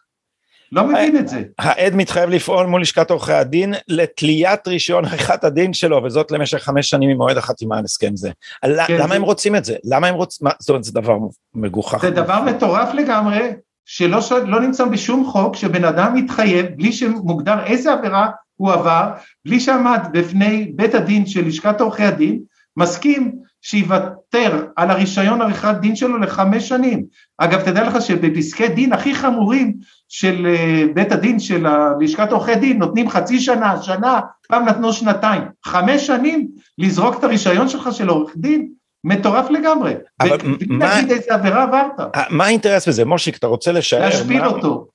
לא 0.71 0.87
מבין 0.87 1.17
את 1.17 1.27
זה. 1.27 1.43
העד 1.59 1.95
מתחייב 1.95 2.29
לפעול 2.29 2.65
מול 2.65 2.81
לשכת 2.81 3.11
עורכי 3.11 3.33
הדין 3.33 3.73
לתליית 3.87 4.67
רישיון 4.67 5.05
עריכת 5.05 5.43
הדין 5.43 5.73
שלו 5.73 6.03
וזאת 6.03 6.31
למשך 6.31 6.57
חמש 6.57 6.89
שנים 6.89 7.09
ממועד 7.09 7.37
החתימה 7.37 7.77
על 7.77 7.83
הסכם 7.83 8.15
זה. 8.15 8.31
כן, 8.61 8.97
למה 8.97 9.07
זה... 9.07 9.15
הם 9.15 9.21
רוצים 9.21 9.55
את 9.55 9.65
זה? 9.65 9.75
למה 9.83 10.07
הם 10.07 10.15
רוצים, 10.15 10.47
זאת 10.59 10.69
אומרת 10.69 10.83
זה 10.83 10.91
דבר 10.91 11.17
מגוחך. 11.53 12.01
זה 12.01 12.09
דבר 12.09 12.41
מטורף 12.41 12.93
לגמרי 12.93 13.51
שלא 13.85 14.21
ש... 14.21 14.31
לא 14.31 14.61
נמצא 14.61 14.85
בשום 14.85 15.25
חוק 15.25 15.55
שבן 15.55 15.85
אדם 15.85 16.15
מתחייב 16.15 16.65
בלי 16.75 16.91
שמוגדר 16.93 17.63
איזה 17.65 17.93
עבירה 17.93 18.29
הוא 18.55 18.71
עבר, 18.71 19.11
בלי 19.45 19.59
שעמד 19.59 20.07
בפני 20.11 20.71
בית 20.75 20.95
הדין 20.95 21.25
של 21.25 21.47
לשכת 21.47 21.81
עורכי 21.81 22.03
הדין, 22.03 22.39
מסכים 22.77 23.39
שיוותר 23.61 24.65
על 24.75 24.91
הרישיון 24.91 25.41
עריכת 25.41 25.75
דין 25.81 25.95
שלו 25.95 26.17
לחמש 26.17 26.69
שנים. 26.69 27.03
אגב, 27.37 27.61
תדע 27.61 27.83
לך 27.83 28.01
שבפסקי 28.01 28.67
דין 28.67 28.93
הכי 28.93 29.15
חמורים 29.15 29.73
של 30.09 30.47
אה, 30.47 30.83
בית 30.93 31.11
הדין 31.11 31.39
של 31.39 31.67
לשכת 32.01 32.31
עורכי 32.31 32.55
דין 32.55 32.79
נותנים 32.79 33.09
חצי 33.09 33.39
שנה, 33.39 33.81
שנה, 33.81 34.19
פעם 34.47 34.65
נתנו 34.65 34.93
שנתיים. 34.93 35.41
חמש 35.65 36.07
שנים 36.07 36.47
לזרוק 36.77 37.19
את 37.19 37.23
הרישיון 37.23 37.69
שלך 37.69 37.89
של 37.91 38.09
עורך 38.09 38.31
דין? 38.35 38.69
מטורף 39.03 39.49
לגמרי. 39.49 39.93
אבל 40.19 40.37
מה... 40.67 40.97
נגיד 40.97 41.11
איזה 41.11 41.33
עבירה 41.33 41.63
עברת. 41.63 42.15
אה, 42.15 42.23
מה 42.29 42.45
האינטרס 42.45 42.87
בזה? 42.87 43.05
מושיק, 43.05 43.37
אתה 43.37 43.47
רוצה 43.47 43.71
לשער? 43.71 43.99
להשפיל 43.99 44.45
אותו. 44.45 44.87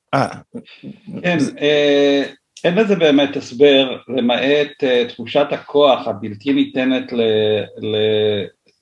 כן, 1.22 1.38
אין 2.64 2.74
לזה 2.74 2.96
באמת 2.96 3.36
הסבר 3.36 3.96
למעט 4.08 4.68
uh, 4.82 5.08
תחושת 5.08 5.46
הכוח 5.50 6.08
הבלתי 6.08 6.52
ניתנת 6.52 7.12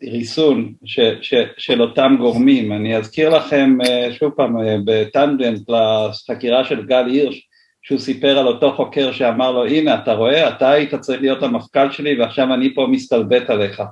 לריסון 0.02 0.72
ש, 0.84 1.00
ש, 1.20 1.34
של 1.58 1.82
אותם 1.82 2.16
גורמים. 2.18 2.72
אני 2.72 2.96
אזכיר 2.96 3.28
לכם 3.28 3.78
uh, 3.82 4.12
שוב 4.12 4.32
פעם 4.36 4.56
uh, 4.56 4.60
בטנדנט 4.84 5.70
לחקירה 5.70 6.64
של 6.64 6.86
גל 6.86 7.06
הירש 7.06 7.48
שהוא 7.82 7.98
סיפר 7.98 8.38
על 8.38 8.46
אותו 8.46 8.72
חוקר 8.76 9.12
שאמר 9.12 9.52
לו 9.52 9.66
הנה 9.66 9.94
אתה 9.94 10.12
רואה 10.12 10.48
אתה 10.48 10.70
היית 10.70 10.94
צריך 10.94 11.20
להיות 11.20 11.42
המפכ"ל 11.42 11.90
שלי 11.90 12.20
ועכשיו 12.20 12.54
אני 12.54 12.74
פה 12.74 12.86
מסתלבט 12.90 13.50
עליך. 13.50 13.82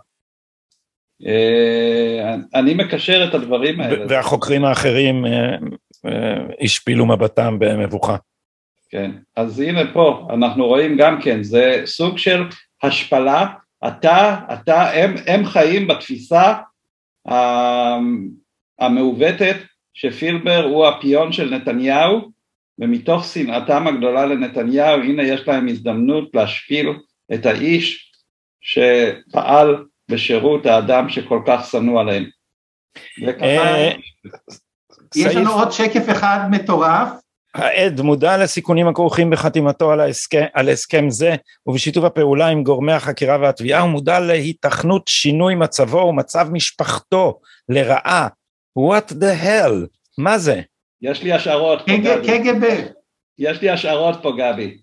אני 2.54 2.74
מקשר 2.74 3.24
את 3.28 3.34
הדברים 3.34 3.80
האלה. 3.80 4.04
והחוקרים 4.08 4.64
האחרים 4.64 5.24
השפילו 6.60 7.06
מבטם 7.06 7.58
במבוכה. 7.58 8.16
כן, 8.90 9.10
אז 9.36 9.60
הנה 9.60 9.92
פה 9.92 10.28
אנחנו 10.30 10.66
רואים 10.66 10.96
גם 10.96 11.20
כן, 11.22 11.42
זה 11.42 11.82
סוג 11.84 12.18
של 12.18 12.42
השפלה, 12.82 13.46
אתה, 13.88 14.40
אתה, 14.52 14.90
הם, 14.90 15.14
הם 15.26 15.44
חיים 15.44 15.86
בתפיסה 15.86 16.54
המעוותת 18.78 19.56
שפילבר 19.94 20.64
הוא 20.64 20.86
הפיון 20.86 21.32
של 21.32 21.54
נתניהו 21.54 22.30
ומתוך 22.78 23.24
שנאתם 23.24 23.86
הגדולה 23.86 24.26
לנתניהו 24.26 25.00
הנה 25.00 25.22
יש 25.22 25.48
להם 25.48 25.68
הזדמנות 25.68 26.30
להשפיל 26.34 26.88
את 27.34 27.46
האיש 27.46 28.12
שפעל 28.60 29.84
בשירות 30.10 30.66
האדם 30.66 31.08
שכל 31.08 31.42
כך 31.46 31.68
שנוא 31.70 32.00
עליהם. 32.00 32.24
אה, 33.42 33.92
יש 35.16 35.36
לנו 35.36 35.50
עוד 35.50 35.70
שקף 35.70 36.10
אחד 36.10 36.38
מטורף 36.50 37.08
העד 37.54 38.00
מודע 38.00 38.36
לסיכונים 38.36 38.88
הכרוכים 38.88 39.30
בחתימתו 39.30 39.92
על, 39.92 40.00
ההסכם, 40.00 40.44
על 40.54 40.68
הסכם 40.68 41.10
זה 41.10 41.34
ובשיתוף 41.66 42.04
הפעולה 42.04 42.46
עם 42.46 42.62
גורמי 42.62 42.92
החקירה 42.92 43.38
והתביעה 43.40 43.80
הוא 43.80 43.90
מודע 43.90 44.20
להיתכנות 44.20 45.08
שינוי 45.08 45.54
מצבו 45.54 45.98
ומצב 45.98 46.48
משפחתו 46.52 47.40
לרעה. 47.68 48.28
What 48.78 49.12
the 49.12 49.44
hell? 49.44 49.86
מה 50.18 50.38
זה? 50.38 50.60
יש 51.02 51.22
לי 51.22 51.32
השערות 51.32 51.82
פה 51.86 51.96
גבי. 51.96 52.26
קג"ב. 52.26 52.64
יש 53.38 53.62
לי 53.62 53.70
השערות 53.70 54.18
פה 54.22 54.32
גבי. 54.38 54.78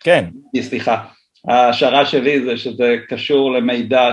כן. 0.00 0.24
סליחה. 0.60 1.04
ההשערה 1.48 2.06
שלי 2.06 2.44
זה 2.44 2.56
שזה 2.56 2.96
קשור 3.08 3.52
למידע 3.52 4.10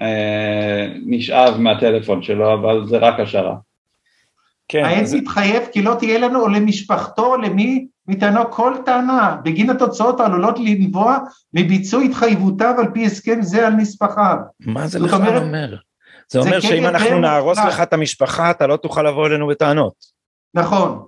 שנשאב 0.00 1.60
מהטלפון 1.60 2.22
שלו 2.22 2.54
אבל 2.54 2.86
זה 2.86 2.98
רק 2.98 3.20
השערה. 3.20 3.54
כן, 4.68 4.84
העד 4.84 5.02
אז... 5.02 5.14
מתחייב 5.14 5.62
כי 5.72 5.82
לא 5.82 5.94
תהיה 5.98 6.18
לנו 6.18 6.40
או 6.40 6.48
למשפחתו 6.48 7.26
או 7.26 7.36
למי 7.36 7.86
מטענו 8.08 8.50
כל 8.50 8.74
טענה 8.84 9.36
בגין 9.44 9.70
התוצאות 9.70 10.20
העלולות 10.20 10.58
לנבוע 10.58 11.18
מביצוע 11.54 12.02
התחייבותיו 12.02 12.74
על 12.78 12.86
פי 12.92 13.06
הסכם 13.06 13.42
זה 13.42 13.66
על 13.66 13.72
נספחיו. 13.72 14.36
מה 14.60 14.86
זה 14.86 14.98
בכלל 14.98 15.18
אומר? 15.18 15.42
אומר? 15.42 15.76
זה 16.28 16.38
אומר 16.38 16.60
שאם 16.60 16.86
אנחנו 16.86 17.18
נהרוס 17.18 17.58
לך 17.58 17.80
את 17.80 17.92
המשפחה 17.92 18.50
אתה 18.50 18.66
לא 18.66 18.76
תוכל 18.76 19.02
לבוא 19.02 19.26
אלינו 19.26 19.46
בטענות. 19.46 19.94
נכון. 20.54 21.04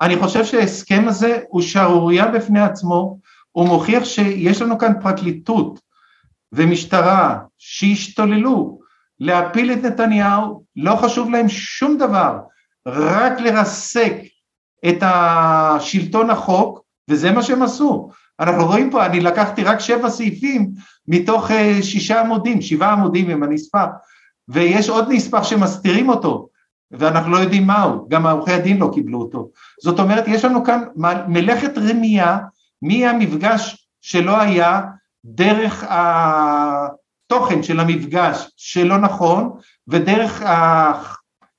אני 0.00 0.16
חושב 0.16 0.44
שההסכם 0.44 1.04
הזה 1.08 1.38
הוא 1.48 1.62
שערורייה 1.62 2.26
בפני 2.26 2.60
עצמו, 2.60 3.18
הוא 3.52 3.68
מוכיח 3.68 4.04
שיש 4.04 4.62
לנו 4.62 4.78
כאן 4.78 4.92
פרקליטות 5.02 5.80
ומשטרה 6.52 7.38
שהשתוללו 7.58 8.78
להפיל 9.20 9.72
את 9.72 9.78
נתניהו, 9.78 10.64
לא 10.76 10.96
חשוב 10.96 11.30
להם 11.30 11.48
שום 11.48 11.98
דבר, 11.98 12.38
רק 12.86 13.40
לרסק 13.40 14.14
את 14.88 14.98
השלטון 15.02 16.30
החוק, 16.30 16.80
וזה 17.10 17.32
מה 17.32 17.42
שהם 17.42 17.62
עשו. 17.62 18.10
אנחנו 18.40 18.66
רואים 18.66 18.90
פה, 18.90 19.06
אני 19.06 19.20
לקחתי 19.20 19.64
רק 19.64 19.80
שבע 19.80 20.10
סעיפים 20.10 20.70
מתוך 21.08 21.50
uh, 21.50 21.82
שישה 21.82 22.20
עמודים, 22.20 22.62
שבעה 22.62 22.92
עמודים 22.92 23.30
עם 23.30 23.42
הנספח, 23.42 23.86
ויש 24.48 24.88
עוד 24.88 25.06
נספח 25.08 25.42
שמסתירים 25.42 26.08
אותו, 26.08 26.48
ואנחנו 26.90 27.32
לא 27.32 27.38
יודעים 27.38 27.66
מהו, 27.66 28.06
גם 28.08 28.26
עורכי 28.26 28.52
הדין 28.52 28.78
לא 28.78 28.90
קיבלו 28.94 29.20
אותו. 29.20 29.50
זאת 29.82 30.00
אומרת, 30.00 30.24
יש 30.28 30.44
לנו 30.44 30.64
כאן 30.64 30.82
מלאכת 31.28 31.78
רמייה 31.78 32.38
מהמפגש 32.82 33.88
שלא 34.00 34.40
היה 34.40 34.80
דרך 35.24 35.84
התוכן 35.88 37.62
של 37.62 37.80
המפגש 37.80 38.50
שלא 38.56 38.98
נכון, 38.98 39.50
ודרך 39.88 40.42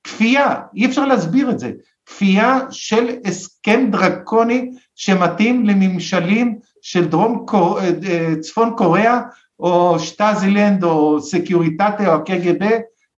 כפייה, 0.06 0.54
אי 0.74 0.86
אפשר 0.86 1.06
להסביר 1.06 1.50
את 1.50 1.58
זה, 1.58 1.72
כפייה 2.06 2.58
של 2.70 3.06
הסכם 3.24 3.88
דרקוני 3.90 4.70
שמתאים 4.94 5.66
לממשלים 5.66 6.58
של 6.82 7.08
דרום 7.08 7.44
קור... 7.46 7.80
אה, 7.80 7.90
אה, 8.08 8.34
צפון 8.40 8.74
קוריאה 8.76 9.20
או 9.60 9.98
שטאזילנד 9.98 10.84
או 10.84 11.20
סקיוריטטה 11.20 12.06
או 12.08 12.14
הקג"ב, 12.14 12.68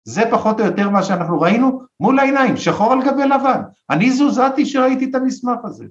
זה 0.03 0.21
פחות 0.31 0.59
או 0.59 0.65
יותר 0.65 0.89
מה 0.89 1.03
שאנחנו 1.03 1.41
ראינו 1.41 1.81
מול 1.99 2.19
העיניים, 2.19 2.57
שחור 2.57 2.93
על 2.93 2.99
גבי 3.03 3.23
לבן. 3.23 3.61
אני 3.89 4.11
זועזעתי 4.11 4.65
שראיתי 4.65 5.05
את 5.05 5.15
המסמך 5.15 5.57
הזה. 5.63 5.85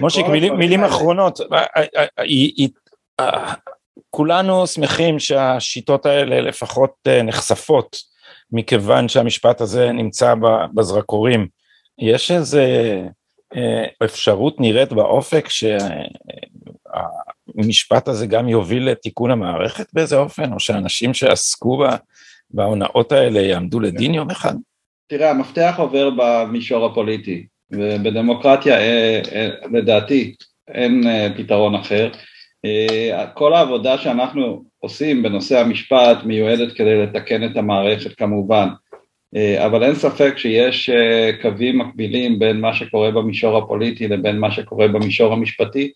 מושיק, 0.00 0.26
מילים, 0.26 0.56
מילים 0.56 0.84
אחרונות, 0.84 1.40
אה, 3.20 3.54
כולנו 4.10 4.66
שמחים 4.66 5.18
שהשיטות 5.18 6.06
האלה 6.06 6.40
לפחות 6.40 7.08
נחשפות 7.24 8.11
מכיוון 8.52 9.08
שהמשפט 9.08 9.60
הזה 9.60 9.92
נמצא 9.92 10.34
בזרקורים. 10.74 11.46
יש 11.98 12.30
איזה 12.30 12.66
אה, 13.56 13.84
אפשרות 14.04 14.60
נראית 14.60 14.92
באופק 14.92 15.48
שהמשפט 17.58 18.08
הזה 18.08 18.26
גם 18.26 18.48
יוביל 18.48 18.90
לתיקון 18.90 19.30
המערכת 19.30 19.86
באיזה 19.92 20.16
אופן, 20.16 20.52
או 20.52 20.60
שאנשים 20.60 21.14
שעסקו 21.14 21.84
בהונאות 22.50 23.12
האלה 23.12 23.40
יעמדו 23.40 23.80
לדין 23.80 24.14
יום 24.14 24.30
אחד? 24.30 24.54
תראה, 25.06 25.30
המפתח 25.30 25.74
עובר 25.78 26.10
במישור 26.16 26.86
הפוליטי, 26.86 27.46
ובדמוקרטיה 27.70 28.78
אה, 28.78 29.20
אה, 29.32 29.48
לדעתי 29.72 30.34
אין 30.68 31.04
פתרון 31.36 31.74
אחר. 31.74 32.10
כל 33.34 33.54
העבודה 33.54 33.98
שאנחנו 33.98 34.64
עושים 34.78 35.22
בנושא 35.22 35.58
המשפט 35.58 36.16
מיועדת 36.24 36.72
כדי 36.72 37.02
לתקן 37.02 37.44
את 37.44 37.56
המערכת 37.56 38.14
כמובן, 38.14 38.68
אה, 39.36 39.66
אבל 39.66 39.82
אין 39.82 39.94
ספק 39.94 40.34
שיש 40.36 40.90
אה, 40.90 41.30
קווים 41.42 41.78
מקבילים 41.78 42.38
בין 42.38 42.60
מה 42.60 42.74
שקורה 42.74 43.10
במישור 43.10 43.58
הפוליטי 43.58 44.08
לבין 44.08 44.38
מה 44.38 44.50
שקורה 44.50 44.88
במישור 44.88 45.32
המשפטי, 45.32 45.92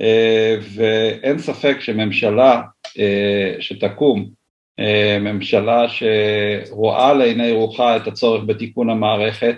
אה, 0.00 0.56
ואין 0.74 1.38
ספק 1.38 1.76
שממשלה 1.80 2.60
שתקום, 3.60 4.40
ממשלה 5.20 5.86
שרואה 5.88 7.14
לעיני 7.14 7.52
רוחה 7.52 7.96
את 7.96 8.06
הצורך 8.06 8.42
בתיקון 8.46 8.90
המערכת, 8.90 9.56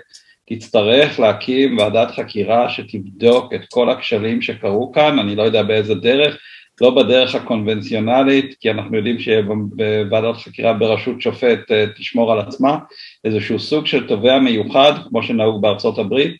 תצטרך 0.49 1.19
להקים 1.19 1.77
ועדת 1.77 2.11
חקירה 2.11 2.69
שתבדוק 2.69 3.53
את 3.53 3.61
כל 3.71 3.89
הכשלים 3.89 4.41
שקרו 4.41 4.91
כאן, 4.91 5.19
אני 5.19 5.35
לא 5.35 5.43
יודע 5.43 5.63
באיזה 5.63 5.95
דרך, 5.95 6.37
לא 6.81 6.89
בדרך 6.95 7.35
הקונבנציונלית, 7.35 8.55
כי 8.59 8.71
אנחנו 8.71 8.97
יודעים 8.97 9.19
שוועדת 9.19 10.37
חקירה 10.37 10.73
בראשות 10.73 11.21
שופט 11.21 11.71
אה, 11.71 11.85
תשמור 11.95 12.31
על 12.31 12.39
עצמה, 12.39 12.77
איזשהו 13.23 13.59
סוג 13.59 13.85
של 13.85 14.07
תובע 14.07 14.39
מיוחד, 14.39 14.93
כמו 15.09 15.23
שנהוג 15.23 15.61
בארצות 15.61 15.97
הברית, 15.97 16.35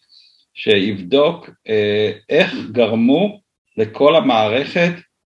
שיבדוק 0.53 1.49
אה, 1.67 2.11
איך 2.29 2.55
גרמו 2.71 3.39
לכל 3.77 4.15
המערכת, 4.15 4.91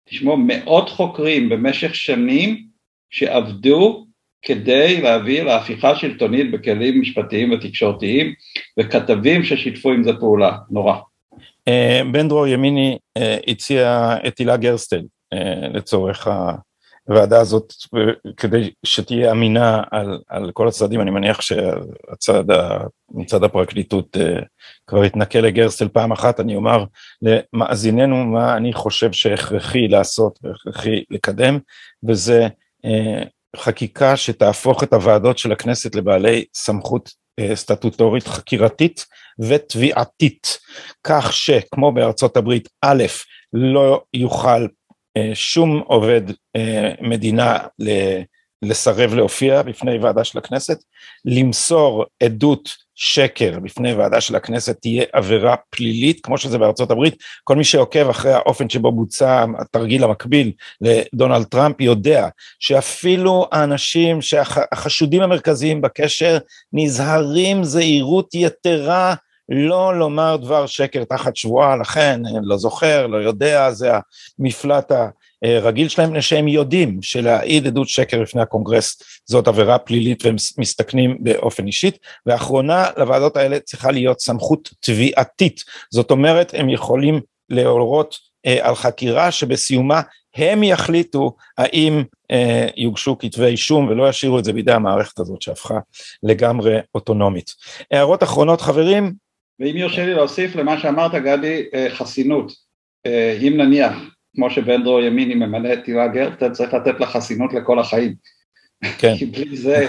תשמעו, 0.10 0.38
מאות 0.38 0.90
חוקרים 0.90 1.50
במשך 1.50 1.96
שנים 1.96 2.66
שעבדו 3.10 4.05
כדי 4.46 5.02
להביא 5.02 5.44
להפיכה 5.44 5.96
שלטונית 5.96 6.52
בכלים 6.52 7.02
משפטיים 7.02 7.52
ותקשורתיים, 7.52 8.34
וכתבים 8.80 9.44
ששיתפו 9.44 9.92
עם 9.92 10.04
זה 10.04 10.14
פעולה, 10.20 10.58
נורא. 10.70 10.96
אה, 11.68 12.02
בן 12.12 12.28
דרור 12.28 12.48
ימיני 12.48 12.98
אה, 13.18 13.38
הציע 13.48 14.16
את 14.28 14.38
הילה 14.38 14.58
גרסטל 14.58 15.02
אה, 15.34 15.68
לצורך 15.74 16.28
הוועדה 17.08 17.40
הזאת, 17.40 17.74
כדי 18.38 18.72
שתהיה 18.86 19.32
אמינה 19.32 19.84
על, 19.92 20.20
על 20.28 20.52
כל 20.52 20.68
הצדדים, 20.68 21.02
אני 21.02 21.12
מניח 21.12 21.42
שהצד, 21.42 22.44
מצד 23.12 23.44
הפרקליטות 23.44 24.18
כבר 24.88 25.04
התנכל 25.04 25.40
לגרסטל 25.40 25.88
פעם 25.88 26.12
אחת, 26.12 26.40
אני 26.40 26.56
אומר 26.56 26.84
למאזיננו 27.22 28.26
מה 28.26 28.58
אני 28.58 28.74
חושב 28.74 29.12
שהכרחי 29.12 29.88
לעשות 29.88 30.40
והכרחי 30.44 31.04
לקדם, 31.10 31.60
וזה 32.04 32.48
חקיקה 33.56 34.18
שתהפוך 34.18 34.84
את 34.84 34.94
הוועדות 34.94 35.38
של 35.38 35.52
הכנסת 35.52 35.96
לבעלי 35.96 36.46
סמכות 36.54 37.10
סטטוטורית 37.54 38.28
חקירתית 38.28 39.06
ותביעתית, 39.40 40.58
כך 41.04 41.34
שכמו 41.34 41.92
בארצות 41.92 42.38
הברית, 42.38 42.70
א', 42.82 43.04
לא 43.54 44.04
יוכל 44.14 44.68
אה, 45.18 45.32
שום 45.34 45.84
עובד 45.86 46.22
אה, 46.56 46.92
מדינה 47.02 47.58
לסרב 48.62 49.14
להופיע 49.14 49.62
בפני 49.62 49.98
ועדה 49.98 50.24
של 50.24 50.38
הכנסת, 50.38 50.84
למסור 51.26 52.06
עדות 52.24 52.85
שקר 52.96 53.60
בפני 53.60 53.94
ועדה 53.94 54.22
של 54.22 54.36
הכנסת 54.36 54.78
תהיה 54.82 55.04
עבירה 55.14 55.56
פלילית, 55.70 56.20
כמו 56.24 56.38
שזה 56.38 56.58
בארצות 56.58 56.92
הברית. 56.92 57.16
כל 57.44 57.56
מי 57.56 57.64
שעוקב 57.64 58.10
אחרי 58.10 58.34
האופן 58.34 58.70
שבו 58.70 58.92
בוצע 58.92 59.46
התרגיל 59.60 60.04
המקביל 60.04 60.52
לדונלד 60.82 61.44
טראמפ 61.44 61.82
יודע 61.82 62.28
שאפילו 62.60 63.48
האנשים 63.52 64.22
שהחשודים 64.22 65.22
המרכזיים 65.22 65.82
בקשר 65.82 66.38
נזהרים 66.74 67.64
זהירות 67.64 68.30
יתרה 68.34 69.16
לא 69.50 70.00
לומר 70.00 70.36
דבר 70.36 70.66
שקר 70.66 71.04
תחת 71.04 71.36
שבועה, 71.36 71.76
לכן 71.76 72.22
לא 72.44 72.58
זוכר, 72.58 73.08
לא 73.08 73.18
יודע, 73.18 73.72
זה 73.72 73.92
המפלט 74.40 74.92
הרגיל 75.44 75.90
שלהם, 75.90 76.10
מפני 76.10 76.22
שהם 76.22 76.48
יודעים 76.48 77.02
שלהעיד 77.02 77.68
עדות 77.68 77.90
שקר 77.90 78.22
לפני 78.22 78.42
הקונגרס 78.42 79.02
זאת 79.26 79.48
עבירה 79.48 79.78
פלילית 79.78 80.26
והם 80.26 80.36
מסתכנים 80.58 81.18
באופן 81.20 81.68
אישית, 81.68 81.98
ואחרונה 82.26 82.86
לוועדות 82.98 83.38
האלה 83.38 83.60
צריכה 83.60 83.92
להיות 83.92 84.20
סמכות 84.20 84.70
תביעתית, 84.80 85.64
זאת 85.90 86.12
אומרת 86.12 86.54
הם 86.58 86.70
יכולים 86.70 87.22
להורות 87.50 88.18
אה, 88.46 88.68
על 88.68 88.76
חקירה 88.76 89.32
שבסיומה 89.32 90.02
הם 90.36 90.64
יחליטו 90.64 91.36
האם 91.58 92.04
אה, 92.32 92.68
יוגשו 92.76 93.18
כתבי 93.18 93.46
אישום 93.46 93.88
ולא 93.88 94.10
ישאירו 94.10 94.40
את 94.40 94.46
זה 94.46 94.54
בידי 94.54 94.72
המערכת 94.72 95.20
הזאת 95.20 95.42
שהפכה 95.42 95.80
לגמרי 96.24 96.78
אוטונומית. 96.96 97.52
הערות 97.92 98.24
אחרונות 98.24 98.62
חברים? 98.62 99.14
ואם 99.60 99.78
יורשה 99.78 100.06
לי 100.06 100.14
להוסיף 100.14 100.56
למה 100.56 100.80
שאמרת 100.80 101.12
גדי, 101.14 101.64
אה, 101.74 101.88
חסינות, 101.90 102.52
אה, 103.06 103.38
אם 103.42 103.54
נניח 103.58 103.94
כמו 104.36 104.50
שבן 104.50 104.84
דרור 104.84 105.02
ימיני 105.02 105.36
ממלא 105.36 105.74
את 105.74 105.86
הילה 105.86 106.08
גרטל, 106.08 106.50
צריך 106.50 106.74
לתת 106.74 107.00
לה 107.00 107.08
חסינות 107.08 107.54
לכל 107.54 107.80
החיים. 107.80 108.14
כן. 108.98 109.16
כי 109.20 109.26
בלי 109.26 109.58
זה 109.58 109.88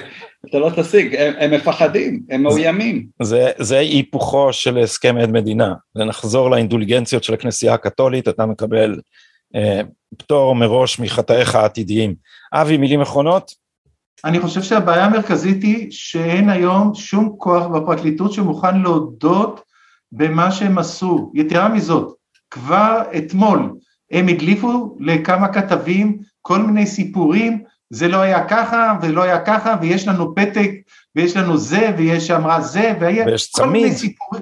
אתה 0.51 0.59
לא 0.59 0.71
תשיג, 0.77 1.15
הם, 1.15 1.35
הם 1.39 1.51
מפחדים, 1.51 2.23
הם 2.31 2.43
מאוימים. 2.43 3.07
זה, 3.23 3.51
זה 3.59 3.79
היפוכו 3.79 4.53
של 4.53 4.79
הסכם 4.79 5.17
עד 5.17 5.31
מדינה, 5.31 5.75
ונחזור 5.97 6.51
לאינדולגנציות 6.51 7.25
של 7.25 7.35
הכנסייה 7.35 7.75
הקתולית, 7.75 8.29
אתה 8.29 8.47
מקבל 8.47 9.01
אה, 9.55 9.81
פטור 10.19 10.55
מראש 10.55 10.99
מחטאיך 10.99 11.55
העתידיים. 11.55 12.15
אבי, 12.53 12.77
מילים 12.77 13.01
אחרונות? 13.01 13.51
אני 14.25 14.41
חושב 14.41 14.63
שהבעיה 14.63 15.05
המרכזית 15.05 15.63
היא 15.63 15.87
שאין 15.91 16.51
היום 16.51 16.95
שום 16.95 17.35
כוח 17.39 17.67
בפרקליטות 17.67 18.33
שמוכן 18.33 18.83
להודות 18.83 19.61
במה 20.13 20.53
שהם 20.53 20.79
עשו. 20.79 21.33
יתרה 21.35 21.69
מזאת, 21.69 22.15
כבר 22.51 23.03
אתמול 23.17 23.73
הם 24.11 24.29
הדליפו 24.29 24.97
לכמה 25.01 25.49
כתבים 25.49 26.19
כל 26.43 26.59
מיני 26.59 26.87
סיפורים, 26.87 27.63
זה 27.91 28.09
לא 28.09 28.21
היה 28.21 28.49
ככה 28.49 28.99
ולא 29.03 29.23
היה 29.23 29.41
ככה 29.41 29.77
ויש 29.81 30.09
לנו 30.09 30.35
פתק 30.35 30.71
ויש 31.17 31.37
לנו 31.37 31.57
זה 31.57 31.91
ויש 31.97 32.31
אמרה 32.31 32.61
זה 32.61 32.95
ויש 33.01 33.51
כל 33.53 33.63
צמיד. 33.63 33.73
מיני 33.73 33.95
סיפורי, 33.95 34.41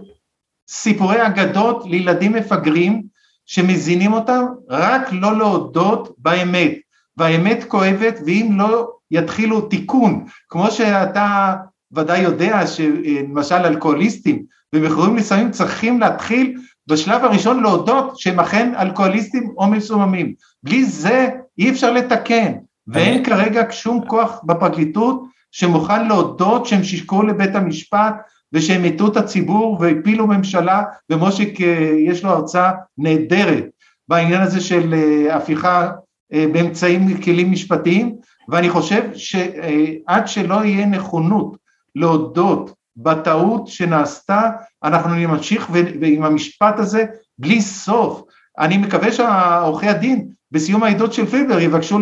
סיפורי 0.69 1.27
אגדות 1.27 1.85
לילדים 1.87 2.33
מפגרים 2.33 3.03
שמזינים 3.47 4.13
אותם 4.13 4.45
רק 4.69 5.03
לא 5.13 5.39
להודות 5.39 6.15
באמת 6.19 6.73
והאמת 7.17 7.65
כואבת 7.69 8.19
ואם 8.27 8.53
לא 8.59 8.91
יתחילו 9.11 9.61
תיקון 9.61 10.25
כמו 10.49 10.71
שאתה 10.71 11.55
ודאי 11.93 12.21
יודע 12.21 12.67
שלמשל 12.67 13.55
אלכוהוליסטים 13.55 14.45
ומכורים 14.75 15.17
לסמים 15.17 15.51
צריכים 15.51 16.01
להתחיל 16.01 16.59
בשלב 16.87 17.25
הראשון 17.25 17.63
להודות 17.63 18.19
שהם 18.19 18.41
אכן 18.41 18.75
אלכוהוליסטים 18.75 19.55
או 19.57 19.67
מסוממים. 19.67 20.35
בלי 20.63 20.85
זה 20.85 21.29
אי 21.59 21.71
אפשר 21.71 21.93
לתקן, 21.93 22.53
ואין. 22.89 23.25
כרגע 23.25 23.63
שום 23.71 24.07
כוח 24.07 24.41
בפרקליטות 24.45 25.25
שמוכן 25.53 26.09
להודות 26.09 26.67
שהם 26.67 26.85
שיקרו 26.85 27.23
לבית 27.23 27.55
המשפט 27.55 28.15
ושהם 28.53 28.85
הטעו 28.85 29.09
את 29.09 29.17
הציבור 29.17 29.79
והפילו 29.81 30.27
ממשלה, 30.27 30.83
ומושיק 31.11 31.61
אה, 31.61 31.95
יש 31.99 32.25
לו 32.25 32.31
הרצאה 32.31 32.73
נהדרת 32.99 33.65
בעניין 34.09 34.41
הזה 34.41 34.61
של 34.61 34.95
אה, 34.95 35.37
הפיכה 35.37 35.91
אה, 36.33 36.47
באמצעים 36.53 37.21
כלים 37.23 37.53
משפטיים, 37.53 38.17
ואני 38.49 38.71
חושב 38.71 39.03
שעד 39.15 40.29
שלא 40.29 40.65
יהיה 40.65 40.87
נכונות 40.87 41.57
להודות 41.95 42.75
בטעות 42.97 43.69
שנעשתה, 43.69 44.51
אנחנו 44.85 45.15
נמשיך 45.15 45.71
ועם 46.01 46.25
המשפט 46.25 46.79
הזה 46.79 47.05
בלי 47.39 47.61
סוף. 47.61 48.23
אני 48.59 48.77
מקווה 48.77 49.13
שעורכי 49.13 49.89
הדין 49.89 50.29
בסיום 50.53 50.83
העדות 50.83 51.13
של 51.13 51.27
פילבר 51.27 51.61
יבקשו 51.61 51.99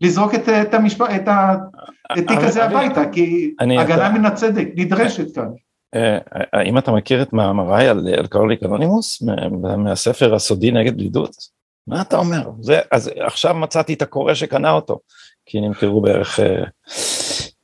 לזרוק 0.00 0.34
את, 0.34 0.48
את, 0.48 0.74
המשפט, 0.74 1.10
את 1.16 1.28
התיק 2.10 2.38
הזה 2.38 2.64
הביתה, 2.64 3.10
כי 3.12 3.54
הגנה 3.60 4.08
מן 4.08 4.26
הצדק 4.26 4.68
נדרשת 4.76 5.34
כאן. 5.34 5.48
אה, 5.94 6.18
האם 6.52 6.78
אתה 6.78 6.92
מכיר 6.92 7.22
את 7.22 7.32
מאמריי 7.32 7.88
על 7.88 8.08
אלקהוליק 8.18 8.62
אנונימוס 8.62 9.22
מהספר 9.76 10.34
הסודי 10.34 10.70
נגד 10.70 10.94
בדידות? 10.94 11.30
מה 11.86 12.02
אתה 12.02 12.16
אומר? 12.16 12.50
זה, 12.60 12.80
אז 12.92 13.10
עכשיו 13.20 13.54
מצאתי 13.54 13.94
את 13.94 14.02
הקורא 14.02 14.34
שקנה 14.34 14.70
אותו, 14.70 14.98
כי 15.46 15.60
נמכרו 15.60 16.00
בערך 16.00 16.40
אה, 16.40 16.64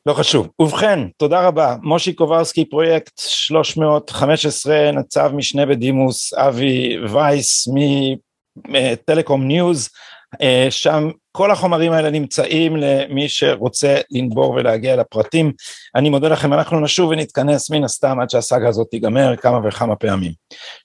לא 0.07 0.14
חשוב. 0.14 0.48
ובכן, 0.59 1.00
תודה 1.16 1.46
רבה. 1.46 1.76
מושיק 1.82 2.12
קוברסקי, 2.12 2.64
פרויקט 2.64 3.18
315, 3.18 4.90
נצב 4.92 5.30
משנה 5.34 5.66
בדימוס, 5.66 6.34
אבי 6.34 6.98
וייס 7.12 7.68
מטלקום 8.68 9.46
ניוז, 9.46 9.88
אה, 10.42 10.66
שם 10.70 11.11
כל 11.32 11.50
החומרים 11.50 11.92
האלה 11.92 12.11
נמצאים 12.11 12.76
למי 12.76 13.28
שרוצה 13.28 13.96
לנבור 14.11 14.50
ולהגיע 14.50 14.96
לפרטים. 14.96 15.52
אני 15.94 16.11
מודה 16.11 16.28
לכם, 16.28 16.52
אנחנו 16.52 16.80
נשוב 16.80 17.11
ונתכנס 17.11 17.70
מן 17.70 17.84
הסתם 17.84 18.20
עד 18.20 18.30
שהסאגה 18.30 18.68
הזאת 18.68 18.86
תיגמר 18.90 19.36
כמה 19.36 19.68
וכמה 19.68 19.96
פעמים. 19.96 20.32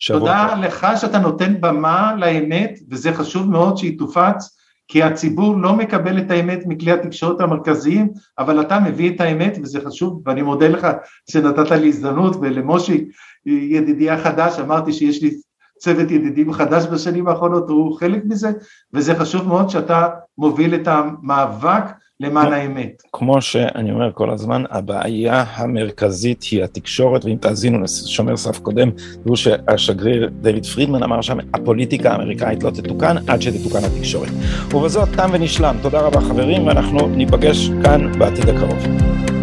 תודה 0.07 0.55
לך 0.61 0.87
שאתה 1.01 1.19
נותן 1.19 1.61
במה 1.61 2.13
לאמת, 2.17 2.79
וזה 2.91 3.13
חשוב 3.13 3.49
מאוד 3.49 3.77
שהיא 3.77 3.97
תופץ. 3.97 4.60
כי 4.91 5.03
הציבור 5.03 5.57
לא 5.57 5.75
מקבל 5.75 6.17
את 6.17 6.31
האמת 6.31 6.63
מכלי 6.65 6.91
התקשורת 6.91 7.41
המרכזיים, 7.41 8.09
אבל 8.39 8.61
אתה 8.61 8.79
מביא 8.79 9.15
את 9.15 9.21
האמת 9.21 9.57
וזה 9.61 9.81
חשוב, 9.81 10.21
ואני 10.25 10.41
מודה 10.41 10.67
לך 10.67 10.87
שנתת 11.29 11.71
לי 11.71 11.87
הזדמנות, 11.87 12.35
ולמושי, 12.41 13.05
ידידי 13.45 14.09
החדש, 14.09 14.59
אמרתי 14.59 14.93
שיש 14.93 15.23
לי 15.23 15.31
צוות 15.79 16.11
ידידים 16.11 16.53
חדש 16.53 16.85
בשנים 16.85 17.27
האחרונות, 17.27 17.69
הוא 17.69 17.99
חלק 17.99 18.21
מזה, 18.25 18.51
וזה 18.93 19.15
חשוב 19.15 19.47
מאוד 19.47 19.69
שאתה 19.69 20.07
מוביל 20.37 20.75
את 20.75 20.87
המאבק 20.87 21.83
למען 22.21 22.53
האמת. 22.53 23.03
כמו 23.13 23.41
שאני 23.41 23.91
אומר 23.91 24.11
כל 24.13 24.29
הזמן, 24.29 24.63
הבעיה 24.69 25.43
המרכזית 25.55 26.43
היא 26.43 26.63
התקשורת, 26.63 27.25
ואם 27.25 27.35
תאזינו 27.39 27.81
לשומר 27.81 28.37
סף 28.37 28.59
קודם, 28.59 28.89
תראו 29.23 29.37
שהשגריר 29.37 30.29
דויד 30.41 30.65
פרידמן 30.65 31.03
אמר 31.03 31.21
שם, 31.21 31.37
הפוליטיקה 31.53 32.11
האמריקאית 32.11 32.63
לא 32.63 32.69
תתוקן 32.69 33.15
עד 33.27 33.41
שתתוקן 33.41 33.79
התקשורת. 33.83 34.29
ובזאת 34.73 35.09
תם 35.15 35.29
ונשלם. 35.33 35.75
תודה 35.81 35.99
רבה 35.99 36.21
חברים, 36.21 36.67
ואנחנו 36.67 37.07
ניפגש 37.07 37.69
כאן 37.83 38.11
בעתיד 38.19 38.49
הקרוב. 38.49 39.40